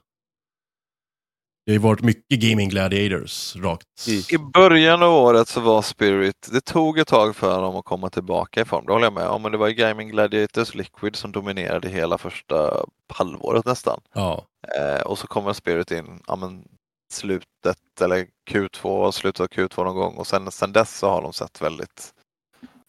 Det 1.66 1.72
har 1.72 1.74
ju 1.74 1.78
varit 1.78 2.02
mycket 2.02 2.40
Gaming 2.40 2.68
Gladiators 2.68 3.56
rakt. 3.56 4.08
I 4.08 4.38
början 4.38 5.02
av 5.02 5.12
året 5.12 5.48
så 5.48 5.60
var 5.60 5.82
Spirit, 5.82 6.48
det 6.52 6.60
tog 6.60 6.98
ett 6.98 7.08
tag 7.08 7.36
för 7.36 7.62
dem 7.62 7.76
att 7.76 7.84
komma 7.84 8.10
tillbaka 8.10 8.60
i 8.60 8.64
form, 8.64 8.86
det 8.86 8.92
håller 8.92 9.06
jag 9.06 9.12
med 9.12 9.28
om. 9.28 9.42
Men 9.42 9.52
det 9.52 9.58
var 9.58 9.68
ju 9.68 9.74
Gaming 9.74 10.08
Gladiators 10.08 10.74
Liquid 10.74 11.16
som 11.16 11.32
dominerade 11.32 11.88
hela 11.88 12.18
första 12.18 12.86
halvåret 13.08 13.64
nästan. 13.64 14.00
Ja. 14.12 14.46
Eh, 14.78 15.00
och 15.00 15.18
så 15.18 15.26
kommer 15.26 15.52
Spirit 15.52 15.90
in 15.90 16.22
ja, 16.26 16.36
men, 16.36 16.64
slutet 17.12 18.00
eller 18.00 18.26
Q2, 18.50 19.10
slutet 19.10 19.40
av 19.40 19.46
Q2 19.46 19.84
någon 19.84 19.96
gång 19.96 20.14
och 20.14 20.26
sen, 20.26 20.50
sen 20.50 20.72
dess 20.72 20.98
så 20.98 21.08
har 21.08 21.22
de 21.22 21.32
sett 21.32 21.62
väldigt, 21.62 22.14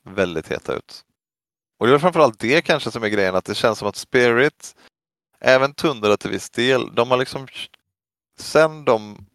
väldigt 0.09 0.51
heta 0.51 0.73
ut. 0.73 1.01
Och 1.80 1.88
det 1.88 1.93
är 1.93 1.99
framförallt 1.99 2.39
det 2.39 2.61
kanske 2.61 2.91
som 2.91 3.03
är 3.03 3.07
grejen, 3.09 3.36
att 3.36 3.45
det 3.45 3.55
känns 3.55 3.80
som 3.80 3.88
att 3.88 3.95
Spirit, 3.95 4.76
även 5.39 5.73
Tundra 5.73 6.17
till 6.17 6.32
viss 6.32 6.49
del, 6.49 6.95
de 6.95 7.11
har 7.11 7.17
liksom 7.17 7.47
sen 8.38 8.86
de, 8.86 9.25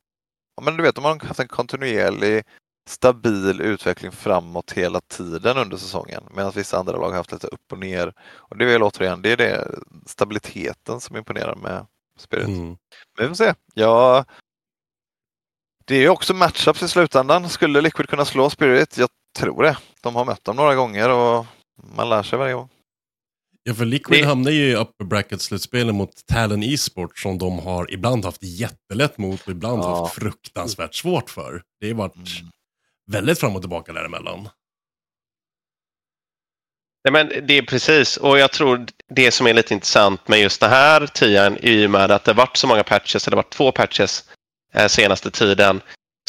men 0.62 0.76
du 0.76 0.82
vet, 0.82 0.94
de 0.94 1.04
har 1.04 1.26
haft 1.26 1.40
en 1.40 1.48
kontinuerlig 1.48 2.44
stabil 2.88 3.60
utveckling 3.60 4.12
framåt 4.12 4.72
hela 4.72 5.00
tiden 5.00 5.56
under 5.56 5.76
säsongen 5.76 6.22
medan 6.30 6.52
vissa 6.54 6.78
andra 6.78 6.96
lag 6.96 7.08
har 7.08 7.16
haft 7.16 7.32
lite 7.32 7.46
upp 7.46 7.72
och 7.72 7.78
ner. 7.78 8.14
Och 8.20 8.56
det 8.56 8.64
är 8.64 8.68
väl 8.68 8.82
återigen, 8.82 9.22
det 9.22 9.32
är 9.32 9.36
det 9.36 9.68
stabiliteten 10.06 11.00
som 11.00 11.16
imponerar 11.16 11.54
med 11.54 11.86
Spirit. 12.18 12.48
Mm. 12.48 12.66
Men 12.66 12.78
vi 13.18 13.28
får 13.28 13.34
se. 13.34 13.54
Ja, 13.74 14.24
det 15.84 15.94
är 15.94 16.00
ju 16.00 16.08
också 16.08 16.34
matchups 16.34 16.82
i 16.82 16.88
slutändan. 16.88 17.48
Skulle 17.48 17.80
Liquid 17.80 18.08
kunna 18.08 18.24
slå 18.24 18.50
Spirit? 18.50 18.98
Jag 18.98 19.08
tror 19.38 19.62
det. 19.62 19.76
De 20.00 20.14
har 20.14 20.24
mött 20.24 20.44
dem 20.44 20.56
några 20.56 20.74
gånger 20.74 21.08
och 21.08 21.46
man 21.76 22.08
lär 22.08 22.22
sig 22.22 22.38
varje 22.38 22.54
gång. 22.54 22.68
Ja, 23.62 23.74
för 23.74 23.84
Liquid 23.84 24.22
Det- 24.22 24.26
hamnar 24.28 24.50
ju 24.50 24.70
i 24.70 24.74
upper 24.74 25.04
bracket-slutspelen 25.04 25.94
mot 25.94 26.26
Talon 26.26 26.62
E-sport 26.62 27.18
som 27.18 27.38
de 27.38 27.58
har 27.58 27.90
ibland 27.94 28.24
haft 28.24 28.42
jättelätt 28.42 29.18
mot 29.18 29.42
och 29.42 29.48
ibland 29.52 29.82
Ja. 29.82 30.02
haft 30.02 30.14
fruktansvärt 30.14 30.94
svårt 30.94 31.30
för. 31.30 31.62
Det 31.80 31.86
har 31.88 31.94
varit 31.94 32.16
Mm. 32.16 32.50
väldigt 33.10 33.40
fram 33.40 33.56
och 33.56 33.62
tillbaka 33.62 33.92
däremellan. 33.92 34.48
Nej, 37.04 37.12
men 37.12 37.46
det 37.46 37.58
är 37.58 37.62
precis, 37.62 38.16
och 38.16 38.38
jag 38.38 38.52
tror 38.52 38.86
det 39.14 39.30
som 39.30 39.46
är 39.46 39.54
lite 39.54 39.74
intressant 39.74 40.28
med 40.28 40.40
just 40.40 40.60
den 40.60 40.70
här 40.70 41.06
tian 41.06 41.58
i 41.62 41.86
och 41.86 41.90
med 41.90 42.10
att 42.10 42.24
det 42.24 42.32
varit 42.32 42.56
så 42.56 42.66
många 42.66 42.82
patches, 42.82 43.26
eller 43.26 43.36
varit 43.36 43.50
två 43.52 43.72
patches 43.72 44.24
eh, 44.74 44.86
senaste 44.86 45.30
tiden, 45.30 45.80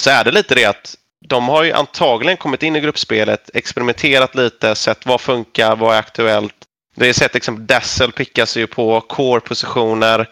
så 0.02 0.10
är 0.10 0.24
det 0.24 0.32
lite 0.32 0.56
det 0.56 0.66
att 0.66 0.98
de 1.28 1.50
har 1.50 1.64
ju 1.64 1.72
antagligen 1.72 2.38
kommit 2.38 2.64
in 2.64 2.76
i 2.76 2.80
gruppspelet, 2.80 3.50
experimenterat 3.54 4.36
lite, 4.36 4.76
sett 4.76 5.06
vad 5.06 5.22
funkar, 5.22 5.76
vad 5.76 5.96
är 5.96 6.00
aktuellt. 6.00 6.56
Vi 6.96 7.06
har 7.06 7.14
sett 7.14 7.36
exempel 7.36 7.68
Dazzle 7.68 8.12
pickas 8.12 8.58
ju 8.58 8.68
på 8.68 9.02
core-positioner. 9.02 10.30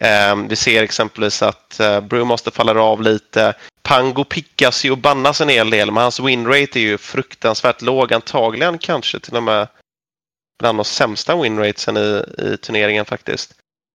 Eh, 0.00 0.36
vi 0.48 0.56
ser 0.56 0.82
exempelvis 0.82 1.42
att 1.42 1.80
eh, 1.80 2.00
Brew 2.00 2.24
måste 2.24 2.50
falla 2.50 2.80
av 2.80 3.02
lite. 3.02 3.54
Pango 3.82 4.24
pickas 4.24 4.84
ju 4.84 4.90
och 4.90 4.98
bannas 4.98 5.40
en 5.40 5.48
hel 5.48 5.70
del, 5.70 5.90
men 5.90 6.02
hans 6.02 6.20
winrate 6.20 6.78
är 6.78 6.80
ju 6.80 6.98
fruktansvärt 6.98 7.82
låg. 7.82 8.12
Antagligen 8.12 8.78
kanske 8.78 9.20
till 9.20 9.36
och 9.36 9.42
med 9.42 9.68
bland 10.58 10.78
de 10.78 10.84
sämsta 10.84 11.42
winratesen 11.42 11.96
i, 11.96 12.24
i 12.38 12.56
turneringen 12.56 13.04
faktiskt. 13.04 13.54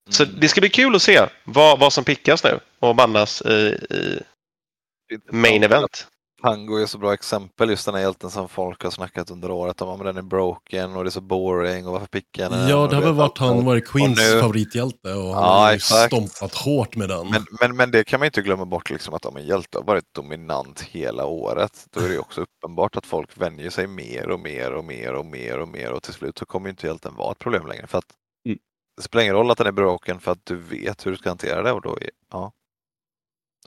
Så 0.10 0.26
det 0.26 0.50
ska 0.50 0.62
bli 0.62 0.70
kul 0.70 0.96
att 0.96 1.02
se 1.02 1.26
vad, 1.44 1.80
vad 1.80 1.94
som 1.94 2.04
pickas 2.04 2.44
nu 2.44 2.60
och 2.80 2.96
bannas 2.96 3.42
i, 3.42 3.78
i 3.94 5.18
main 5.32 5.64
event. 5.64 6.08
Pango 6.42 6.76
är 6.78 6.86
så 6.86 6.98
bra 6.98 7.14
exempel, 7.14 7.70
just 7.70 7.86
den 7.86 7.96
här 7.96 8.02
hjälten 8.02 8.30
som 8.32 8.50
folk 8.50 8.84
har 8.84 8.92
snackat 8.92 9.32
under 9.32 9.52
året 9.52 9.82
om. 9.82 9.98
Men 9.98 10.06
den 10.06 10.18
är 10.18 10.22
broken 10.22 10.96
och 10.96 11.04
det 11.04 11.08
är 11.08 11.12
så 11.12 11.22
boring 11.22 11.88
och 11.88 11.94
varför 11.94 12.08
pickar 12.08 12.50
den? 12.50 12.70
Ja, 12.70 12.88
det 12.88 12.96
har 12.96 13.04
väl 13.04 13.14
varit 13.14 13.38
han 13.38 13.66
varit 13.66 13.88
Queens 13.88 14.20
Och 14.20 14.36
nu- 14.36 14.42
favorithjälte 14.42 15.14
och 15.14 15.34
han 15.36 15.44
Ja, 15.44 15.60
har 15.60 15.74
exakt. 15.74 16.14
stompat 16.14 16.56
hårt 16.56 16.96
med 16.96 17.10
den. 17.10 17.30
Men, 17.30 17.46
men, 17.62 17.76
men 17.76 17.92
det 17.92 18.04
kan 18.04 18.20
man 18.20 18.26
inte 18.26 18.42
glömma 18.42 18.66
bort, 18.66 18.90
liksom, 18.90 19.14
att 19.14 19.26
om 19.26 19.38
en 19.38 19.46
hjälte 19.46 19.78
har 19.78 19.86
varit 19.86 20.14
dominant 20.14 20.82
hela 20.82 21.26
året, 21.26 21.86
då 21.92 22.00
är 22.00 22.08
det 22.08 22.14
ju 22.14 22.20
också 22.20 22.42
uppenbart 22.42 22.96
att 22.96 23.06
folk 23.06 23.38
vänjer 23.38 23.70
sig 23.70 23.88
mer 23.88 24.30
och 24.30 24.40
mer 24.40 24.72
och 24.72 24.86
mer 24.86 25.14
och 25.14 25.26
mer 25.26 25.60
och 25.60 25.68
mer 25.68 25.92
och 25.92 26.04
till 26.04 26.14
slut 26.14 26.38
så 26.38 26.46
kommer 26.46 26.70
inte 26.70 26.88
hjälten 26.88 27.16
vara 27.16 27.32
ett 27.32 27.40
problem 27.40 27.68
längre. 27.68 27.88
För 27.88 27.98
att 27.98 28.06
Mm. 28.46 28.58
Det 28.98 29.04
spelar 29.04 29.24
ingen 29.24 29.36
roll 29.36 29.52
att 29.52 29.58
den 29.58 29.68
är 29.68 29.72
broken 29.72 30.20
för 30.20 30.32
att 30.32 30.46
du 30.46 30.56
vet 30.56 31.06
hur 31.06 31.12
du 31.12 31.18
ska 31.18 31.30
hantera 31.30 31.64
det 31.64 31.72
och 31.72 31.82
då 31.82 31.98
är, 32.02 32.10
ja, 32.32 32.52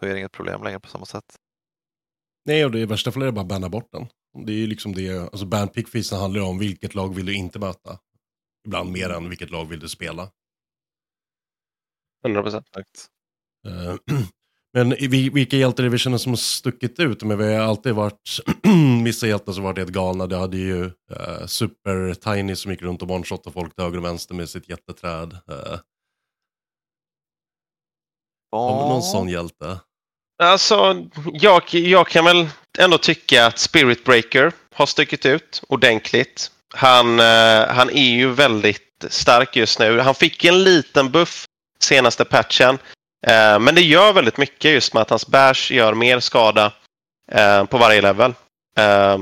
då 0.01 0.07
är 0.07 0.11
det 0.13 0.19
inget 0.19 0.33
problem 0.33 0.63
längre 0.63 0.81
på 0.81 0.89
samma 0.89 1.05
sätt. 1.07 1.25
Nej, 2.45 2.65
och 2.65 2.71
det 2.71 2.87
värsta 2.87 3.13
för 3.13 3.21
det 3.21 3.27
är 3.27 3.33
bara 3.33 3.41
att 3.41 3.47
banna 3.49 3.69
bort 3.69 3.93
den. 3.93 4.07
Det 4.47 4.53
är 4.53 4.57
ju 4.57 4.67
liksom 4.67 4.93
det, 4.95 5.19
alltså 5.19 5.47
ban 5.47 5.69
pickfeesen 5.69 6.19
handlar 6.19 6.41
ju 6.41 6.47
om 6.47 6.59
vilket 6.59 6.95
lag 6.95 7.15
vill 7.15 7.27
du 7.27 7.35
inte 7.35 7.59
möta. 7.59 7.99
Ibland 8.67 8.91
mer 8.93 9.11
än 9.11 9.29
vilket 9.29 9.51
lag 9.51 9.65
vill 9.69 9.81
du 9.81 9.89
spela. 9.89 10.31
100 12.27 12.43
procent. 12.43 12.67
Eh, 13.67 13.97
Men 14.75 14.93
i 14.93 15.07
vi- 15.07 15.31
vilka 15.31 15.57
hjältar 15.57 15.85
är 15.85 15.89
vi 15.89 15.99
känner 15.99 16.19
som 16.19 16.33
har 16.33 16.37
stuckit 16.37 17.01
ut? 17.01 17.23
Men 17.23 17.39
vi 17.39 17.55
har 17.55 17.61
alltid 17.63 17.95
varit, 17.95 18.39
vissa 19.05 19.27
hjältar 19.27 19.53
som 19.53 19.65
varit 19.65 19.79
helt 19.79 19.91
galna. 19.91 20.27
Det 20.27 20.37
hade 20.37 20.57
ju 20.57 20.85
uh, 20.85 21.47
Super 21.47 22.15
Tiny 22.15 22.57
som 22.57 22.71
gick 22.71 22.83
runt 22.83 23.03
och 23.03 23.09
one-shotade 23.09 23.53
folk 23.53 23.75
till 23.75 23.85
höger 23.85 23.99
och 23.99 24.05
vänster 24.05 24.35
med 24.35 24.49
sitt 24.49 24.69
jätteträd. 24.69 25.33
Uh, 25.33 25.79
har 28.53 28.83
vi 28.83 28.89
någon 28.89 29.03
sån 29.03 29.29
hjälte? 29.29 29.81
Alltså, 30.43 31.05
jag, 31.33 31.63
jag 31.71 32.09
kan 32.09 32.25
väl 32.25 32.49
ändå 32.79 32.99
tycka 32.99 33.47
att 33.47 33.59
Spirit 33.59 34.05
Breaker 34.05 34.53
har 34.75 34.87
stuckit 34.87 35.27
ut 35.27 35.63
ordentligt. 35.69 36.51
Han, 36.75 37.21
eh, 37.21 37.67
han 37.69 37.91
är 37.91 38.11
ju 38.11 38.29
väldigt 38.31 39.05
stark 39.09 39.57
just 39.57 39.79
nu. 39.79 40.01
Han 40.01 40.15
fick 40.15 40.45
en 40.45 40.65
liten 40.65 41.11
buff 41.11 41.45
senaste 41.81 42.25
patchen. 42.25 42.79
Eh, 43.27 43.59
men 43.59 43.75
det 43.75 43.81
gör 43.81 44.13
väldigt 44.13 44.37
mycket 44.37 44.71
just 44.71 44.95
med 44.95 45.01
att 45.01 45.11
hans 45.11 45.27
bash 45.27 45.73
gör 45.73 45.95
mer 45.95 46.21
skada 46.21 46.73
eh, 47.33 47.65
på 47.65 47.79
varje 47.79 48.03
level. 48.03 48.35
Eh, 48.79 49.19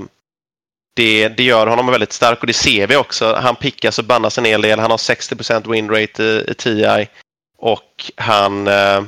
det, 0.97 1.29
det 1.29 1.43
gör 1.43 1.67
honom 1.67 1.87
väldigt 1.87 2.13
stark 2.13 2.41
och 2.41 2.47
det 2.47 2.53
ser 2.53 2.87
vi 2.87 2.97
också. 2.97 3.35
Han 3.35 3.57
pickas 3.57 3.99
och 3.99 4.05
bannas 4.05 4.39
en 4.39 4.45
hel 4.45 4.63
del. 4.63 4.79
Han 4.79 4.91
har 4.91 4.99
60% 4.99 5.71
winrate 5.71 6.23
i, 6.23 6.45
i 6.49 6.55
TI. 6.55 7.09
Och 7.59 8.11
han, 8.17 8.69
eh, 8.69 9.03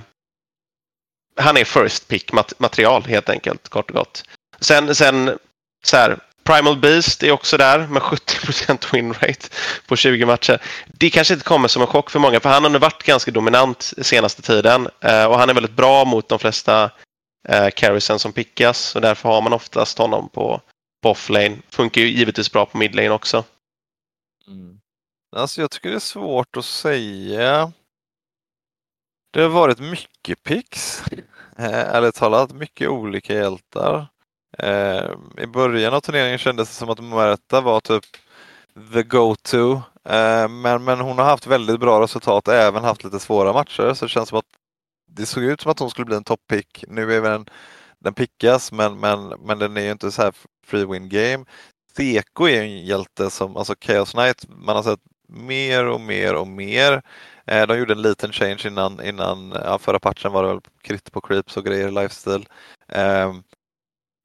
han 1.36 1.56
är 1.56 1.64
first 1.64 2.08
pick 2.08 2.32
mat- 2.32 2.58
material 2.58 3.04
helt 3.04 3.28
enkelt, 3.28 3.68
kort 3.68 3.90
och 3.90 3.96
gott. 3.96 4.24
Sen, 4.60 4.94
sen 4.94 5.38
så 5.84 5.96
här, 5.96 6.18
Primal 6.44 6.76
Beast 6.76 7.22
är 7.22 7.30
också 7.32 7.56
där 7.56 7.86
med 7.86 8.02
70% 8.02 8.92
winrate 8.92 9.48
på 9.86 9.96
20 9.96 10.26
matcher. 10.26 10.62
Det 10.86 11.10
kanske 11.10 11.34
inte 11.34 11.46
kommer 11.46 11.68
som 11.68 11.82
en 11.82 11.88
chock 11.88 12.10
för 12.10 12.18
många 12.18 12.40
för 12.40 12.48
han 12.48 12.62
har 12.62 12.70
nu 12.70 12.78
varit 12.78 13.02
ganska 13.02 13.30
dominant 13.30 13.92
senaste 14.02 14.42
tiden 14.42 14.88
eh, 15.00 15.24
och 15.24 15.38
han 15.38 15.50
är 15.50 15.54
väldigt 15.54 15.76
bra 15.76 16.04
mot 16.04 16.28
de 16.28 16.38
flesta 16.38 16.90
eh, 17.48 17.68
carriesen 17.70 18.18
som 18.18 18.32
pickas 18.32 18.94
och 18.94 19.00
därför 19.00 19.28
har 19.28 19.42
man 19.42 19.52
oftast 19.52 19.98
honom 19.98 20.28
på, 20.28 20.60
på 21.02 21.10
offlane. 21.10 21.58
Funkar 21.70 22.00
ju 22.00 22.08
givetvis 22.08 22.52
bra 22.52 22.66
på 22.66 22.78
midlane 22.78 23.10
också. 23.10 23.44
Mm. 24.46 24.78
Alltså 25.36 25.60
jag 25.60 25.70
tycker 25.70 25.88
det 25.88 25.96
är 25.96 26.00
svårt 26.00 26.56
att 26.56 26.64
säga. 26.64 27.72
Det 29.32 29.42
har 29.42 29.48
varit 29.48 29.80
mycket 29.80 30.42
pix. 30.42 31.02
Eh, 31.58 31.94
ärligt 31.94 32.14
talat, 32.14 32.52
mycket 32.52 32.88
olika 32.88 33.34
hjältar. 33.34 34.06
Eh, 34.58 35.10
I 35.38 35.46
början 35.46 35.94
av 35.94 36.00
turneringen 36.00 36.38
kändes 36.38 36.68
det 36.68 36.74
som 36.74 36.90
att 36.90 37.00
Märta 37.00 37.60
var 37.60 37.80
typ 37.80 38.04
the 38.92 39.02
go-to. 39.02 39.72
Eh, 40.08 40.48
men, 40.48 40.84
men 40.84 41.00
hon 41.00 41.18
har 41.18 41.24
haft 41.24 41.46
väldigt 41.46 41.80
bra 41.80 42.02
resultat, 42.02 42.48
även 42.48 42.84
haft 42.84 43.04
lite 43.04 43.18
svåra 43.18 43.52
matcher. 43.52 43.94
Så 43.94 44.04
det 44.04 44.08
känns 44.08 44.28
som 44.28 44.38
att 44.38 44.44
det 45.10 45.26
såg 45.26 45.44
ut 45.44 45.60
som 45.60 45.70
att 45.70 45.78
hon 45.78 45.90
skulle 45.90 46.04
bli 46.06 46.16
en 46.16 46.24
toppick. 46.24 46.84
Nu 46.88 47.14
är 47.14 47.22
den, 47.22 47.46
den 47.98 48.14
pickas, 48.14 48.72
men, 48.72 49.00
men, 49.00 49.28
men 49.28 49.58
den 49.58 49.76
är 49.76 49.82
ju 49.82 49.90
inte 49.92 50.12
så 50.12 50.22
här 50.22 50.32
free 50.66 50.84
win 50.84 51.08
game. 51.08 51.44
Seko 51.96 52.48
är 52.48 52.62
en 52.62 52.86
hjälte 52.86 53.30
som, 53.30 53.56
alltså 53.56 53.74
Chaos 53.80 54.12
Knight, 54.12 54.44
man 54.48 54.76
har 54.76 54.82
sett 54.82 55.00
mer 55.28 55.86
och 55.86 56.00
mer 56.00 56.34
och 56.34 56.48
mer. 56.48 57.02
Eh, 57.46 57.66
de 57.66 57.78
gjorde 57.78 57.92
en 57.92 58.02
liten 58.02 58.32
change 58.32 58.62
innan, 58.66 59.04
innan 59.04 59.52
ja, 59.64 59.78
förra 59.78 59.98
patchen 59.98 60.32
var 60.32 60.42
det 60.42 60.48
väl 60.48 60.60
krit 60.82 61.12
på 61.12 61.20
creeps 61.20 61.56
och 61.56 61.64
grejer, 61.64 61.90
lifestyle. 61.90 62.46
Eh, 62.88 63.34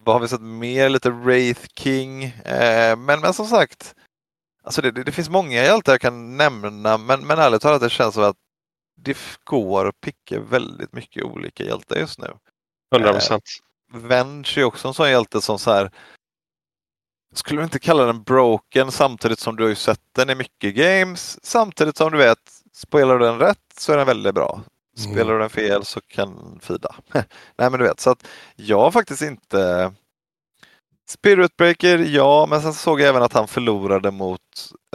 vad 0.03 0.15
har 0.15 0.19
vi 0.19 0.27
sett 0.27 0.41
mer? 0.41 0.89
Lite 0.89 1.09
Wraith 1.09 1.61
King. 1.75 2.23
Eh, 2.23 2.97
men, 2.97 3.19
men 3.19 3.33
som 3.33 3.45
sagt, 3.45 3.95
alltså 4.63 4.81
det, 4.81 4.91
det, 4.91 5.03
det 5.03 5.11
finns 5.11 5.29
många 5.29 5.63
hjältar 5.63 5.93
jag 5.93 6.01
kan 6.01 6.37
nämna 6.37 6.97
men, 6.97 7.27
men 7.27 7.39
ärligt 7.39 7.61
talat 7.61 7.81
det 7.81 7.89
känns 7.89 8.13
som 8.13 8.23
att 8.23 8.37
det 8.95 9.17
går 9.43 9.87
att 9.87 10.01
picka 10.01 10.39
väldigt 10.39 10.93
mycket 10.93 11.23
olika 11.23 11.63
hjältar 11.63 11.95
just 11.95 12.19
nu. 12.19 12.33
100 12.95 13.13
procent. 13.13 13.43
Venge 13.93 14.53
är 14.57 14.63
också 14.63 14.87
en 14.87 14.93
sån 14.93 15.09
hjälte 15.09 15.41
som 15.41 15.59
så 15.59 15.71
här 15.71 15.91
skulle 17.33 17.63
inte 17.63 17.79
kalla 17.79 18.05
den 18.05 18.23
broken 18.23 18.91
samtidigt 18.91 19.39
som 19.39 19.55
du 19.55 19.63
har 19.63 19.69
ju 19.69 19.75
sett 19.75 20.01
den 20.11 20.29
i 20.29 20.35
mycket 20.35 20.75
games. 20.75 21.45
Samtidigt 21.45 21.97
som 21.97 22.11
du 22.11 22.17
vet 22.17 22.56
Spelar 22.77 23.19
du 23.19 23.25
den 23.25 23.39
rätt 23.39 23.73
så 23.77 23.93
är 23.93 23.97
den 23.97 24.07
väldigt 24.07 24.35
bra. 24.35 24.61
Mm. 24.97 25.11
Spelar 25.11 25.33
du 25.33 25.39
den 25.39 25.49
fel 25.49 25.85
så 25.85 26.01
kan 26.01 26.59
Fida. 26.61 26.95
Nej 27.57 27.69
men 27.69 27.71
du 27.71 27.83
vet, 27.85 27.99
så 27.99 28.09
att 28.09 28.27
jag 28.55 28.79
har 28.79 28.91
faktiskt 28.91 29.21
inte 29.21 29.93
Spirit 31.09 31.57
Breaker, 31.57 31.97
ja, 31.97 32.45
men 32.49 32.61
sen 32.61 32.73
såg 32.73 33.01
jag 33.01 33.09
även 33.09 33.23
att 33.23 33.33
han 33.33 33.47
förlorade 33.47 34.11
mot, 34.11 34.41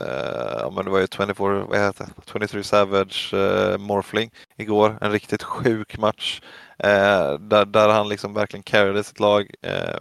eh, 0.01 0.71
men 0.73 0.85
det 0.85 0.91
var 0.91 0.99
ju 0.99 1.07
24, 1.17 1.65
vad 1.65 1.79
heter 1.79 2.07
det? 2.17 2.33
23 2.33 2.63
Savage 2.63 3.35
eh, 3.35 3.79
Morphling 3.79 4.31
igår. 4.57 4.99
En 5.01 5.13
riktigt 5.13 5.43
sjuk 5.43 5.99
match. 5.99 6.41
Eh, 6.79 7.39
där, 7.39 7.65
där 7.65 7.89
han 7.89 8.09
liksom 8.09 8.35
verkligen 8.35 8.63
carryade 8.63 9.05
sitt 9.05 9.21
lag. 9.21 9.55
Eh, 9.63 9.99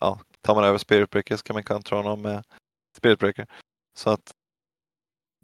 ja, 0.00 0.18
tar 0.42 0.54
man 0.54 0.64
över 0.64 0.78
Spirit 0.78 1.10
Breaker 1.10 1.36
så 1.36 1.42
kan 1.42 1.54
man 1.54 1.64
kontra 1.64 1.96
honom 1.96 2.22
med 2.22 2.44
Spirit 2.96 3.18
Breaker. 3.18 3.46
Så 3.96 4.10
att 4.10 4.32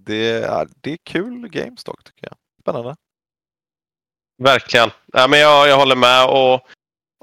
det, 0.07 0.30
är, 0.44 0.68
det 0.80 0.92
är 0.92 0.98
kul 1.05 1.48
games 1.48 1.84
dock 1.84 2.05
tycker 2.05 2.26
jag. 2.26 2.36
Spännande. 2.62 2.96
Verkligen. 4.42 4.90
Ja, 5.12 5.26
men 5.26 5.38
jag, 5.40 5.68
jag 5.68 5.76
håller 5.76 5.96
med. 5.96 6.28
Och, 6.28 6.61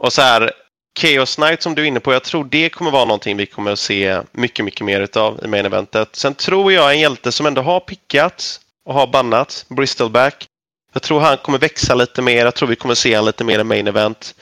och 0.02 0.14
så 0.14 0.22
här, 0.22 0.52
Chaos 1.00 1.36
Knight 1.36 1.62
som 1.62 1.76
du 1.76 1.82
är 1.82 1.86
inne 1.86 2.00
på, 2.00 2.14
jag 2.14 2.24
tror 2.24 2.44
det 2.46 2.70
kommer 2.70 2.92
vara 2.92 3.06
någonting 3.06 3.38
vi 3.38 3.46
kommer 3.46 3.72
att 3.72 3.80
se 3.80 4.22
mycket, 4.32 4.66
mycket 4.66 4.86
mer 4.86 5.02
utav 5.02 5.40
i 5.44 5.48
main 5.48 5.66
eventet. 5.66 6.16
Sen 6.16 6.34
tror 6.34 6.74
jag 6.74 6.94
en 6.94 7.00
hjälte 7.00 7.32
som 7.32 7.46
ändå 7.46 7.62
har 7.62 7.80
pickats 7.80 8.62
och 8.86 8.94
har 8.94 9.08
bannat, 9.08 9.66
Bristolback. 9.70 10.48
Jag 10.94 11.02
tror 11.02 11.20
han 11.20 11.38
kommer 11.38 11.60
växa 11.60 11.96
lite 11.96 12.22
mer. 12.22 12.46
Jag 12.46 12.56
tror 12.56 12.70
vi 12.70 12.76
kommer 12.76 12.96
se 12.96 13.16
han 13.16 13.26
lite 13.26 13.44
mer 13.44 13.60
i 13.60 13.64
main 13.64 13.88
event. 13.88 14.36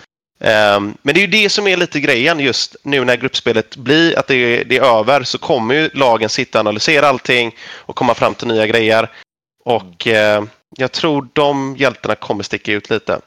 Um, 0.45 0.97
men 1.01 1.15
det 1.15 1.19
är 1.19 1.21
ju 1.21 1.27
det 1.27 1.49
som 1.49 1.67
är 1.67 1.77
lite 1.77 1.99
grejen 1.99 2.39
just 2.39 2.75
nu 2.83 3.05
när 3.05 3.17
gruppspelet 3.17 3.77
blir 3.77 4.19
att 4.19 4.27
det 4.27 4.35
är, 4.35 4.65
det 4.65 4.77
är 4.77 4.99
över 4.99 5.23
så 5.23 5.37
kommer 5.37 5.75
ju 5.75 5.89
lagen 5.93 6.29
sitta 6.29 6.57
och 6.57 6.59
analysera 6.59 7.07
allting 7.07 7.55
och 7.75 7.95
komma 7.95 8.13
fram 8.13 8.33
till 8.33 8.47
nya 8.47 8.67
grejer. 8.67 9.11
Och 9.63 10.07
uh, 10.07 10.47
jag 10.77 10.91
tror 10.91 11.27
de 11.33 11.75
hjältarna 11.75 12.15
kommer 12.15 12.43
sticka 12.43 12.71
ut 12.71 12.89
lite. 12.89 13.21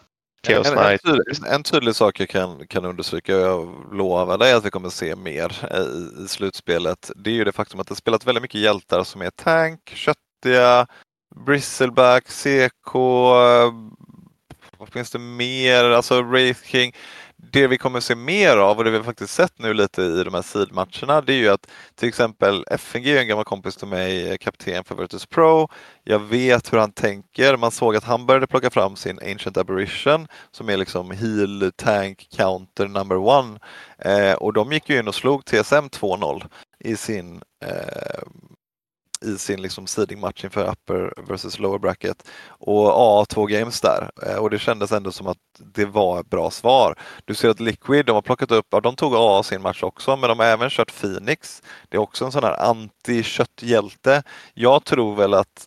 En, 0.49 0.57
en, 0.57 0.65
Knight. 0.65 1.03
tydlig, 1.03 1.25
en 1.47 1.63
tydlig 1.63 1.95
sak 1.95 2.21
jag 2.21 2.29
kan, 2.29 2.67
kan 2.67 2.85
understryka, 2.85 3.37
och 3.37 3.43
jag 3.43 3.85
lovar 3.93 4.39
dig 4.39 4.53
att 4.53 4.65
vi 4.65 4.71
kommer 4.71 4.89
se 4.91 5.17
mer 5.17 5.53
i, 5.75 6.25
i 6.25 6.29
slutspelet, 6.29 7.11
det 7.17 7.31
är 7.31 7.35
ju 7.35 7.45
det 7.45 7.53
faktum 7.53 7.81
att 7.81 7.87
det 7.87 7.95
spelat 7.95 8.27
väldigt 8.27 8.43
mycket 8.43 8.61
hjältar 8.61 9.05
som 9.05 9.23
är 9.23 9.31
tank, 9.31 9.93
köttiga, 9.95 10.87
bristleback, 11.47 12.25
CK, 12.29 12.95
vad 14.79 14.89
finns 14.89 15.11
det 15.11 15.19
mer, 15.19 15.85
alltså 15.85 16.23
Wraith 16.23 16.63
King. 16.65 16.93
Det 17.37 17.67
vi 17.67 17.79
kommer 17.79 18.01
se 18.01 18.15
mer 18.15 18.57
av 18.57 18.79
och 18.79 18.85
det 18.85 18.91
vi 18.91 19.03
faktiskt 19.03 19.35
sett 19.35 19.59
nu 19.59 19.75
lite 19.75 20.03
i 20.03 20.25
de 20.25 20.35
här 20.35 20.43
sidmatcherna 20.43 21.21
det 21.21 21.33
är 21.33 21.37
ju 21.37 21.49
att 21.49 21.67
till 21.95 22.09
exempel 22.09 22.65
FNG 22.71 23.07
är 23.07 23.21
en 23.21 23.29
gammal 23.29 23.45
kompis 23.45 23.77
till 23.77 23.89
mig, 23.89 24.31
eh, 24.31 24.37
kapten 24.37 24.85
för 24.85 24.95
Virtus 24.95 25.27
Pro. 25.27 25.69
Jag 26.05 26.19
vet 26.19 26.73
hur 26.73 26.79
han 26.79 26.93
tänker. 26.93 27.57
Man 27.57 27.71
såg 27.71 27.97
att 27.97 28.05
han 28.05 28.27
började 28.27 28.47
plocka 28.47 28.71
fram 28.71 28.97
sin 28.97 29.19
Ancient 29.23 29.57
Aberration 29.57 30.29
som 30.51 30.69
är 30.69 30.77
liksom 30.77 31.11
heal, 31.11 31.73
tank, 31.77 32.29
counter 32.37 32.89
number 32.89 33.17
one. 33.17 33.59
Eh, 33.99 34.33
och 34.33 34.53
de 34.53 34.73
gick 34.73 34.89
ju 34.89 34.99
in 34.99 35.09
och 35.09 35.15
slog 35.15 35.45
TSM 35.45 35.89
2-0 35.89 36.45
i 36.81 36.97
sin 36.97 37.43
eh, 37.65 38.23
i 39.25 39.39
sin 39.39 39.63
liksom 39.63 39.87
seedingmatch 39.87 40.45
inför 40.45 40.71
upper 40.71 41.15
versus 41.29 41.59
lower 41.59 41.79
bracket. 41.79 42.29
Och 42.49 42.85
ja, 42.85 43.25
två 43.29 43.47
games 43.47 43.81
där 43.81 44.11
eh, 44.27 44.37
och 44.37 44.51
det 44.51 44.59
kändes 44.59 44.93
ändå 44.93 45.13
som 45.13 45.27
att 45.27 45.39
det 45.59 45.85
var 45.85 46.21
ett 46.21 46.31
bra 46.31 46.51
svar. 46.51 46.95
Du 47.25 47.35
ser 47.35 47.49
att 47.49 47.61
Liquid, 47.61 48.07
de 48.07 48.13
har 48.13 48.23
plockat 48.23 48.51
upp, 48.51 48.67
ja, 48.71 48.81
de 48.81 48.97
tog 48.97 49.13
A 49.17 49.43
sin 49.43 49.63
match 49.63 49.83
också, 49.83 50.17
men 50.17 50.29
de 50.29 50.39
har 50.39 50.47
även 50.47 50.71
kört 50.71 51.01
Phoenix. 51.01 51.63
Det 51.89 51.97
är 51.97 52.01
också 52.01 52.25
en 52.25 52.33
sån 52.33 52.45
här 52.45 52.57
anti-kötthjälte. 52.57 54.23
Jag 54.55 54.85
tror 54.85 55.17
väl 55.17 55.35
att 55.35 55.67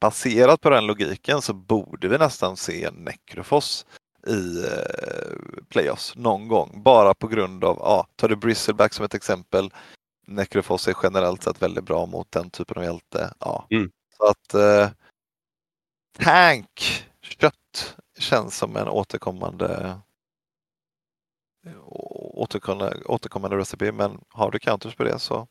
baserat 0.00 0.60
på 0.60 0.70
den 0.70 0.86
logiken 0.86 1.42
så 1.42 1.54
borde 1.54 2.08
vi 2.08 2.18
nästan 2.18 2.56
se 2.56 2.90
Necrofos 2.90 3.86
i 4.26 4.64
eh, 4.64 5.62
playoffs 5.68 6.16
någon 6.16 6.48
gång. 6.48 6.82
Bara 6.82 7.14
på 7.14 7.28
grund 7.28 7.64
av, 7.64 7.76
ja, 7.80 8.06
tar 8.16 8.28
du 8.28 8.36
Bristleback 8.36 8.94
som 8.94 9.04
ett 9.04 9.14
exempel. 9.14 9.70
Necrofos 10.26 10.88
är 10.88 10.96
generellt 11.02 11.42
sett 11.42 11.62
väldigt 11.62 11.84
bra 11.84 12.06
mot 12.06 12.32
den 12.32 12.50
typen 12.50 12.76
av 12.78 12.84
hjälte. 12.84 13.34
Ja. 13.40 13.66
Mm. 13.70 13.90
Så 14.16 14.24
att 14.26 14.54
eh, 14.54 14.90
Tank, 16.18 17.04
kött, 17.22 17.96
känns 18.18 18.56
som 18.56 18.76
en 18.76 18.88
återkommande 18.88 19.98
återkommande, 22.34 23.02
återkommande 23.04 23.56
recipe. 23.56 23.92
Men 23.92 24.20
har 24.28 24.50
du 24.50 24.58
counters 24.58 24.94
på 24.94 25.04
det 25.04 25.18
så 25.18 25.48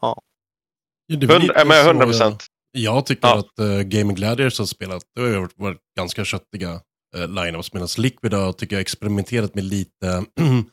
ja. 0.00 0.22
Ja, 1.06 1.16
det 1.16 1.26
är 1.26 1.28
väl 1.28 1.36
Hundra- 1.36 1.42
lite 1.42 1.58
ja, 1.58 1.64
men 1.64 1.82
så 1.84 1.88
100 1.90 2.06
procent. 2.06 2.46
Jag, 2.72 2.94
jag 2.96 3.06
tycker 3.06 3.28
Ja. 3.28 3.38
att 3.38 3.60
uh, 3.60 3.80
Gaming 3.82 4.16
Gladiators 4.16 4.58
har 4.58 4.66
spelat, 4.66 5.02
det 5.14 5.20
har 5.20 5.28
ju 5.28 5.38
varit, 5.38 5.58
varit 5.58 5.80
ganska 5.96 6.24
köttiga 6.24 6.72
uh, 7.16 7.28
lineups, 7.28 7.72
medan 7.72 7.88
Liquid 7.98 8.34
har, 8.34 8.52
tycker 8.52 8.76
jag, 8.76 8.80
experimenterat 8.80 9.54
med 9.54 9.64
lite, 9.64 10.24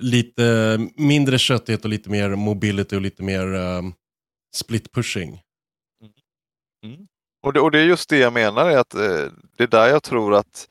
lite 0.00 0.78
mindre 0.96 1.38
köttighet 1.38 1.84
och 1.84 1.90
lite 1.90 2.10
mer 2.10 2.30
mobility 2.30 2.96
och 2.96 3.00
lite 3.00 3.22
mer 3.22 3.54
um, 3.54 3.94
split 4.56 4.92
pushing. 4.92 5.40
Och 7.42 7.52
det, 7.52 7.60
och 7.60 7.70
det 7.70 7.78
är 7.78 7.84
just 7.84 8.08
det 8.10 8.18
jag 8.18 8.32
menar, 8.32 8.70
är 8.70 8.78
att 8.78 8.94
eh, 8.94 9.26
det 9.56 9.62
är 9.62 9.66
där 9.66 9.88
jag 9.88 10.02
tror 10.02 10.34
att 10.34 10.68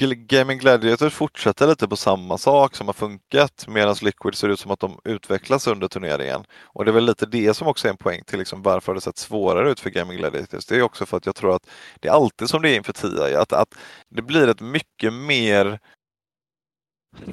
Gaming 0.00 0.58
Gladiators 0.58 1.14
fortsätter 1.14 1.66
lite 1.66 1.88
på 1.88 1.96
samma 1.96 2.38
sak 2.38 2.76
som 2.76 2.86
har 2.86 2.94
funkat 2.94 3.66
medan 3.68 3.96
Liquid 4.02 4.34
ser 4.34 4.48
ut 4.48 4.60
som 4.60 4.70
att 4.70 4.80
de 4.80 5.00
utvecklas 5.04 5.66
under 5.66 5.88
turneringen. 5.88 6.44
Och 6.62 6.84
det 6.84 6.90
är 6.90 6.92
väl 6.92 7.04
lite 7.04 7.26
det 7.26 7.54
som 7.54 7.68
också 7.68 7.88
är 7.88 7.90
en 7.90 7.96
poäng 7.96 8.22
till 8.26 8.38
liksom 8.38 8.62
varför 8.62 8.92
har 8.92 8.94
det 8.94 9.00
sett 9.00 9.18
svårare 9.18 9.70
ut 9.70 9.80
för 9.80 9.90
Gaming 9.90 10.18
Gladiators. 10.18 10.66
Det 10.66 10.76
är 10.76 10.82
också 10.82 11.06
för 11.06 11.16
att 11.16 11.26
jag 11.26 11.34
tror 11.34 11.56
att 11.56 11.70
det 12.00 12.08
är 12.08 12.12
alltid 12.12 12.48
som 12.48 12.62
det 12.62 12.70
är 12.70 12.76
inför 12.76 12.92
TIA, 12.92 13.40
att, 13.40 13.52
att 13.52 13.74
det 14.08 14.22
blir 14.22 14.48
ett 14.48 14.60
mycket 14.60 15.12
mer 15.12 15.78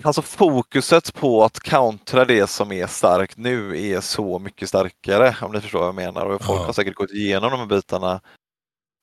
Alltså 0.03 0.21
fokuset 0.21 1.13
på 1.13 1.43
att 1.43 1.59
countera 1.59 2.25
det 2.25 2.47
som 2.47 2.71
är 2.71 2.87
starkt 2.87 3.37
nu 3.37 3.81
är 3.91 4.01
så 4.01 4.39
mycket 4.39 4.69
starkare 4.69 5.35
om 5.41 5.51
ni 5.51 5.61
förstår 5.61 5.79
vad 5.79 5.87
jag 5.87 5.95
menar. 5.95 6.25
Och 6.25 6.41
folk 6.41 6.59
Ja. 6.61 6.65
har 6.65 6.73
säkert 6.73 6.95
gått 6.95 7.11
igenom 7.11 7.51
de 7.51 7.59
här 7.59 7.65
bitarna 7.65 8.21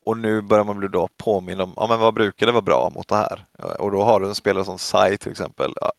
och 0.05 0.17
nu 0.19 0.41
börjar 0.43 0.65
man 0.65 0.79
bli 0.79 0.89
då 0.89 1.09
påminn 1.17 1.61
om, 1.61 1.73
ja 1.77 1.87
men 1.87 2.01
vad 2.01 2.15
brukar 2.15 2.47
det 2.47 2.53
vara 2.53 2.63
bra 2.63 2.91
mot 2.95 3.09
det 3.09 3.17
här? 3.17 3.47
Och 3.79 3.91
då 3.91 4.03
har 4.03 4.21
du 4.21 4.29
en 4.29 4.35
spelare 4.35 4.65
som 4.65 4.79
Sai 4.79 5.19
till 5.19 5.31
exempel. 5.31 5.73
Ja, 5.81 5.93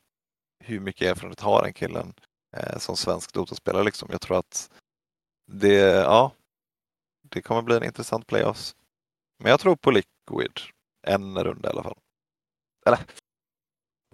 hur 0.64 0.80
mycket 0.80 1.08
erfarenhet 1.12 1.40
har 1.40 1.64
den 1.64 1.74
killen 1.74 2.14
eh, 2.58 2.78
som 2.78 2.98
svensk 2.98 3.34
Dota-spelare 3.34 3.84
liksom? 3.84 4.10
Jag 4.12 4.22
tror 4.22 4.38
att 4.40 4.70
det, 5.52 5.76
ja, 5.96 6.32
det 7.30 7.42
kommer 7.42 7.62
bli 7.62 7.76
en 7.78 7.84
intressant 7.84 8.28
playoffs. 8.28 8.76
Men 9.44 9.50
jag 9.50 9.60
tror 9.60 9.76
på 9.76 9.92
Liquid. 9.92 10.60
En 11.08 11.44
runda 11.44 11.70
i 11.70 11.72
alla 11.72 11.84
fall. 11.84 11.98
Eller 12.86 13.00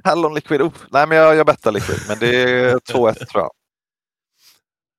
Hallon 0.06 0.34
Liquid, 0.34 0.62
oh, 0.62 0.74
nej 0.90 1.08
men 1.08 1.18
jag, 1.18 1.36
jag 1.36 1.46
bettar 1.46 1.72
Liquid, 1.72 2.00
men 2.08 2.20
det 2.20 2.36
är 2.42 2.76
2-1 2.94 3.26
tror 3.26 3.44
jag. 3.44 3.52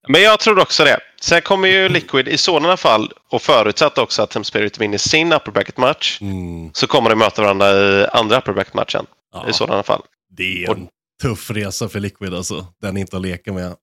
Men 0.09 0.23
jag 0.23 0.41
tror 0.41 0.59
också 0.59 0.85
det. 0.85 1.01
Sen 1.21 1.43
kommer 1.43 1.69
ju 1.69 1.89
Liquid 1.89 2.29
i 2.29 2.39
sådana 2.39 2.77
fall, 2.77 3.13
och 3.31 3.43
förutsatt 3.43 3.99
också 3.99 4.23
att 4.23 4.31
Team 4.31 4.45
Spirit 4.45 4.79
vinner 4.79 4.99
sin 4.99 5.33
upper 5.33 5.53
bracket 5.53 5.77
match, 5.77 6.19
Mm. 6.21 6.71
så 6.75 6.87
kommer 6.87 7.11
de 7.11 7.17
möta 7.19 7.43
varandra 7.43 7.73
i 7.73 8.07
andra 8.07 8.39
upper 8.39 8.53
bracket 8.53 8.75
matchen. 8.75 9.07
Ja. 9.33 9.49
I 9.49 9.53
sådana 9.53 9.83
fall. 9.83 10.03
Det 10.29 10.65
är 10.65 10.71
en 10.71 10.89
tuff 11.23 11.51
resa 11.51 11.89
för 11.89 12.01
Liquid 12.01 12.35
alltså. 12.35 12.67
Den 12.81 12.97
är 12.97 13.01
inte 13.01 13.17
att 13.17 13.23
leka 13.23 13.53
med. 13.53 13.77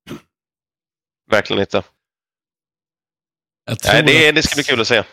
Verkligen 1.31 1.59
inte. 1.61 1.83
Jag 3.65 3.79
tror, 3.79 3.93
Nej, 3.93 4.03
det, 4.03 4.29
att, 4.29 4.35
det 4.35 4.43
ska 4.43 4.55
bli 4.55 4.63
kul 4.63 4.81
att 4.81 4.87
se 4.87 5.03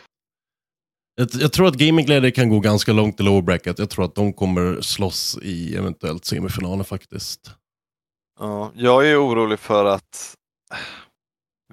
jag, 1.15 1.27
jag 1.33 1.53
tror 1.53 1.67
att 1.67 1.75
Gaming 1.75 2.05
Gladiator 2.05 2.35
kan 2.35 2.49
gå 2.49 2.59
ganska 2.59 2.93
långt 2.93 3.19
i 3.19 3.23
lower 3.23 3.41
bracket. 3.41 3.79
Jag 3.79 3.89
tror 3.89 4.05
att 4.05 4.15
de 4.15 4.33
kommer 4.33 4.81
slåss 4.81 5.37
i 5.41 5.75
eventuellt 5.75 6.25
semifinalen 6.25 6.85
faktiskt. 6.85 7.51
Ja, 8.39 8.71
jag 8.75 9.07
är 9.07 9.25
orolig 9.25 9.59
för 9.59 9.85
att 9.85 10.35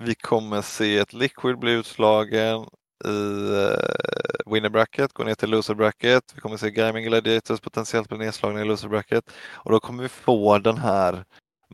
vi 0.01 0.15
kommer 0.15 0.63
se 0.63 0.99
ett 0.99 1.13
Liquid 1.13 1.59
bli 1.59 1.73
utslagen 1.73 2.67
i 3.05 3.09
eh, 3.09 4.53
winner 4.53 4.69
bracket, 4.69 5.13
gå 5.13 5.25
ner 5.25 5.35
till 5.35 5.51
loser 5.51 5.75
bracket. 5.75 6.23
Vi 6.35 6.41
kommer 6.41 6.57
se 6.57 6.71
Gaming 6.71 7.05
Gladiators 7.05 7.61
potentiellt 7.61 8.09
bli 8.09 8.19
nedslagna 8.19 8.61
i 8.61 8.65
loser 8.65 8.89
bracket. 8.89 9.25
Och 9.53 9.71
då 9.71 9.81
kommer 9.81 10.03
vi 10.03 10.09
få 10.09 10.59
den 10.59 10.79
här 10.79 11.25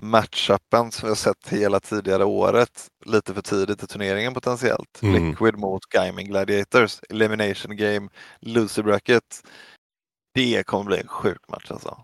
matchupen 0.01 0.93
som 0.93 1.07
vi 1.07 1.09
har 1.09 1.17
sett 1.17 1.49
hela 1.49 1.81
tidigare 1.81 2.25
året, 2.25 2.89
lite 3.05 3.35
för 3.35 3.43
tidigt 3.43 3.83
i 3.83 3.87
turneringen 3.87 4.35
potentiellt. 4.35 5.03
Mm. 5.03 5.31
Liquid 5.31 5.59
mot 5.59 5.85
Gaming 5.87 6.27
Gladiators, 6.27 7.01
elimination 7.11 7.77
game, 7.77 8.09
loser 8.41 8.83
bracket. 8.83 9.43
Det 10.35 10.63
kommer 10.67 10.85
bli 10.85 10.99
en 11.01 11.09
sjuk 11.09 11.49
match 11.49 11.71
alltså. 11.71 11.99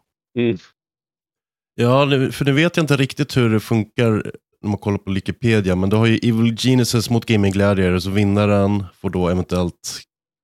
Ja, 1.74 2.05
det- 2.05 2.32
för 2.32 2.45
nu 2.45 2.53
vet 2.53 2.76
jag 2.76 2.82
inte 2.84 2.97
riktigt 2.97 3.36
hur 3.36 3.51
det 3.51 3.61
funkar 3.61 4.11
när 4.62 4.68
man 4.70 4.78
kollar 4.78 4.99
på 4.99 5.12
Wikipedia, 5.12 5.76
men 5.76 5.91
du 5.91 5.97
har 5.97 6.07
ju 6.07 6.16
Evil 6.16 6.57
Geniuses 6.59 7.11
mot 7.11 7.26
Gaming 7.26 7.53
Gladiators 7.53 8.07
och 8.07 8.16
vinnaren 8.16 8.84
får 9.01 9.11
då 9.11 9.28
eventuellt 9.28 10.01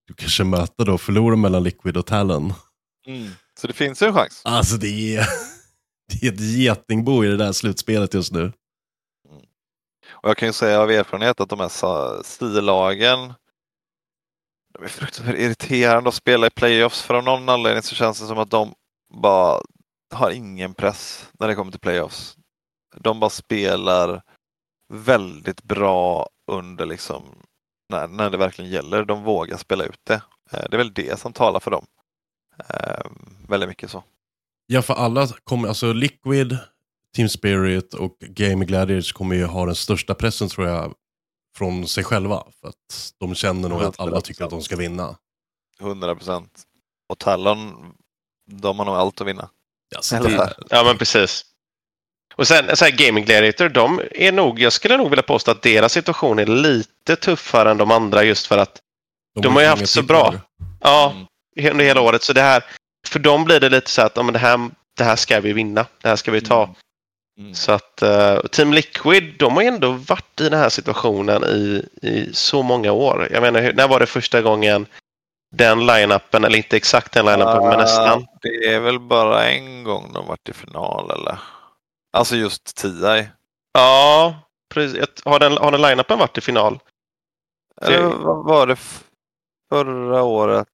du 0.08 0.14
kanske 0.14 0.44
möta 0.44 0.84
då 0.84 0.98
förlora 0.98 1.36
mellan 1.36 1.62
Liquid 1.62 1.96
och 1.96 2.06
Talon. 2.06 2.52
Så 3.60 3.66
det 3.66 3.72
finns 3.72 4.02
ju 4.02 4.06
en 4.06 4.14
chans. 4.14 4.42
Alltså 4.44 4.76
det 4.76 5.16
är, 5.16 5.26
det 6.08 6.26
är 6.26 6.32
ett 6.32 6.40
getingbo 6.40 7.24
i 7.24 7.28
det 7.28 7.36
där 7.36 7.52
slutspelet 7.52 8.14
just 8.14 8.32
nu. 8.32 8.40
Mm. 8.40 9.42
Och 10.10 10.28
jag 10.28 10.36
kan 10.36 10.48
ju 10.48 10.52
säga 10.52 10.80
av 10.80 10.90
erfarenhet 10.90 11.40
att 11.40 11.48
de 11.48 11.60
här 11.60 12.22
stilagen 12.22 13.34
de 14.78 14.84
är 14.84 14.88
fruktansvärt 14.88 15.38
irriterande 15.38 16.08
att 16.08 16.14
spela 16.14 16.46
i 16.46 16.50
playoffs. 16.50 17.02
För 17.02 17.14
av 17.14 17.24
någon 17.24 17.48
anledning 17.48 17.82
så 17.82 17.94
känns 17.94 18.20
det 18.20 18.26
som 18.26 18.38
att 18.38 18.50
de 18.50 18.74
bara 19.14 19.62
har 20.14 20.30
ingen 20.30 20.74
press 20.74 21.30
när 21.32 21.48
det 21.48 21.54
kommer 21.54 21.70
till 21.70 21.80
playoffs. 21.80 22.36
De 22.96 23.20
bara 23.20 23.30
spelar 23.30 24.22
väldigt 24.92 25.62
bra 25.62 26.28
under 26.52 26.86
liksom 26.86 27.22
när, 27.88 28.08
när 28.08 28.30
det 28.30 28.36
verkligen 28.36 28.70
gäller. 28.70 29.04
De 29.04 29.24
vågar 29.24 29.56
spela 29.56 29.84
ut 29.84 30.00
det. 30.04 30.22
Eh, 30.50 30.64
det 30.70 30.76
är 30.76 30.78
väl 30.78 30.94
det 30.94 31.20
som 31.20 31.32
talar 31.32 31.60
för 31.60 31.70
dem. 31.70 31.86
Ehm, 32.68 33.36
väldigt 33.48 33.68
mycket 33.68 33.90
så. 33.90 34.04
Ja, 34.66 34.82
för 34.82 34.94
alla 34.94 35.28
kommer, 35.44 35.68
alltså 35.68 35.92
Liquid, 35.92 36.58
Team 37.16 37.28
Spirit 37.28 37.94
och 37.94 38.16
Game 38.20 38.64
Gladiators 38.64 39.12
kommer 39.12 39.36
ju 39.36 39.44
ha 39.44 39.66
den 39.66 39.74
största 39.74 40.14
pressen 40.14 40.48
tror 40.48 40.68
jag 40.68 40.94
från 41.56 41.88
sig 41.88 42.04
själva. 42.04 42.44
För 42.60 42.68
att 42.68 43.12
de 43.20 43.34
känner 43.34 43.68
nog 43.68 43.82
att 43.82 44.00
alla 44.00 44.20
tycker 44.20 44.44
att 44.44 44.50
de 44.50 44.62
ska 44.62 44.76
vinna. 44.76 45.16
100 45.80 46.14
procent. 46.14 46.62
Och 47.08 47.18
Talon, 47.18 47.92
de 48.50 48.78
har 48.78 48.86
nog 48.86 48.94
allt 48.94 49.20
att 49.20 49.26
vinna. 49.26 49.48
Ja, 49.88 50.20
det-. 50.20 50.54
Ja, 50.70 50.84
men 50.84 50.98
precis. 50.98 51.44
Och 52.36 52.48
sen 52.48 52.76
så 52.76 52.84
här, 52.84 52.92
Gaming 52.92 53.24
Gladiator, 53.24 53.68
de 53.68 54.00
är 54.10 54.32
nog, 54.32 54.60
jag 54.60 54.72
skulle 54.72 54.96
nog 54.96 55.10
vilja 55.10 55.22
påstå 55.22 55.50
att 55.50 55.62
deras 55.62 55.92
situation 55.92 56.38
är 56.38 56.46
lite 56.46 57.16
tuffare 57.16 57.70
än 57.70 57.76
de 57.76 57.90
andra 57.90 58.24
just 58.24 58.46
för 58.46 58.58
att 58.58 58.80
de, 59.40 59.54
har 59.54 59.62
ju 59.62 59.68
haft 59.68 59.88
så 59.88 60.02
bra. 60.02 60.34
Ja, 60.80 61.14
under 61.56 61.84
hela 61.84 62.00
året. 62.00 62.22
Så 62.22 62.32
det 62.32 62.40
här, 62.40 62.64
för 63.16 63.22
dem 63.22 63.44
blir 63.44 63.60
det 63.60 63.68
lite 63.68 63.90
så 63.90 64.02
att 64.02 64.16
ja, 64.16 64.22
men 64.22 64.32
det, 64.32 64.38
här, 64.38 64.70
det 64.96 65.04
här 65.04 65.16
ska 65.16 65.40
vi 65.40 65.52
vinna. 65.52 65.86
Det 66.02 66.08
här 66.08 66.16
ska 66.16 66.30
vi 66.30 66.40
ta. 66.40 66.74
Så 67.54 67.72
att 67.72 68.02
eh, 68.02 68.40
Team 68.40 68.72
Liquid, 68.72 69.38
de 69.38 69.54
har 69.54 69.62
ju 69.62 69.68
ändå 69.68 69.92
varit 69.92 70.40
i 70.40 70.48
den 70.48 70.58
här 70.58 70.68
situationen 70.68 71.44
i, 71.44 71.88
i 72.02 72.32
så 72.32 72.62
många 72.62 72.92
år. 72.92 73.28
Jag 73.32 73.40
menar, 73.42 73.60
hur- 73.60 73.72
när 73.72 73.88
var 73.88 74.00
det 74.00 74.06
första 74.06 74.42
gången 74.42 74.86
den 75.56 75.86
line-upen, 75.86 76.44
eller 76.46 76.56
inte 76.56 76.76
exakt 76.76 77.12
den 77.12 77.24
line-upen, 77.26 77.68
men 77.68 77.78
nästan. 77.78 78.26
Det 78.42 78.48
är 78.74 78.80
väl 78.80 78.98
bara 79.00 79.44
en 79.44 79.84
gång 79.84 80.12
de 80.12 80.26
varit 80.26 80.48
i 80.48 80.52
final 80.52 81.10
eller? 81.10 81.38
Alltså 82.12 82.36
just 82.36 82.76
TI. 82.76 83.28
Ja, 83.72 84.34
precis. 84.74 85.04
Har 85.24 85.38
den, 85.38 85.52
har 85.56 85.70
den 85.72 85.82
line-upen 85.82 86.18
varit 86.18 86.38
i 86.38 86.40
final? 86.40 86.78
Eller 87.82 88.02
vad 88.02 88.44
var 88.44 88.66
det 88.66 88.76
förra 89.70 90.22
året? 90.22 90.68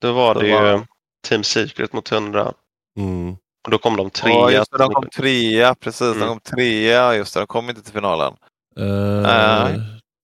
Då 0.00 0.12
var 0.12 0.34
det 0.34 0.46
ju 0.46 0.52
var- 0.52 0.86
Team 1.24 1.44
Secret 1.44 1.92
mot 1.92 2.12
100. 2.12 2.52
Mm. 2.98 3.36
Och 3.64 3.70
då 3.70 3.78
kom 3.78 3.96
de 3.96 4.10
trea. 4.10 4.34
Ja, 4.34 4.50
just 4.50 4.70
det, 4.72 4.78
de 4.78 4.92
kom 4.94 5.08
trea, 5.08 5.74
precis. 5.74 6.00
Mm. 6.00 6.20
De 6.20 6.28
kom 6.28 6.40
trea, 6.40 7.16
just 7.16 7.34
det. 7.34 7.40
De 7.40 7.46
kom 7.46 7.68
inte 7.68 7.82
till 7.82 7.92
finalen. 7.92 8.34
Uh, 8.80 9.22
Nej. 9.22 9.80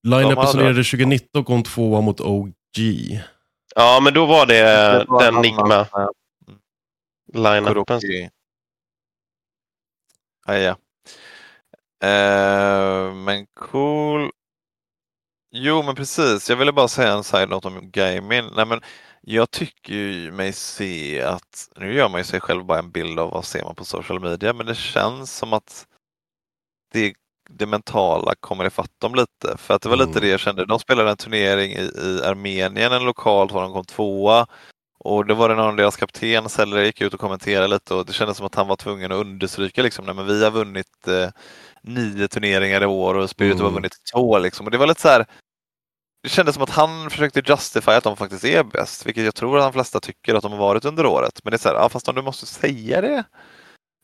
Line-upen 0.08 0.46
som 0.46 0.58
hade- 0.60 0.68
ledde 0.72 0.84
2019 0.84 1.44
kom 1.44 1.62
tvåa 1.62 2.00
mot 2.00 2.20
OG. 2.20 2.52
Ja, 3.74 4.00
men 4.02 4.14
då 4.14 4.26
var 4.26 4.46
det, 4.46 4.54
Det 4.54 5.04
var 5.08 5.24
en 5.24 5.34
den 5.34 5.42
Nigma 5.42 5.80
eh, 5.80 6.08
line-upen. 7.34 8.00
Ah, 10.46 10.54
ja. 10.56 10.76
Eh, 12.08 13.14
men 13.14 13.46
cool. 13.46 14.30
Jo, 15.52 15.82
men 15.82 15.94
precis. 15.94 16.50
Jag 16.50 16.56
ville 16.56 16.72
bara 16.72 16.88
säga 16.88 17.12
en 17.12 17.24
side-note 17.24 17.68
om 17.68 17.90
gaming. 17.90 18.42
Nej, 18.56 18.66
men 18.66 18.80
jag 19.34 19.50
tycker 19.50 19.92
ju 19.94 20.32
mig 20.32 20.52
se 20.52 21.22
att, 21.22 21.68
nu 21.76 21.94
gör 21.94 22.08
man 22.08 22.20
ju 22.20 22.24
sig 22.24 22.40
själv 22.40 22.64
bara 22.64 22.78
en 22.78 22.90
bild 22.90 23.18
av 23.20 23.30
vad 23.30 23.44
ser 23.44 23.64
man 23.64 23.74
på 23.74 23.84
social 23.84 24.20
media, 24.20 24.52
men 24.52 24.66
det 24.66 24.74
känns 24.74 25.36
som 25.36 25.52
att 25.52 25.86
det, 26.92 27.14
det 27.50 27.66
mentala 27.66 28.34
kommer 28.40 28.64
ifatt 28.64 28.90
dem 29.00 29.14
lite. 29.14 29.56
För 29.58 29.74
att 29.74 29.82
det 29.82 29.88
var 29.88 29.96
lite 29.96 30.10
Mm. 30.10 30.20
det 30.22 30.28
jag 30.28 30.40
kände. 30.40 30.66
De 30.66 30.78
spelade 30.78 31.10
en 31.10 31.16
turnering 31.16 31.72
i, 31.72 31.82
i 31.82 32.20
Armenien, 32.24 32.92
en 32.92 33.04
lokalt, 33.04 33.52
var 33.52 33.62
de 33.62 33.72
kom 33.72 33.84
tvåa. 33.84 34.46
Och 35.04 35.26
det 35.26 35.34
var 35.34 35.48
det 35.48 35.54
någon 35.54 35.66
av 35.68 35.76
deras 35.76 35.96
kapten, 35.96 36.48
Seller, 36.48 36.82
gick 36.82 37.00
ut 37.00 37.14
och 37.14 37.20
kommenterade 37.20 37.68
lite 37.68 37.94
och 37.94 38.06
det 38.06 38.12
kändes 38.12 38.36
som 38.36 38.46
att 38.46 38.54
han 38.54 38.68
var 38.68 38.76
tvungen 38.76 39.12
att 39.12 39.18
understryka 39.18 39.82
liksom, 39.82 40.04
nej, 40.06 40.14
men 40.14 40.26
vi 40.26 40.44
har 40.44 40.50
vunnit 40.50 41.08
eh, 41.08 41.28
nio 41.82 42.28
turneringar 42.28 42.82
i 42.82 42.86
år 42.86 43.14
och 43.14 43.30
Spirit 43.30 43.52
Mm. 43.54 43.64
har 43.64 43.70
vunnit 43.72 43.92
två. 44.14 44.38
Liksom. 44.38 44.66
Och 44.66 44.70
det 44.72 44.78
var 44.78 44.86
lite 44.86 45.00
så 45.00 45.08
här, 45.08 45.26
det 46.22 46.28
kändes 46.28 46.54
som 46.54 46.62
att 46.62 46.70
han 46.70 47.10
försökte 47.10 47.42
justify 47.46 47.90
att 47.90 48.04
de 48.04 48.16
faktiskt 48.16 48.44
är 48.44 48.62
bäst, 48.64 49.06
vilket 49.06 49.24
jag 49.24 49.34
tror 49.34 49.58
att 49.58 49.64
de 49.64 49.72
flesta 49.72 50.00
tycker 50.00 50.34
att 50.34 50.42
de 50.42 50.52
har 50.52 50.58
varit 50.58 50.84
under 50.84 51.06
året. 51.06 51.40
Men 51.44 51.50
det 51.50 51.56
är 51.56 51.58
så 51.58 51.68
här, 51.68 51.76
ja, 51.76 51.88
fast 51.88 52.08
om 52.08 52.14
du 52.14 52.22
måste 52.22 52.46
säga 52.46 53.00
det, 53.00 53.24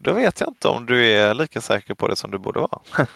då 0.04 0.12
vet 0.12 0.40
jag 0.40 0.48
inte 0.48 0.68
om 0.68 0.86
du 0.86 1.06
är 1.12 1.34
lika 1.34 1.60
säker 1.60 1.94
på 1.94 2.08
det 2.08 2.16
som 2.16 2.30
du 2.30 2.38
borde 2.38 2.60
vara. 2.60 2.80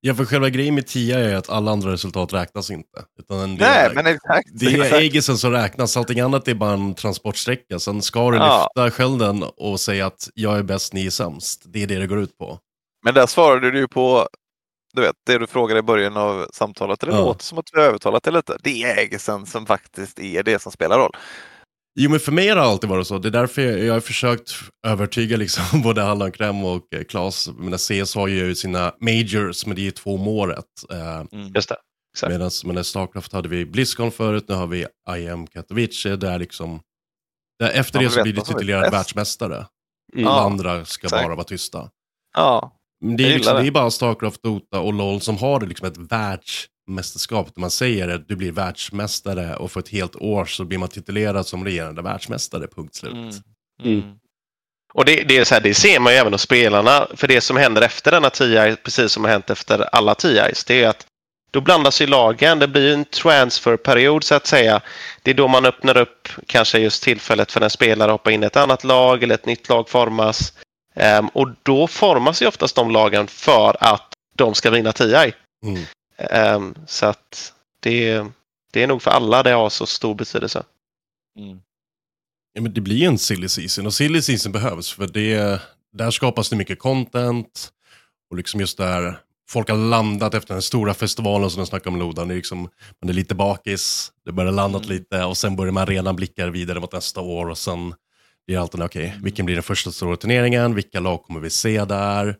Ja, 0.00 0.14
för 0.14 0.24
själva 0.24 0.48
grejen 0.48 0.74
med 0.74 0.86
TIA 0.86 1.18
är 1.18 1.34
att 1.34 1.50
alla 1.50 1.70
andra 1.70 1.92
resultat 1.92 2.32
räknas 2.32 2.70
inte. 2.70 3.04
Utan 3.18 3.56
det, 3.56 3.64
Nej, 3.64 3.86
är, 3.86 3.94
men 3.94 4.06
exakt. 4.06 4.48
det 4.52 4.66
är. 4.66 4.94
Aegisen 4.94 5.38
som 5.38 5.52
räknas, 5.52 5.96
allting 5.96 6.20
annat 6.20 6.48
är 6.48 6.54
bara 6.54 6.72
en 6.72 6.94
transportsträcka. 6.94 7.78
Sen 7.78 8.02
ska 8.02 8.30
du 8.30 8.36
Ja. 8.36 8.68
lyfta 8.76 8.90
skölden 8.90 9.42
och 9.56 9.80
säga 9.80 10.06
att 10.06 10.28
jag 10.34 10.58
är 10.58 10.62
bäst, 10.62 10.92
ni 10.92 11.06
är 11.06 11.10
sämst. 11.10 11.62
Det 11.66 11.82
är 11.82 11.86
det 11.86 11.98
det 11.98 12.06
går 12.06 12.20
ut 12.20 12.38
på. 12.38 12.58
Men 13.04 13.14
där 13.14 13.26
svarade 13.26 13.70
du 13.70 13.78
ju 13.78 13.88
på 13.88 14.28
du 15.00 15.06
vet, 15.06 15.16
det 15.26 15.38
du 15.38 15.46
frågade 15.46 15.80
i 15.80 15.82
början 15.82 16.16
av 16.16 16.46
samtalet. 16.52 17.00
Det 17.00 17.06
Ja. 17.10 17.16
låter 17.18 17.44
som 17.44 17.58
att 17.58 17.66
du 17.72 17.80
har 17.80 17.86
övertalat 17.86 18.22
det 18.22 18.30
lite. 18.30 18.56
Det 18.62 18.82
är 18.82 18.96
ägelsen 18.98 19.46
som 19.46 19.66
faktiskt 19.66 20.18
är 20.20 20.42
det 20.42 20.62
som 20.62 20.72
spelar 20.72 20.98
roll. 20.98 21.12
Jo, 22.00 22.10
men 22.10 22.20
för 22.20 22.32
mig 22.32 22.48
har 22.48 22.56
det 22.56 22.62
alltid 22.62 22.90
varit 22.90 23.06
så. 23.06 23.18
Det 23.18 23.28
är 23.28 23.30
därför 23.30 23.62
jag, 23.62 23.78
jag 23.78 23.92
har 23.92 24.00
försökt 24.00 24.54
övertyga 24.86 25.36
liksom 25.36 25.82
både 25.82 26.04
Allan 26.04 26.32
Krem 26.32 26.64
och 26.64 26.94
eh, 26.94 27.04
Claes. 27.04 27.48
Men 27.58 27.78
CS 27.78 28.14
har 28.14 28.28
ju 28.28 28.54
sina 28.54 28.92
majors, 29.00 29.66
men 29.66 29.76
det 29.76 29.86
är 29.86 29.90
två 29.90 30.14
om 30.14 30.28
året. 30.28 30.64
Eh, 30.92 31.24
Just 31.54 31.68
det. 31.68 31.76
Exakt. 32.14 32.30
Medan 32.32 32.50
med 32.64 32.86
Starcraft 32.86 33.32
hade 33.32 33.48
vi 33.48 33.66
Blizzcon 33.66 34.10
förut, 34.10 34.44
nu 34.48 34.54
har 34.54 34.66
vi 34.66 34.86
IM 35.16 35.46
Katowice. 35.46 36.16
Där 36.16 36.38
liksom, 36.38 36.80
där 37.58 37.70
efter 37.70 37.98
Ja, 38.02 38.08
det 38.08 38.14
så 38.14 38.22
blir 38.22 38.32
du 38.32 38.40
titulerad 38.40 38.90
världsmästare. 38.92 39.66
Mm. 40.14 40.26
Alla 40.26 40.36
Ja, 40.36 40.46
andra 40.46 40.84
ska 40.84 41.06
exakt. 41.06 41.24
bara 41.24 41.34
vara 41.34 41.44
tysta. 41.44 41.90
Ja, 42.36 42.72
Det 43.00 43.24
är, 43.24 43.34
liksom, 43.34 43.56
det 43.56 43.62
det. 43.62 43.68
är 43.68 43.70
bara 43.70 43.90
Starcraft, 43.90 44.42
Dota 44.42 44.80
och 44.80 44.92
LOL 44.92 45.20
som 45.20 45.36
har 45.36 45.60
liksom 45.60 45.86
ett 45.86 45.96
världsmästerskap. 45.96 47.54
Där 47.54 47.60
man 47.60 47.70
säger 47.70 48.08
att 48.08 48.28
du 48.28 48.36
blir 48.36 48.52
världsmästare 48.52 49.56
och 49.56 49.72
för 49.72 49.80
ett 49.80 49.88
helt 49.88 50.16
år 50.16 50.44
så 50.44 50.64
blir 50.64 50.78
man 50.78 50.88
titulerad 50.88 51.46
som 51.46 51.64
regerande 51.64 52.02
världsmästare, 52.02 52.66
punkt 52.76 52.94
slut. 52.94 53.12
Mm. 53.12 53.32
Mm. 53.84 54.02
Och 54.94 55.04
det, 55.04 55.24
det, 55.28 55.38
är 55.38 55.44
så 55.44 55.54
här, 55.54 55.62
det 55.62 55.74
ser 55.74 56.00
man 56.00 56.12
ju 56.12 56.18
även 56.18 56.32
hos 56.32 56.42
spelarna. 56.42 57.06
För 57.14 57.28
det 57.28 57.40
som 57.40 57.56
händer 57.56 57.82
efter 57.82 58.10
denna 58.10 58.30
TI, 58.30 58.76
precis 58.84 59.12
som 59.12 59.24
har 59.24 59.30
hänt 59.30 59.50
efter 59.50 59.94
alla 59.94 60.14
TIs, 60.14 60.64
det 60.64 60.82
är 60.82 60.88
att 60.88 61.06
då 61.50 61.60
blandas 61.60 62.02
ju 62.02 62.06
lagen. 62.06 62.58
Det 62.58 62.68
blir 62.68 62.86
ju 62.86 62.94
en 62.94 63.04
transferperiod 63.04 64.24
så 64.24 64.34
att 64.34 64.46
säga. 64.46 64.80
Det 65.22 65.30
är 65.30 65.34
då 65.34 65.48
man 65.48 65.66
öppnar 65.66 65.96
upp 65.96 66.28
kanske 66.46 66.78
just 66.78 67.02
tillfället 67.02 67.52
för 67.52 67.60
en 67.60 67.70
spelare 67.70 68.10
att 68.10 68.20
hoppa 68.20 68.30
in 68.30 68.42
i 68.42 68.46
ett 68.46 68.56
annat 68.56 68.84
lag 68.84 69.22
eller 69.22 69.34
ett 69.34 69.46
nytt 69.46 69.68
lag 69.68 69.88
formas. 69.88 70.52
Ehm, 70.98 71.28
och 71.28 71.48
då 71.62 71.86
formas 71.86 72.42
ju 72.42 72.46
oftast 72.46 72.76
de 72.76 72.90
lagen 72.90 73.26
för 73.26 73.76
att 73.80 74.12
de 74.36 74.54
ska 74.54 74.70
vinna 74.70 74.92
TI. 74.92 75.32
Mm. 75.64 75.82
Ehm, 76.16 76.74
så 76.86 77.06
att 77.06 77.52
det, 77.80 78.24
det 78.72 78.82
är 78.82 78.86
nog 78.86 79.02
för 79.02 79.10
alla 79.10 79.42
det 79.42 79.50
har 79.50 79.70
så 79.70 79.86
stor 79.86 80.14
betydelse. 80.14 80.62
Mm. 81.38 81.60
Ja, 82.52 82.62
men 82.62 82.74
det 82.74 82.80
blir 82.80 83.06
en 83.06 83.18
silly 83.18 83.48
season 83.48 83.86
och 83.86 83.94
silly 83.94 84.22
season 84.22 84.52
behövs 84.52 84.92
för 84.92 85.06
det, 85.06 85.60
där 85.92 86.10
skapas 86.10 86.48
det 86.50 86.56
mycket 86.56 86.78
content 86.78 87.68
och 88.30 88.36
liksom 88.36 88.60
just 88.60 88.78
där 88.78 89.20
folk 89.50 89.68
har 89.70 89.76
landat 89.76 90.34
efter 90.34 90.54
den 90.54 90.62
stora 90.62 90.94
festivalen 90.94 91.50
som 91.50 91.60
de 91.60 91.66
snackade 91.66 91.94
om 91.94 91.98
Lodan. 92.00 92.28
Det 92.28 92.34
är 92.34 92.36
liksom, 92.36 92.68
man 93.02 93.08
är 93.08 93.12
lite 93.12 93.34
bakis, 93.34 94.12
det 94.24 94.32
börjar 94.32 94.52
landat 94.52 94.84
Mm. 94.84 94.96
lite 94.96 95.24
och 95.24 95.36
sen 95.36 95.56
börjar 95.56 95.72
man 95.72 95.86
redan 95.86 96.16
blicka 96.16 96.46
vidare 96.46 96.80
mot 96.80 96.92
nästa 96.92 97.20
år 97.20 97.48
och 97.48 97.58
sen 97.58 97.94
det 98.48 98.54
är 98.54 98.58
alltid 98.58 98.82
okej, 98.82 99.08
okay, 99.08 99.20
vilken 99.22 99.46
blir 99.46 99.56
den 99.56 99.62
första 99.62 99.92
stora 99.92 100.16
turneringen, 100.16 100.74
vilka 100.74 101.00
lag 101.00 101.22
kommer 101.22 101.40
vi 101.40 101.50
se 101.50 101.84
där? 101.84 102.36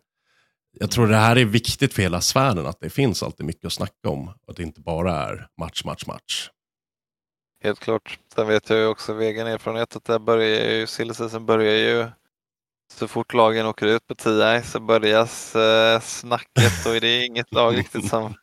Jag 0.79 0.91
tror 0.91 1.07
det 1.07 1.15
här 1.15 1.35
är 1.35 1.45
viktigt 1.45 1.93
för 1.93 2.01
hela 2.01 2.21
sfären, 2.21 2.65
att 2.65 2.79
det 2.79 2.89
finns 2.89 3.23
alltid 3.23 3.45
mycket 3.45 3.65
att 3.65 3.73
snacka 3.73 4.09
om. 4.09 4.27
Att 4.47 4.55
det 4.55 4.63
inte 4.63 4.81
bara 4.81 5.15
är 5.15 5.47
match, 5.59 5.83
match, 5.85 6.05
match. 6.07 6.49
Helt 7.63 7.79
klart. 7.79 8.19
Sen 8.35 8.47
vet 8.47 8.69
jag 8.69 8.79
ju 8.79 8.85
också 8.85 9.11
av 9.11 9.21
egen 9.21 9.47
erfarenhet 9.47 9.95
att 9.95 10.05
det 10.05 10.19
börjar 10.19 10.71
ju, 10.71 10.87
sillsäsongen 10.87 11.45
börjar 11.45 11.75
ju 11.75 12.07
så 12.93 13.07
fort 13.07 13.33
lagen 13.33 13.65
åker 13.65 13.87
ut 13.87 14.07
på 14.07 14.15
TI 14.15 14.61
så 14.63 14.79
börjas 14.79 15.55
eh, 15.55 15.99
snacket 15.99 16.85
och 16.85 17.01
det 17.01 17.07
är 17.07 17.25
inget 17.25 17.53
lag 17.53 17.77
riktigt 17.77 18.07
som 18.07 18.33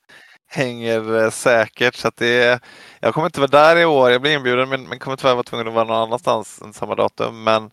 hänger 0.46 1.24
eh, 1.24 1.30
säkert. 1.30 1.94
Så 1.94 2.08
att 2.08 2.16
det 2.16 2.42
är, 2.42 2.60
jag 3.00 3.14
kommer 3.14 3.26
inte 3.26 3.40
vara 3.40 3.50
där 3.50 3.76
i 3.76 3.84
år, 3.84 4.10
jag 4.10 4.22
blir 4.22 4.36
inbjuden 4.36 4.68
men, 4.68 4.88
men 4.88 4.98
kommer 4.98 5.16
tyvärr 5.16 5.34
vara 5.34 5.42
tvungen 5.42 5.68
att 5.68 5.74
vara 5.74 5.84
någon 5.84 6.02
annanstans 6.02 6.62
än 6.62 6.72
samma 6.72 6.94
datum. 6.94 7.44
Men 7.44 7.70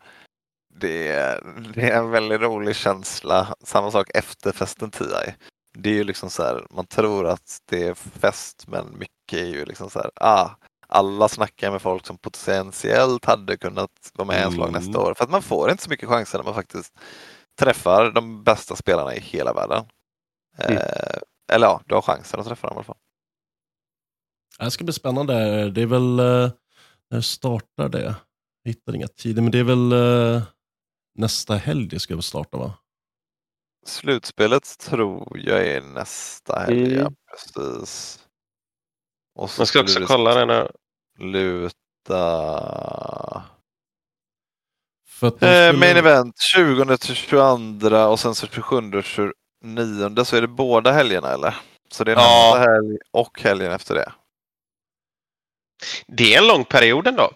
det 0.80 1.08
är, 1.08 1.44
det 1.76 1.90
är 1.90 1.98
en 1.98 2.10
väldigt 2.10 2.42
rolig 2.42 2.76
känsla. 2.76 3.56
Samma 3.64 3.92
sak 3.92 4.10
efter 4.14 4.52
festen 4.52 4.92
TI. 4.92 5.34
Det 5.78 5.90
är 5.90 5.94
ju 5.94 6.04
liksom 6.04 6.30
så 6.30 6.44
här, 6.44 6.68
man 6.70 6.86
tror 6.86 7.28
att 7.28 7.58
det 7.70 7.88
är 7.88 7.94
fest 7.94 8.64
men 8.68 8.86
mycket 8.98 9.40
är 9.40 9.46
ju 9.46 9.66
liksom 9.66 9.90
så 9.90 10.00
här, 10.00 10.12
ah, 10.16 10.50
alla 10.88 11.28
snackar 11.30 11.72
med 11.72 11.82
folk 11.82 12.06
som 12.06 12.18
potentiellt 12.18 13.26
hade 13.26 13.58
kunnat 13.58 13.90
vara 14.14 14.28
med 14.28 14.38
i 14.38 14.40
ens 14.40 14.58
lag 14.58 14.70
Mm. 14.70 14.82
nästa 14.82 15.00
år. 15.00 15.14
För 15.14 15.24
att 15.24 15.30
man 15.32 15.42
får 15.42 15.72
inte 15.72 15.84
så 15.84 15.90
mycket 15.90 16.10
chanser 16.10 16.38
när 16.38 16.46
man 16.46 16.54
faktiskt 16.54 16.94
träffar 17.60 18.12
de 18.12 18.44
bästa 18.44 18.76
spelarna 18.76 19.16
i 19.16 19.20
hela 19.20 19.54
världen. 19.54 19.86
Mm. 20.58 20.78
Eh, 20.78 21.18
eller 21.52 21.68
ja, 21.68 21.82
du 21.86 21.96
har 21.96 22.02
chansen 22.02 22.39
att 22.39 22.46
träffa 22.48 22.68
dem 22.68 22.76
i 22.76 22.78
alla 22.78 22.84
fall. 22.84 22.98
Det 24.60 24.72
ska 24.72 24.84
bli 24.84 24.94
spännande. 24.94 25.70
Det 25.72 25.82
är 25.82 25.86
väl, 25.86 26.20
eh, 26.20 26.52
när 27.10 27.22
startar 27.22 27.89
det? 27.89 28.04
Jag 28.04 28.16
hittar 28.72 28.96
inga 28.96 29.08
tider, 29.08 29.41
men 29.41 29.52
det 29.52 29.60
är 29.60 29.64
väl 29.64 29.91
eh, 29.91 30.44
nästa 31.16 31.56
helg 31.56 31.88
det 31.88 32.00
ska 32.00 32.16
väl 32.16 32.24
starta 32.24 32.58
va? 32.58 32.74
Slutspelet 33.86 34.80
tror 34.80 35.39
jag 35.39 35.68
är 35.68 35.82
nästa 35.82 36.60
helg, 36.60 36.94
ja, 36.94 37.00
Mm. 37.02 37.16
precis. 37.32 38.20
Och 39.36 39.50
Man 39.58 39.68
ska 39.68 39.82
också 39.82 40.00
det 40.00 40.06
kolla 40.06 40.36
den 40.36 40.50
här. 40.50 40.72
Luta... 41.20 41.74
För 45.08 45.28
att 45.28 45.34
Eh, 45.34 45.70
skulle- 45.70 45.80
main 45.80 45.98
event 45.98 46.39
20 46.41 46.98
till 46.98 47.16
22 47.16 48.08
och 48.08 48.20
sen 48.20 48.36
så 48.36 48.48
27 48.48 48.94
och 48.98 49.06
29 49.64 50.26
så 50.26 50.36
är 50.36 50.41
det 50.41 50.47
båda 50.47 50.91
helgerna 50.91 51.34
eller? 51.34 51.55
Så 51.91 52.03
det 52.03 52.11
är 52.11 52.16
Ja. 52.16 52.53
nästa 52.55 52.72
helg 52.72 52.97
och 53.11 53.41
helgen 53.41 53.72
efter 53.72 53.95
det. 53.95 54.11
Det 56.07 56.34
är 56.34 56.41
en 56.41 56.47
lång 56.47 56.66
period 56.66 57.07
ändå. 57.07 57.32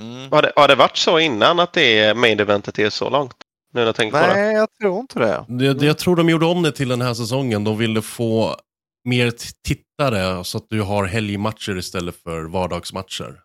Mm. 0.00 0.32
Har, 0.32 0.42
det, 0.42 0.52
har 0.56 0.68
det 0.68 0.74
varit 0.74 0.96
så 0.96 1.18
innan 1.18 1.60
att 1.60 1.72
det 1.72 1.98
är 1.98 2.14
main 2.14 2.40
eventet 2.40 2.78
är 2.78 2.90
så 2.90 3.10
långt? 3.10 3.34
Nu 3.72 3.80
när 3.80 3.86
jag 3.86 3.94
tänker 3.94 4.20
på 4.20 4.26
det. 4.26 4.34
Nej, 4.34 4.54
jag 4.54 4.68
tror 4.80 5.00
inte 5.00 5.18
det. 5.18 5.44
Det, 5.74 5.86
jag 5.86 5.98
tror 5.98 6.16
de 6.16 6.28
gjorde 6.28 6.46
om 6.46 6.62
det 6.62 6.72
till 6.72 6.88
den 6.88 7.00
här 7.00 7.14
säsongen. 7.14 7.64
De 7.64 7.78
ville 7.78 8.02
få 8.02 8.56
mer 9.04 9.32
tittare 9.62 10.44
så 10.44 10.58
att 10.58 10.66
du 10.68 10.82
har 10.82 11.04
helgmatcher 11.04 11.76
istället 11.76 12.16
för 12.22 12.44
vardagsmatcher. 12.44 13.40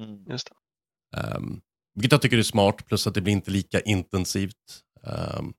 Mm. 0.00 0.24
Just 0.28 0.50
det. 0.50 1.36
Um, 1.36 1.60
vilket 1.94 2.12
jag 2.12 2.22
tycker 2.22 2.38
är 2.38 2.42
smart, 2.42 2.86
plus 2.86 3.06
att 3.06 3.14
det 3.14 3.20
blir 3.20 3.32
inte 3.32 3.50
lika 3.50 3.80
intensivt. 3.80 4.82
Ehm, 5.06 5.52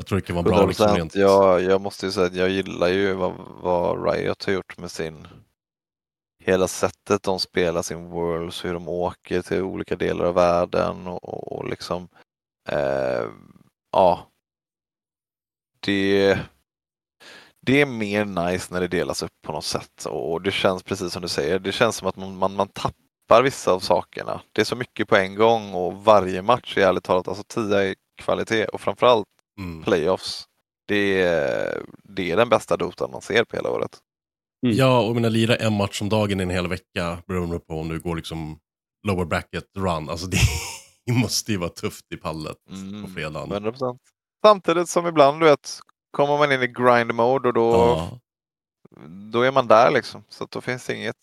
jag 0.00 0.06
tror 0.06 0.18
det 0.18 0.26
kan 0.26 0.36
vara 0.36 0.44
bra. 0.44 0.66
Liksom, 0.66 0.88
100%. 0.88 0.96
rent. 0.96 1.14
jag, 1.14 1.62
jag 1.62 1.80
måste 1.80 2.06
ju 2.06 2.12
säga 2.12 2.26
att 2.26 2.34
jag 2.34 2.48
gillar 2.48 2.88
ju 2.88 3.12
vad, 3.12 3.34
vad 3.62 4.12
Riot 4.12 4.44
har 4.44 4.52
gjort 4.52 4.78
med 4.78 4.90
sin 4.90 5.28
hela 6.44 6.68
sättet 6.68 7.22
de 7.22 7.40
spelar 7.40 7.82
sin 7.82 8.10
Worlds, 8.10 8.64
hur 8.64 8.74
de 8.74 8.88
åker 8.88 9.42
till 9.42 9.62
olika 9.62 9.96
delar 9.96 10.24
av 10.24 10.34
världen 10.34 11.06
och, 11.06 11.52
och 11.52 11.68
liksom 11.68 12.08
eh, 12.68 13.26
ja. 13.92 14.26
Det, 15.80 16.38
det 17.60 17.80
är 17.80 17.86
mer 17.86 18.24
nice 18.24 18.74
när 18.74 18.80
det 18.80 18.88
delas 18.88 19.22
upp 19.22 19.42
på 19.42 19.52
något 19.52 19.64
sätt 19.64 20.04
och 20.04 20.42
det 20.42 20.50
känns 20.50 20.82
precis 20.82 21.12
som 21.12 21.22
du 21.22 21.28
säger, 21.28 21.58
det 21.58 21.72
känns 21.72 21.96
som 21.96 22.08
att 22.08 22.16
man, 22.16 22.36
man, 22.36 22.54
man 22.54 22.68
tappar 22.68 23.42
vissa 23.42 23.72
av 23.72 23.80
sakerna. 23.80 24.40
Det 24.52 24.60
är 24.60 24.64
så 24.64 24.76
mycket 24.76 25.08
på 25.08 25.16
en 25.16 25.34
gång 25.34 25.74
och 25.74 26.04
varje 26.04 26.42
match 26.42 26.78
är 26.78 26.86
ärligt 26.88 27.04
talat, 27.04 27.28
alltså 27.28 27.44
10 27.44 27.82
i 27.82 27.94
kvalitet 28.22 28.64
och 28.64 28.80
framförallt 28.80 29.26
Mm. 29.60 29.82
playoffs. 29.84 30.44
Det 30.88 31.22
är, 31.22 31.82
det 32.04 32.30
är 32.30 32.36
den 32.36 32.48
bästa 32.48 32.76
dotan 32.76 33.10
man 33.10 33.20
ser 33.22 33.44
på 33.44 33.56
hela 33.56 33.70
året. 33.70 33.98
Ja, 34.60 35.00
och 35.00 35.14
mina 35.14 35.28
lira 35.28 35.56
en 35.56 35.72
match 35.76 36.02
om 36.02 36.08
dagen 36.08 36.40
i 36.40 36.42
en 36.42 36.50
hel 36.50 36.68
vecka 36.68 37.18
beroende 37.26 37.58
på 37.58 37.80
om 37.80 37.88
du 37.88 38.00
går 38.00 38.16
liksom 38.16 38.58
lower 39.06 39.24
bracket 39.24 39.64
run. 39.78 40.08
Alltså 40.08 40.26
det 40.26 40.38
måste 41.12 41.52
ju 41.52 41.58
vara 41.58 41.70
tufft 41.70 42.12
i 42.12 42.16
pallet 42.16 42.56
Mm. 42.70 43.04
på 43.04 43.10
fredagen. 43.10 43.52
100%. 43.52 43.98
Samtidigt 44.44 44.88
som 44.88 45.06
ibland, 45.06 45.40
du 45.40 45.46
vet, 45.46 45.78
kommer 46.10 46.38
man 46.38 46.52
in 46.52 46.62
i 46.62 46.66
grind 46.66 47.14
mode 47.14 47.48
och 47.48 47.54
då, 47.54 47.70
Ja. 47.70 48.18
då 49.32 49.42
är 49.42 49.52
man 49.52 49.66
där 49.66 49.90
liksom. 49.90 50.24
Så 50.28 50.46
då 50.50 50.60
finns 50.60 50.86
det 50.86 50.94
inget, 50.96 51.16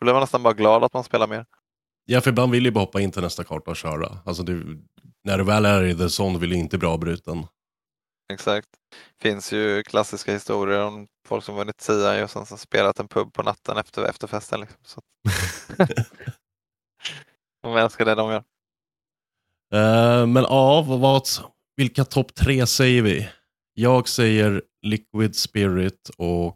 då 0.00 0.04
blir 0.04 0.12
man 0.12 0.20
nästan 0.20 0.42
bara 0.42 0.54
glad 0.54 0.84
att 0.84 0.94
man 0.94 1.04
spelar 1.04 1.26
mer. 1.26 1.46
ja, 2.04 2.20
för 2.20 2.30
ibland 2.30 2.52
vill 2.52 2.64
jag 2.64 2.74
bara 2.74 2.80
hoppa 2.84 3.00
in 3.00 3.10
till 3.12 3.22
nästa 3.22 3.44
karta 3.44 3.70
och 3.70 3.76
köra. 3.76 4.18
Alltså 4.24 4.42
du, 4.42 4.82
när 5.24 5.38
du 5.38 5.44
väl 5.44 5.64
är 5.64 5.84
i 5.84 5.94
the 5.94 6.22
zone 6.22 6.38
vill 6.38 6.50
du 6.50 6.56
inte 6.56 6.78
bli 6.78 6.88
avbruten. 6.88 7.46
Exakt. 8.32 8.68
finns 9.20 9.52
ju 9.52 9.82
klassiska 9.82 10.32
historier 10.32 10.84
om 10.84 11.06
folk 11.26 11.44
som 11.44 11.56
vunnit 11.56 11.76
TI 11.76 12.22
och 12.24 12.30
sen 12.30 12.46
spelat 12.46 12.98
en 12.98 13.08
pub 13.08 13.32
på 13.32 13.42
natten 13.42 13.76
efter 13.76 14.04
efterfesten. 14.04 14.60
Liksom. 14.60 14.78
Så. 14.84 15.00
de 17.62 17.76
älskar 17.76 18.04
det 18.04 18.14
de 18.14 18.30
gör. 18.30 18.44
Eh, 19.74 20.26
men 20.26 20.42
ja, 20.42 20.82
vad, 20.82 21.22
vilka 21.76 22.04
topp 22.04 22.34
tre 22.34 22.66
säger 22.66 23.02
vi? 23.02 23.28
Jag 23.74 24.08
säger 24.08 24.62
Liquid 24.82 25.36
Spirit 25.36 26.10
och, 26.16 26.46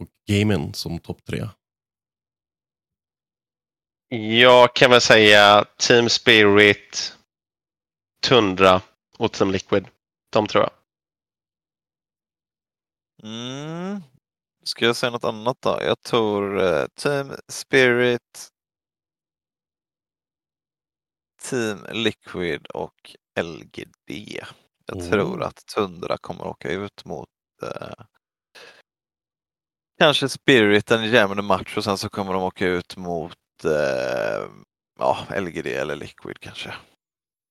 och 0.00 0.08
Gaming 0.28 0.74
som 0.74 0.98
topp 0.98 1.24
tre. 1.24 1.48
Jag 4.08 4.74
kan 4.74 4.90
väl 4.90 5.00
säga 5.00 5.64
Team 5.78 6.08
Spirit, 6.08 7.16
Tundra 8.22 8.82
och 9.18 9.32
Team 9.32 9.50
Liquid. 9.50 9.88
De 10.32 10.46
tror 10.46 10.64
jag. 10.64 10.72
Mm. 13.22 14.02
Ska 14.64 14.84
jag 14.84 14.96
säga 14.96 15.10
något 15.10 15.24
annat 15.24 15.56
då? 15.60 15.78
Jag 15.82 16.00
tror 16.02 16.62
eh, 16.64 16.86
Team 16.86 17.32
Spirit, 17.48 18.48
Team 21.42 21.86
Liquid 21.92 22.66
och 22.66 23.16
LGD. 23.40 24.40
Jag 24.86 24.96
Oh. 24.96 25.10
tror 25.10 25.42
att 25.42 25.66
Tundra 25.74 26.18
kommer 26.18 26.46
åka 26.46 26.70
ut 26.70 27.04
mot 27.04 27.28
eh, 27.62 28.04
kanske 29.98 30.28
Spirit 30.28 30.90
en 30.90 31.10
jämn 31.10 31.44
match 31.44 31.76
och 31.76 31.84
sen 31.84 31.98
så 31.98 32.08
kommer 32.08 32.32
de 32.32 32.42
åka 32.42 32.66
ut 32.66 32.96
mot 32.96 33.36
eh, 33.64 34.44
ja, 34.98 35.18
LGD 35.40 35.66
eller 35.66 35.96
Liquid 35.96 36.40
kanske. 36.40 36.74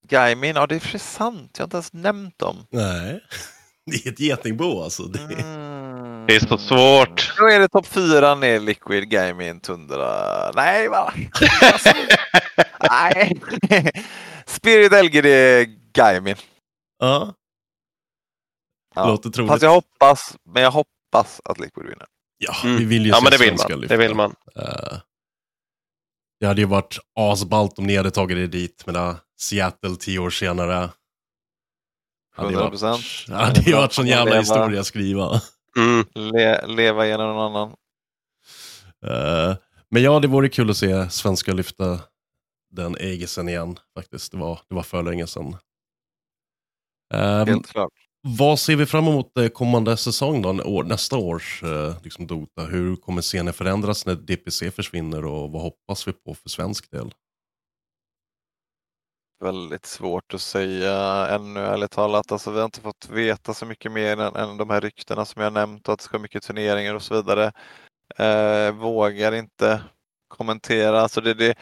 Gaimin, 0.08 0.56
ja 0.56 0.68
det 0.68 0.76
är 0.76 0.80
för 0.80 0.98
sant. 0.98 1.52
Jag 1.58 1.64
har 1.64 1.66
inte 1.68 1.76
ens 1.78 1.94
nämnt 1.94 2.40
dem. 2.40 2.68
Nej, 2.70 3.24
det 3.92 4.06
är 4.06 4.12
ett 4.12 4.20
getingbo 4.20 4.84
alltså. 4.84 5.04
Det 5.04 5.20
är... 5.20 5.42
Mm. 5.44 6.26
Det 6.28 6.36
är 6.36 6.40
så 6.40 6.58
svårt. 6.58 7.34
Då 7.38 7.48
är 7.50 7.60
det 7.60 7.68
topp 7.68 7.86
fyra 7.88 8.36
ner 8.36 8.60
Liquid, 8.60 9.10
Gaimin, 9.10 9.60
Tundra. 9.60 10.52
Nej, 10.56 10.88
va? 10.90 11.14
Alltså, 11.62 11.90
nej. 12.90 13.40
Spirit 14.46 14.92
LGD, 15.06 15.26
Gaimin. 15.94 16.36
Ja, 17.00 17.34
Ja. 18.96 19.08
låter 19.08 19.30
troligt. 19.30 19.52
Fast 19.52 19.64
jag 19.64 19.70
hoppas, 19.72 20.38
men 20.50 20.64
jag 20.64 20.72
hoppas 20.72 21.42
att 21.46 21.60
Liquid 21.60 21.84
vinner. 21.86 22.06
Ja, 22.38 22.54
Mm. 22.64 22.78
vi 22.78 22.86
vill 22.86 23.04
ju 23.06 23.10
Ja, 23.10 23.16
se 23.16 23.24
men 23.24 23.32
det 23.32 23.38
vill 23.38 23.56
man. 23.70 23.80
lyfta. 23.80 23.96
Det 23.96 23.98
vill 24.08 24.16
man. 24.16 24.36
Eh, 24.56 24.98
det 26.40 26.46
hade 26.46 26.62
ju 26.62 26.68
varit 26.68 26.98
asballt 27.16 27.80
om 27.80 27.88
ni 27.88 27.96
hade 27.98 28.12
tagit 28.12 28.38
det 28.38 28.48
dit 28.48 28.86
med 28.86 29.16
Seattle 29.38 29.96
tio 29.96 30.20
år 30.20 30.30
senare. 30.30 30.90
Hade 32.36 32.52
ju 32.52 32.58
100%. 32.58 32.60
varit, 32.60 33.30
hade 33.30 33.62
ju 33.62 33.76
varit 33.76 33.94
sån 33.94 34.08
jävla 34.08 34.26
Leva. 34.26 34.40
historia 34.40 34.80
att 34.80 34.86
skriva. 34.88 35.42
Mm. 35.78 36.06
Le, 36.14 36.68
leva 36.68 37.08
genom 37.08 37.28
någon 37.28 37.56
annan. 37.56 37.76
Eh, 39.06 39.56
men 39.90 40.04
ja, 40.04 40.20
det 40.20 40.28
vore 40.28 40.50
kul 40.50 40.70
att 40.70 40.78
se 40.78 41.10
svenska 41.10 41.54
lyfta 41.54 42.00
den 42.72 42.98
Egesen 43.00 43.50
igen 43.50 43.80
faktiskt. 43.94 44.32
Det 44.32 44.38
var, 44.38 44.60
det 44.70 44.76
var 44.76 44.84
för 44.84 45.04
länge 45.04 45.28
sedan. 45.28 45.58
Eh, 47.14 47.46
Helt 47.46 47.68
klart 47.68 47.92
vad 48.28 48.60
ser 48.60 48.76
vi 48.76 48.86
fram 48.86 49.08
emot 49.08 49.38
eh, 49.38 49.48
kommande 49.48 49.98
säsong 49.98 50.42
då, 50.42 50.50
år, 50.50 50.84
nästa 50.84 51.18
års 51.18 51.64
eh, 51.64 51.94
liksom 52.04 52.28
Dota? 52.28 52.62
Hur 52.62 52.96
kommer 52.96 53.22
scenen 53.22 53.54
förändras 53.54 54.06
när 54.06 54.16
DPC 54.16 54.72
försvinner 54.72 55.26
och 55.26 55.52
vad 55.52 55.62
hoppas 55.62 56.08
vi 56.08 56.14
på 56.14 56.34
för 56.34 56.50
svensk 56.50 56.92
del? 56.92 57.14
Väldigt 59.40 59.86
svårt 59.86 60.34
att 60.34 60.42
säga 60.42 61.28
ännu 61.28 61.60
ärligt 61.60 61.92
talat. 61.92 62.32
Alltså, 62.32 62.52
vi 62.52 62.58
har 62.58 62.66
inte 62.66 62.82
fått 62.82 63.10
veta 63.10 63.54
så 63.54 63.66
mycket 63.66 63.92
mer 63.92 64.20
än, 64.20 64.36
än 64.36 64.58
de 64.58 64.70
här 64.70 64.82
ryktena 64.82 65.26
som 65.26 65.42
jag 65.42 65.54
nämnt 65.54 65.88
och 65.88 65.94
att 65.94 66.00
det 66.00 66.04
ska 66.04 66.18
vara 66.18 66.22
mycket 66.22 66.44
turneringar 66.44 66.96
och 66.96 67.04
så 67.04 67.16
vidare. 67.16 67.52
Eh, 68.18 68.72
vågar 68.76 69.32
inte 69.32 69.82
kommentera. 70.28 71.02
Alltså 71.02 71.22
det, 71.22 71.34
det, 71.34 71.56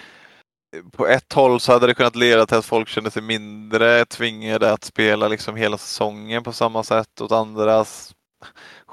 på 0.92 1.08
ett 1.08 1.34
håll 1.34 1.60
så 1.60 1.72
hade 1.72 1.88
det 1.88 1.94
kunnat 1.94 2.16
leda 2.16 2.46
till 2.46 2.58
att 2.58 2.66
folk 2.66 2.90
kände 2.90 3.12
sig 3.12 3.22
mindre 3.22 4.06
tvingade 4.06 4.72
att 4.72 4.84
spela 4.84 5.28
liksom 5.28 5.56
hela 5.56 5.78
säsongen 5.78 6.44
på 6.44 6.54
samma 6.54 6.84
sätt. 6.84 7.22
Åt 7.22 7.32
andras 7.32 8.16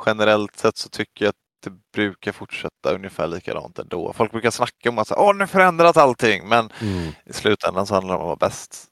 generellt 0.06 0.56
sett 0.56 0.76
så 0.76 0.88
tycker 0.88 1.24
jag 1.24 1.30
att 1.30 1.36
det 1.64 1.72
brukar 1.92 2.32
fortsätta 2.32 2.94
ungefär 2.94 3.26
likadant 3.26 3.78
ändå. 3.78 4.12
Folk 4.12 4.32
brukar 4.32 4.50
snacka 4.50 4.88
om 4.88 4.98
att 4.98 5.12
Åh, 5.12 5.34
nu 5.34 5.46
förändras 5.46 5.96
allting, 5.96 6.48
men 6.48 6.72
i 7.24 7.32
slutändan 7.32 7.86
så 7.86 7.94
handlar 7.94 8.14
det 8.14 8.18
om 8.18 8.22
att 8.22 8.40
vara 8.40 8.50
bäst 8.50 8.88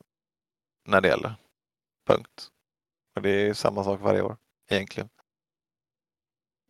när 0.88 1.00
det 1.00 1.08
gäller. 1.08 1.34
Punkt. 2.08 2.48
Och 3.16 3.22
det 3.22 3.30
är 3.30 3.44
ju 3.46 3.54
samma 3.54 3.84
sak 3.84 4.00
varje 4.00 4.22
år 4.22 4.36
egentligen. 4.70 5.08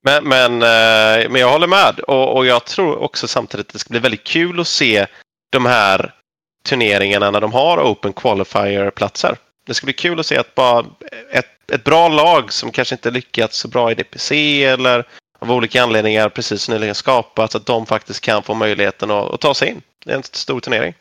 Men, 0.02 0.24
men, 0.28 0.52
eh, 0.52 1.30
men 1.30 1.40
jag 1.40 1.52
håller 1.52 1.66
med 1.66 2.00
och, 2.00 2.36
och 2.36 2.46
jag 2.46 2.64
tror 2.64 2.96
också 2.98 3.28
samtidigt 3.28 3.66
att 3.66 3.72
det 3.72 3.78
ska 3.78 3.90
bli 3.90 3.98
väldigt 3.98 4.26
kul 4.26 4.60
att 4.60 4.68
se 4.68 5.06
de 5.50 5.66
här 5.66 6.14
turneringarna 6.62 7.30
när 7.30 7.40
de 7.40 7.52
har 7.52 7.92
Open 7.92 8.12
Qualifier-platser. 8.12 9.36
Det 9.66 9.74
ska 9.74 9.84
bli 9.84 9.92
kul 9.92 10.20
att 10.20 10.26
se 10.26 10.36
att 10.36 10.54
bara 10.54 10.86
ett, 11.30 11.70
ett 11.72 11.84
bra 11.84 12.08
lag 12.08 12.52
som 12.52 12.72
kanske 12.72 12.94
inte 12.94 13.10
lyckats 13.10 13.58
så 13.58 13.68
bra 13.68 13.90
i 13.90 13.94
DPC 13.94 14.64
eller 14.64 15.06
av 15.38 15.52
olika 15.52 15.82
anledningar 15.82 16.28
precis 16.28 16.68
nyligen 16.68 16.94
skapats, 16.94 17.54
att 17.54 17.66
de 17.66 17.86
faktiskt 17.86 18.20
kan 18.20 18.42
få 18.42 18.54
möjligheten 18.54 19.10
att, 19.10 19.34
att 19.34 19.40
ta 19.40 19.54
sig 19.54 19.68
in. 19.68 19.82
Det 20.04 20.12
är 20.12 20.16
en 20.16 20.22
stor 20.22 20.60
turnering. 20.60 20.94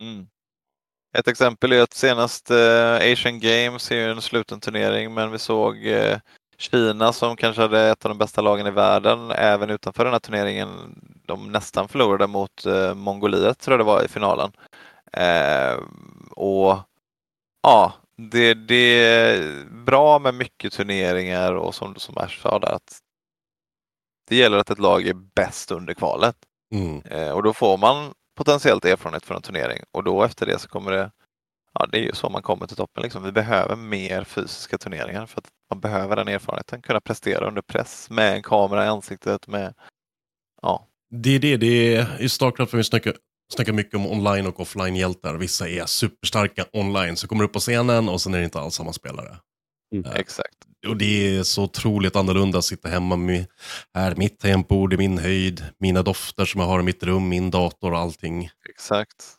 Mm. 0.00 0.26
Ett 1.18 1.28
exempel 1.28 1.72
är 1.72 1.82
att 1.82 1.94
senast 1.94 2.50
eh, 2.50 2.94
Asian 2.94 3.40
Games 3.40 3.90
är 3.90 3.96
ju 3.96 4.10
en 4.10 4.22
sluten 4.22 4.60
turnering 4.60 5.14
men 5.14 5.30
vi 5.30 5.38
såg 5.38 5.86
eh, 5.86 6.18
Kina 6.58 7.12
som 7.12 7.36
kanske 7.36 7.62
hade 7.62 7.90
ett 7.90 8.04
av 8.04 8.08
de 8.08 8.18
bästa 8.18 8.40
lagen 8.40 8.66
i 8.66 8.70
världen 8.70 9.30
även 9.30 9.70
utanför 9.70 10.04
den 10.04 10.12
här 10.12 10.20
turneringen. 10.20 10.68
De 11.26 11.52
nästan 11.52 11.88
förlorade 11.88 12.26
mot 12.26 12.66
eh, 12.66 12.94
Mongoliet 12.94 13.58
tror 13.58 13.72
jag 13.72 13.80
det 13.80 13.92
var 13.92 14.04
i 14.04 14.08
finalen. 14.08 14.52
Eh, 15.12 15.76
och 16.30 16.78
ja, 17.62 17.92
det, 18.16 18.54
det 18.54 19.04
är 19.04 19.64
bra 19.70 20.18
med 20.18 20.34
mycket 20.34 20.72
turneringar 20.72 21.52
och 21.52 21.74
som, 21.74 21.94
som 21.94 22.18
Ash 22.18 22.40
sa 22.42 22.58
där 22.58 22.72
att 22.72 22.98
det 24.28 24.36
gäller 24.36 24.58
att 24.58 24.70
ett 24.70 24.78
lag 24.78 25.06
är 25.06 25.14
bäst 25.34 25.70
under 25.70 25.94
kvalet. 25.94 26.36
Mm. 26.74 27.02
Eh, 27.02 27.30
och 27.30 27.42
då 27.42 27.52
får 27.52 27.78
man 27.78 28.14
potentiellt 28.36 28.84
erfarenhet 28.84 29.24
från 29.24 29.36
en 29.36 29.42
turnering 29.42 29.82
och 29.92 30.04
då 30.04 30.22
efter 30.22 30.46
det 30.46 30.58
så 30.58 30.68
kommer 30.68 30.92
det 30.92 31.10
Ja, 31.78 31.86
det 31.86 31.98
är 31.98 32.02
ju 32.02 32.12
så 32.12 32.28
man 32.28 32.42
kommer 32.42 32.66
till 32.66 32.76
toppen. 32.76 33.02
Liksom. 33.02 33.22
Vi 33.22 33.32
behöver 33.32 33.76
mer 33.76 34.24
fysiska 34.24 34.78
turneringar 34.78 35.26
för 35.26 35.40
att 35.40 35.48
man 35.70 35.80
behöver 35.80 36.16
den 36.16 36.28
erfarenheten, 36.28 36.82
kunna 36.82 37.00
prestera 37.00 37.48
under 37.48 37.62
press 37.62 38.10
med 38.10 38.34
en 38.34 38.42
kamera 38.42 38.84
i 38.84 38.88
ansiktet. 38.88 39.46
Med, 39.46 39.74
ja. 40.62 40.88
Det 41.10 41.30
är 41.30 41.38
det, 41.38 41.56
det 41.56 41.96
är 41.96 42.22
i 42.22 42.28
Starcraft 42.28 42.74
vi 42.74 42.84
snackar, 42.84 43.16
snackar 43.54 43.72
mycket 43.72 43.94
om 43.94 44.06
online 44.06 44.46
och 44.46 44.60
offline-hjältar. 44.60 45.34
Vissa 45.34 45.68
är 45.68 45.86
superstarka 45.86 46.64
online, 46.72 47.16
så 47.16 47.28
kommer 47.28 47.44
upp 47.44 47.52
på 47.52 47.60
scenen 47.60 48.08
och 48.08 48.20
sen 48.20 48.34
är 48.34 48.38
det 48.38 48.44
inte 48.44 48.60
alls 48.60 48.74
samma 48.74 48.92
spelare. 48.92 49.36
Mm. 49.94 50.12
Exakt. 50.14 50.56
Och 50.88 50.96
det 50.96 51.36
är 51.36 51.42
så 51.42 51.62
otroligt 51.62 52.16
annorlunda 52.16 52.58
att 52.58 52.64
sitta 52.64 52.88
hemma 52.88 53.16
med 53.16 53.46
här, 53.94 54.14
mitt 54.16 54.38
tangentbord 54.38 54.92
i 54.92 54.96
min 54.96 55.18
höjd, 55.18 55.64
mina 55.78 56.02
dofter 56.02 56.44
som 56.44 56.60
jag 56.60 56.68
har 56.68 56.80
i 56.80 56.82
mitt 56.82 57.02
rum, 57.02 57.28
min 57.28 57.50
dator 57.50 57.92
och 57.92 57.98
allting. 57.98 58.50
Exakt. 58.70 59.36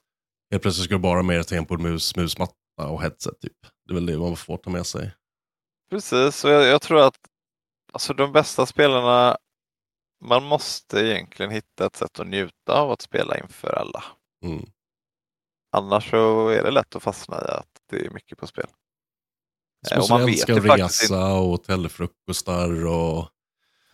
Helt 0.51 0.61
plötsligt 0.61 0.85
ska 0.85 0.95
du 0.95 0.99
bara 0.99 1.23
med 1.23 1.39
ett 1.39 1.47
tangentbord, 1.47 1.79
mus, 1.79 2.15
musmatta 2.15 2.87
och 2.87 3.01
headset. 3.01 3.39
Typ. 3.41 3.57
Det 3.85 3.91
är 3.91 3.95
väl 3.95 4.05
det 4.05 4.17
man 4.17 4.37
får 4.37 4.57
ta 4.57 4.69
med 4.69 4.85
sig. 4.85 5.11
Precis, 5.89 6.45
och 6.45 6.51
jag, 6.51 6.63
jag 6.65 6.81
tror 6.81 6.99
att 6.99 7.17
alltså, 7.93 8.13
de 8.13 8.31
bästa 8.31 8.65
spelarna, 8.65 9.37
man 10.25 10.43
måste 10.43 10.99
egentligen 10.99 11.51
hitta 11.51 11.85
ett 11.85 11.95
sätt 11.95 12.19
att 12.19 12.27
njuta 12.27 12.73
av 12.73 12.91
att 12.91 13.01
spela 13.01 13.37
inför 13.37 13.73
alla. 13.73 14.03
Mm. 14.43 14.65
Annars 15.71 16.09
så 16.09 16.49
är 16.49 16.63
det 16.63 16.71
lätt 16.71 16.95
att 16.95 17.03
fastna 17.03 17.37
i 17.37 17.51
att 17.51 17.81
det 17.89 18.05
är 18.05 18.09
mycket 18.09 18.37
på 18.37 18.47
spel. 18.47 18.67
Så 19.87 19.95
måste 19.95 20.13
man 20.13 20.21
älska 20.21 20.55
att 20.55 20.65
resa 20.65 21.25
och 21.25 21.47
hotellfrukostar 21.47 22.85
och... 22.85 23.29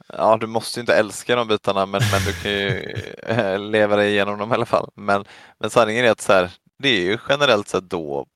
Ja, 0.08 0.38
du 0.38 0.48
måste 0.48 0.80
ju 0.80 0.82
inte 0.82 0.96
älska 0.96 1.36
de 1.36 1.48
bitarna 1.48 1.86
men, 1.86 2.02
men 2.12 2.22
du 2.26 2.34
kan 2.34 2.52
ju 2.52 3.58
leva 3.58 3.96
dig 3.96 4.12
igenom 4.12 4.38
dem 4.40 4.52
i 4.52 4.54
alla 4.54 4.66
fall. 4.66 4.90
Men, 4.96 5.26
men 5.60 5.70
sanningen 5.70 6.06
är 6.06 6.12
att 6.12 6.22
så 6.22 6.34
här, 6.34 6.52
det 6.78 6.90
är 6.90 7.02
ju 7.02 7.18
generellt 7.30 7.68
sett 7.68 7.90
då 7.90 8.28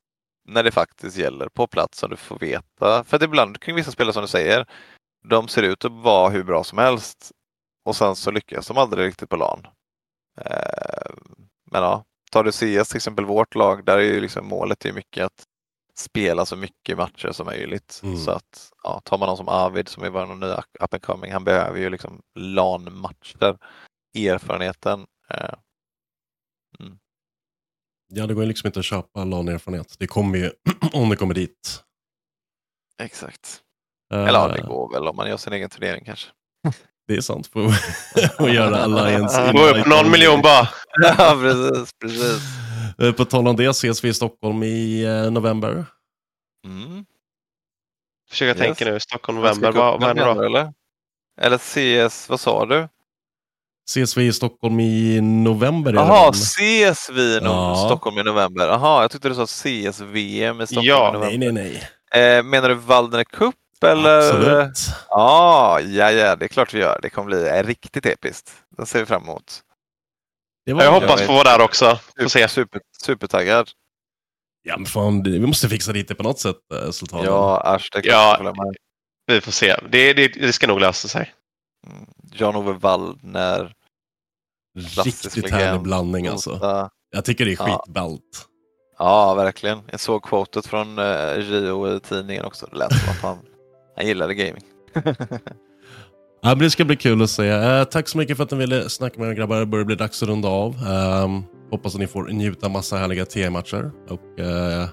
när 0.48 0.64
det 0.64 0.72
faktiskt 0.72 1.18
gäller 1.18 1.50
på 1.50 1.68
plats 1.68 2.00
som 2.00 2.10
du 2.10 2.16
får 2.16 2.40
veta. 2.40 3.04
För 3.04 3.18
att 3.18 3.24
ibland 3.24 3.60
kring 3.62 3.76
vissa 3.76 3.92
spelare 3.92 4.14
som 4.14 4.22
du 4.22 4.28
säger, 4.28 4.66
de 5.30 5.48
ser 5.48 5.64
ut 5.64 5.86
att 5.86 5.92
vara 5.92 6.30
hur 6.30 6.44
bra 6.44 6.64
som 6.64 6.78
helst 6.78 7.32
och 7.86 7.96
sen 7.96 8.16
så 8.16 8.32
lyckas 8.32 8.68
de 8.68 8.78
aldrig 8.78 9.08
riktigt 9.08 9.30
på 9.30 9.36
LAN. 9.36 9.68
Eh, 10.42 11.12
men 11.72 11.84
ja, 11.84 12.04
tar 12.32 12.44
du 12.44 12.52
CS 12.52 12.90
till 12.90 12.98
exempel 12.98 13.26
vårt 13.26 13.56
lag, 13.56 13.86
där 13.86 13.98
är 13.98 14.02
ju 14.02 14.20
liksom 14.20 14.48
målet 14.48 14.86
är 14.86 14.94
mycket 14.94 15.26
att 15.26 15.44
spela 15.98 16.46
så 16.46 16.56
mycket 16.56 16.98
matcher 16.98 17.32
som 17.32 17.46
möjligt. 17.46 18.00
Mm. 18.04 18.18
Så 18.18 18.32
att 18.32 18.72
ja, 18.84 19.02
tar 19.04 19.18
man 19.18 19.28
någon 19.28 19.38
som 19.38 19.50
Arvid 19.50 19.90
som 19.90 20.04
är 20.04 20.10
vår 20.10 20.36
nya 20.36 20.64
up 20.80 20.94
and 20.94 21.04
coming, 21.04 21.32
han 21.32 21.44
behöver 21.44 21.80
ju 21.80 21.90
liksom 21.90 22.22
LAN-matcher, 22.36 23.58
erfarenheten. 24.16 25.06
Eh. 25.30 25.54
Ja, 28.08 28.28
det 28.28 28.34
går 28.34 28.44
ju 28.44 28.48
liksom 28.48 28.68
inte 28.68 28.80
att 28.80 28.86
köpa 28.86 29.24
LAN-erfarenhet. 29.24 29.96
Det 30.00 30.08
kommer 30.08 30.38
ju 30.38 30.52
om 30.94 31.10
det 31.10 31.16
kommer 31.16 31.34
dit. 31.34 31.84
Exakt. 33.02 33.62
Uh, 34.14 34.20
Eller 34.20 34.40
ja, 34.40 34.48
det 34.48 34.62
går 34.62 34.94
väl 34.94 35.08
om 35.08 35.16
man 35.16 35.30
gör 35.30 35.38
sin 35.38 35.54
egen 35.54 35.70
turnering 35.70 36.06
kanske. 36.06 36.28
Det 37.08 37.16
är 37.16 37.22
sant, 37.22 37.48
för 37.48 37.66
att 37.66 38.54
göra 38.54 38.78
Alliance. 38.78 39.52
Gå 39.52 39.68
upp 39.68 39.88
någon 39.88 40.12
miljon 40.12 40.42
bara. 40.42 40.70
ja, 41.18 41.38
precis, 41.42 41.94
precis. 41.94 42.42
På 43.18 43.26
tal 43.26 43.48
om 43.48 43.56
det 43.56 43.66
ses 43.66 44.04
vi 44.04 44.10
i 44.10 44.14
Stockholm 44.14 44.64
i 44.64 45.04
eh, 45.04 45.32
november. 45.32 45.86
Mm. 46.66 47.06
Försöka 48.30 48.50
yes. 48.50 48.58
tänka 48.58 48.94
nu, 48.94 49.00
Stockholm 49.00 49.38
november, 49.38 49.72
vad, 49.72 50.00
vad 50.00 50.08
händer 50.08 50.36
då? 50.36 50.42
Eller? 50.42 50.74
eller 51.42 51.58
CS, 51.58 52.30
vad 52.30 52.40
sa 52.40 52.66
du? 52.66 52.88
Ses 53.90 54.18
vi 54.18 54.26
i 54.28 54.34
Stockholm 54.34 54.80
i 54.80 55.22
november? 55.22 55.94
Jaha, 55.94 56.30
ses 56.30 57.10
vi 57.10 57.22
i 57.22 57.40
ja. 57.44 57.76
Stockholm 57.86 58.18
i 58.18 58.24
november? 58.24 58.68
Jaha, 58.68 59.02
jag 59.02 59.12
tyckte 59.12 59.30
du 59.30 59.36
sa 59.36 59.48
CS-VM 59.48 60.62
i 60.62 60.68
Stockholm 60.68 60.88
ja, 60.88 61.10
i 61.10 61.14
november. 61.14 61.38
Nej, 61.38 61.52
nej, 61.52 61.82
nej. 62.12 62.38
Eh, 62.38 62.44
menar 62.44 62.70
du 62.70 62.76
Waldner 62.76 63.24
Cup? 63.24 63.56
Eller? 63.84 64.18
Absolut. 64.18 64.78
Ah, 65.10 65.80
ja, 65.80 66.12
ja, 66.12 66.36
det 66.36 66.46
är 66.46 66.50
klart 66.50 66.74
vi 66.74 66.80
gör. 66.80 67.00
Det 67.02 67.10
kommer 67.10 67.26
bli 67.26 67.64
riktigt 67.64 68.06
episkt. 68.06 68.52
Det 68.78 68.86
ser 68.86 69.00
vi 69.00 69.06
fram 69.06 69.24
emot. 69.24 69.62
jag 70.66 70.92
hoppas 70.92 71.22
få 71.22 71.34
vara 71.34 71.44
där 71.44 71.62
också. 71.62 72.00
Få 72.22 72.30
se. 72.30 72.48
Super, 72.48 72.82
supertaggad. 73.04 73.70
Ja, 74.64 74.78
men 74.78 74.86
fan, 74.86 75.24
vi 75.24 75.40
måste 75.40 75.70
fixa 75.70 75.94
dit 75.94 76.08
det 76.08 76.16
på 76.16 76.24
något 76.24 76.40
sätt, 76.40 76.56
eh, 76.74 76.92
Sultanen. 76.92 77.26
Ja, 77.26 77.62
Ash, 77.66 77.90
det 77.92 78.06
ja, 78.06 78.54
vi 79.28 79.42
får 79.42 79.52
se. 79.52 79.76
Det, 79.90 80.14
det, 80.14 80.28
det 80.28 80.54
ska 80.54 80.68
nog 80.68 80.80
lösa 80.80 81.08
sig. 81.08 81.34
Mm. 81.88 82.06
Jan-Ove 82.32 82.74
Waldner. 82.74 83.74
Riktigt 84.78 85.52
härlig 85.52 85.82
blandning 85.82 86.28
alltså. 86.28 86.90
Jag 87.12 87.26
tycker 87.26 87.46
det 87.46 87.52
är 87.52 87.56
skitballt. 87.56 88.48
Ja. 89.00 89.34
verkligen. 89.34 89.80
Jag 89.92 90.00
såg 90.00 90.24
quotet 90.24 90.66
från 90.66 91.00
uh, 91.00 91.40
Gio 91.40 91.96
i 91.96 92.00
tidningen 92.00 92.46
också. 92.46 92.68
Det 92.72 92.78
lät 92.78 93.00
som 93.00 93.10
att 93.10 93.22
han, 93.22 93.38
han 93.96 94.08
gillade 94.08 94.36
gaming. 94.36 94.64
ja, 96.42 96.56
det 96.56 96.70
ska 96.70 96.86
bli 96.86 96.96
kul 96.96 97.22
att 97.22 97.30
se. 97.30 97.52
Uh, 97.52 97.84
tack 97.84 98.08
så 98.08 98.18
mycket 98.18 98.38
för 98.38 98.44
att 98.44 98.52
ni 98.52 98.58
ville 98.58 98.90
snacka 98.90 99.20
med 99.20 99.30
er 99.30 99.34
grabbar. 99.34 99.60
Det 99.60 99.66
börjar 99.66 99.86
bli 99.86 99.96
dags 99.96 100.24
att 100.24 100.30
runda 100.30 100.48
av. 100.50 100.76
Um, 101.24 101.44
hoppas 101.72 101.94
att 101.96 102.00
ni 102.00 102.08
får 102.08 102.28
njuta 102.28 102.70
massa 102.70 102.98
härliga 102.98 103.26
TM-matcher. 103.26 103.92
Och 104.10 104.40
uh, 104.40 104.88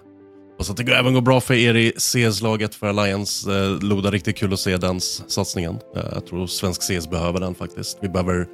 hoppas 0.50 0.70
att 0.70 0.76
det 0.76 0.92
även 0.92 1.14
går 1.14 1.20
bra 1.20 1.40
för 1.40 1.54
er 1.54 1.74
i 1.74 1.92
CS-laget 1.98 2.74
för 2.74 2.86
Alliance. 2.86 3.50
Uh, 3.50 3.82
Loda, 3.82 4.10
riktigt 4.10 4.36
kul 4.36 4.52
att 4.52 4.60
se 4.60 4.76
den 4.76 5.00
satsningen. 5.00 5.74
Uh, 5.74 6.02
jag 6.12 6.26
tror 6.26 6.46
svensk 6.46 6.82
CS 6.82 7.10
behöver 7.10 7.40
den 7.40 7.54
faktiskt. 7.54 7.98
Vi 8.02 8.08
behöver 8.08 8.46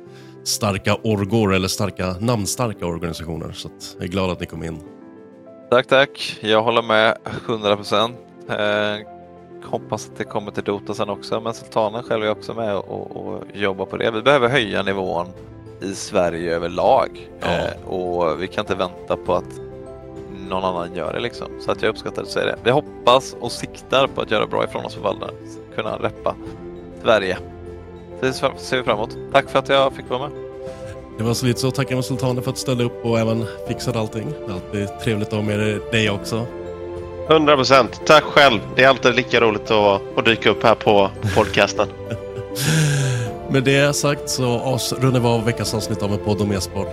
starka 0.45 0.95
orgor 0.95 1.55
eller 1.55 1.69
starka 1.69 2.15
namnstarka 2.21 2.87
organisationer. 2.87 3.53
Så 3.53 3.71
jag 3.97 4.05
är 4.05 4.09
glad 4.09 4.31
att 4.31 4.41
ni 4.41 4.47
kom 4.47 4.65
in. 4.65 4.81
Tack, 5.71 5.87
tack. 5.87 6.39
Jag 6.41 6.63
håller 6.63 6.83
med 6.83 7.19
100 7.47 7.77
procent. 7.77 8.17
Eh, 8.49 9.07
hoppas 9.65 10.09
att 10.09 10.17
det 10.17 10.25
kommer 10.25 10.51
till 10.51 10.65
Dota 10.65 10.95
sen 10.95 11.09
också, 11.09 11.41
men 11.41 11.55
Sultanen 11.55 12.03
själv 12.03 12.25
är 12.25 12.31
också 12.31 12.55
med 12.55 12.77
och, 12.77 13.17
och 13.17 13.43
jobbar 13.55 13.87
på 13.87 13.97
det. 13.97 14.11
Vi 14.11 14.23
behöver 14.23 14.49
höja 14.49 14.83
nivån 14.83 15.27
i 15.81 15.95
Sverige 15.95 16.55
överlag 16.55 17.31
ja. 17.41 17.49
eh, 17.49 17.89
och 17.89 18.43
vi 18.43 18.47
kan 18.47 18.63
inte 18.63 18.75
vänta 18.75 19.17
på 19.17 19.35
att 19.35 19.61
någon 20.49 20.65
annan 20.65 20.95
gör 20.95 21.13
det 21.13 21.21
liksom. 21.21 21.49
Så 21.61 21.73
att 21.73 21.83
jag 21.83 21.89
uppskattar 21.89 22.23
att 22.23 22.29
säga 22.29 22.47
det. 22.47 22.57
Vi 22.65 22.71
hoppas 22.71 23.37
och 23.41 23.53
siktar 23.53 24.07
på 24.07 24.21
att 24.21 24.31
göra 24.31 24.47
bra 24.47 24.65
ifrån 24.65 24.85
oss 24.85 24.95
för 24.95 25.03
Valdner, 25.03 25.31
kunna 25.77 25.97
reppa 25.97 26.35
Sverige. 27.03 27.39
Det 28.21 28.33
ser 28.33 28.77
vi 28.77 28.83
fram 28.83 28.97
emot. 28.97 29.17
Tack 29.33 29.51
för 29.51 29.59
att 29.59 29.69
jag 29.69 29.93
fick 29.93 30.11
vara 30.11 30.21
med. 30.29 30.31
Det 31.19 31.25
var 31.25 31.35
så 31.35 31.47
lite 31.47 31.61
så. 31.61 31.71
Tackar 31.71 32.01
Sultanen 32.03 32.43
för 32.43 32.51
att 32.51 32.59
ställa 32.59 32.85
upp 32.85 33.05
och 33.05 33.19
även 33.19 33.47
fixade 33.69 33.99
allting. 33.99 34.33
Det 34.47 34.53
är 34.53 34.55
alltid 34.55 34.89
trevligt 35.05 35.29
att 35.29 35.35
ha 35.35 35.43
med 35.43 35.81
dig 35.93 36.11
också. 36.11 36.47
100 37.31 37.57
procent. 37.57 38.01
Tack 38.07 38.25
själv. 38.25 38.61
Det 38.77 38.85
är 38.85 38.89
alltid 38.89 39.15
lika 39.15 39.41
roligt 39.41 39.71
att, 39.71 40.01
att 40.17 40.25
dyka 40.25 40.51
upp 40.51 40.63
här 40.63 40.75
på 40.75 41.11
podcasten. 41.37 41.89
Med 43.51 43.65
det 43.65 43.97
sagt 43.97 44.31
så 44.31 44.79
rundar 44.99 45.21
vi 45.21 45.27
av 45.27 45.45
veckans 45.45 45.75
avsnitt 45.75 46.03
av 46.03 46.13
en 46.13 46.19
podd 46.19 46.41
om 46.41 46.53
e-sport 46.53 46.89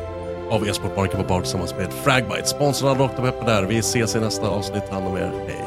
av 0.49 0.67
e-sport 0.67 0.97
Market 0.97 1.17
på 1.17 1.23
Bar 1.23 1.41
tillsammans 1.41 1.75
med 1.77 1.93
Fragbite. 1.93 2.47
Sponsrad 2.47 3.01
av 3.01 3.07
Dr. 3.07 3.21
Pepper 3.21 3.45
där. 3.45 3.63
Vi 3.63 3.77
ses 3.77 4.15
i 4.15 4.19
nästa 4.19 4.47
avsnitt. 4.47 4.89
Hand 4.89 5.07
om 5.07 5.17
er. 5.17 5.31
Hej! 5.47 5.66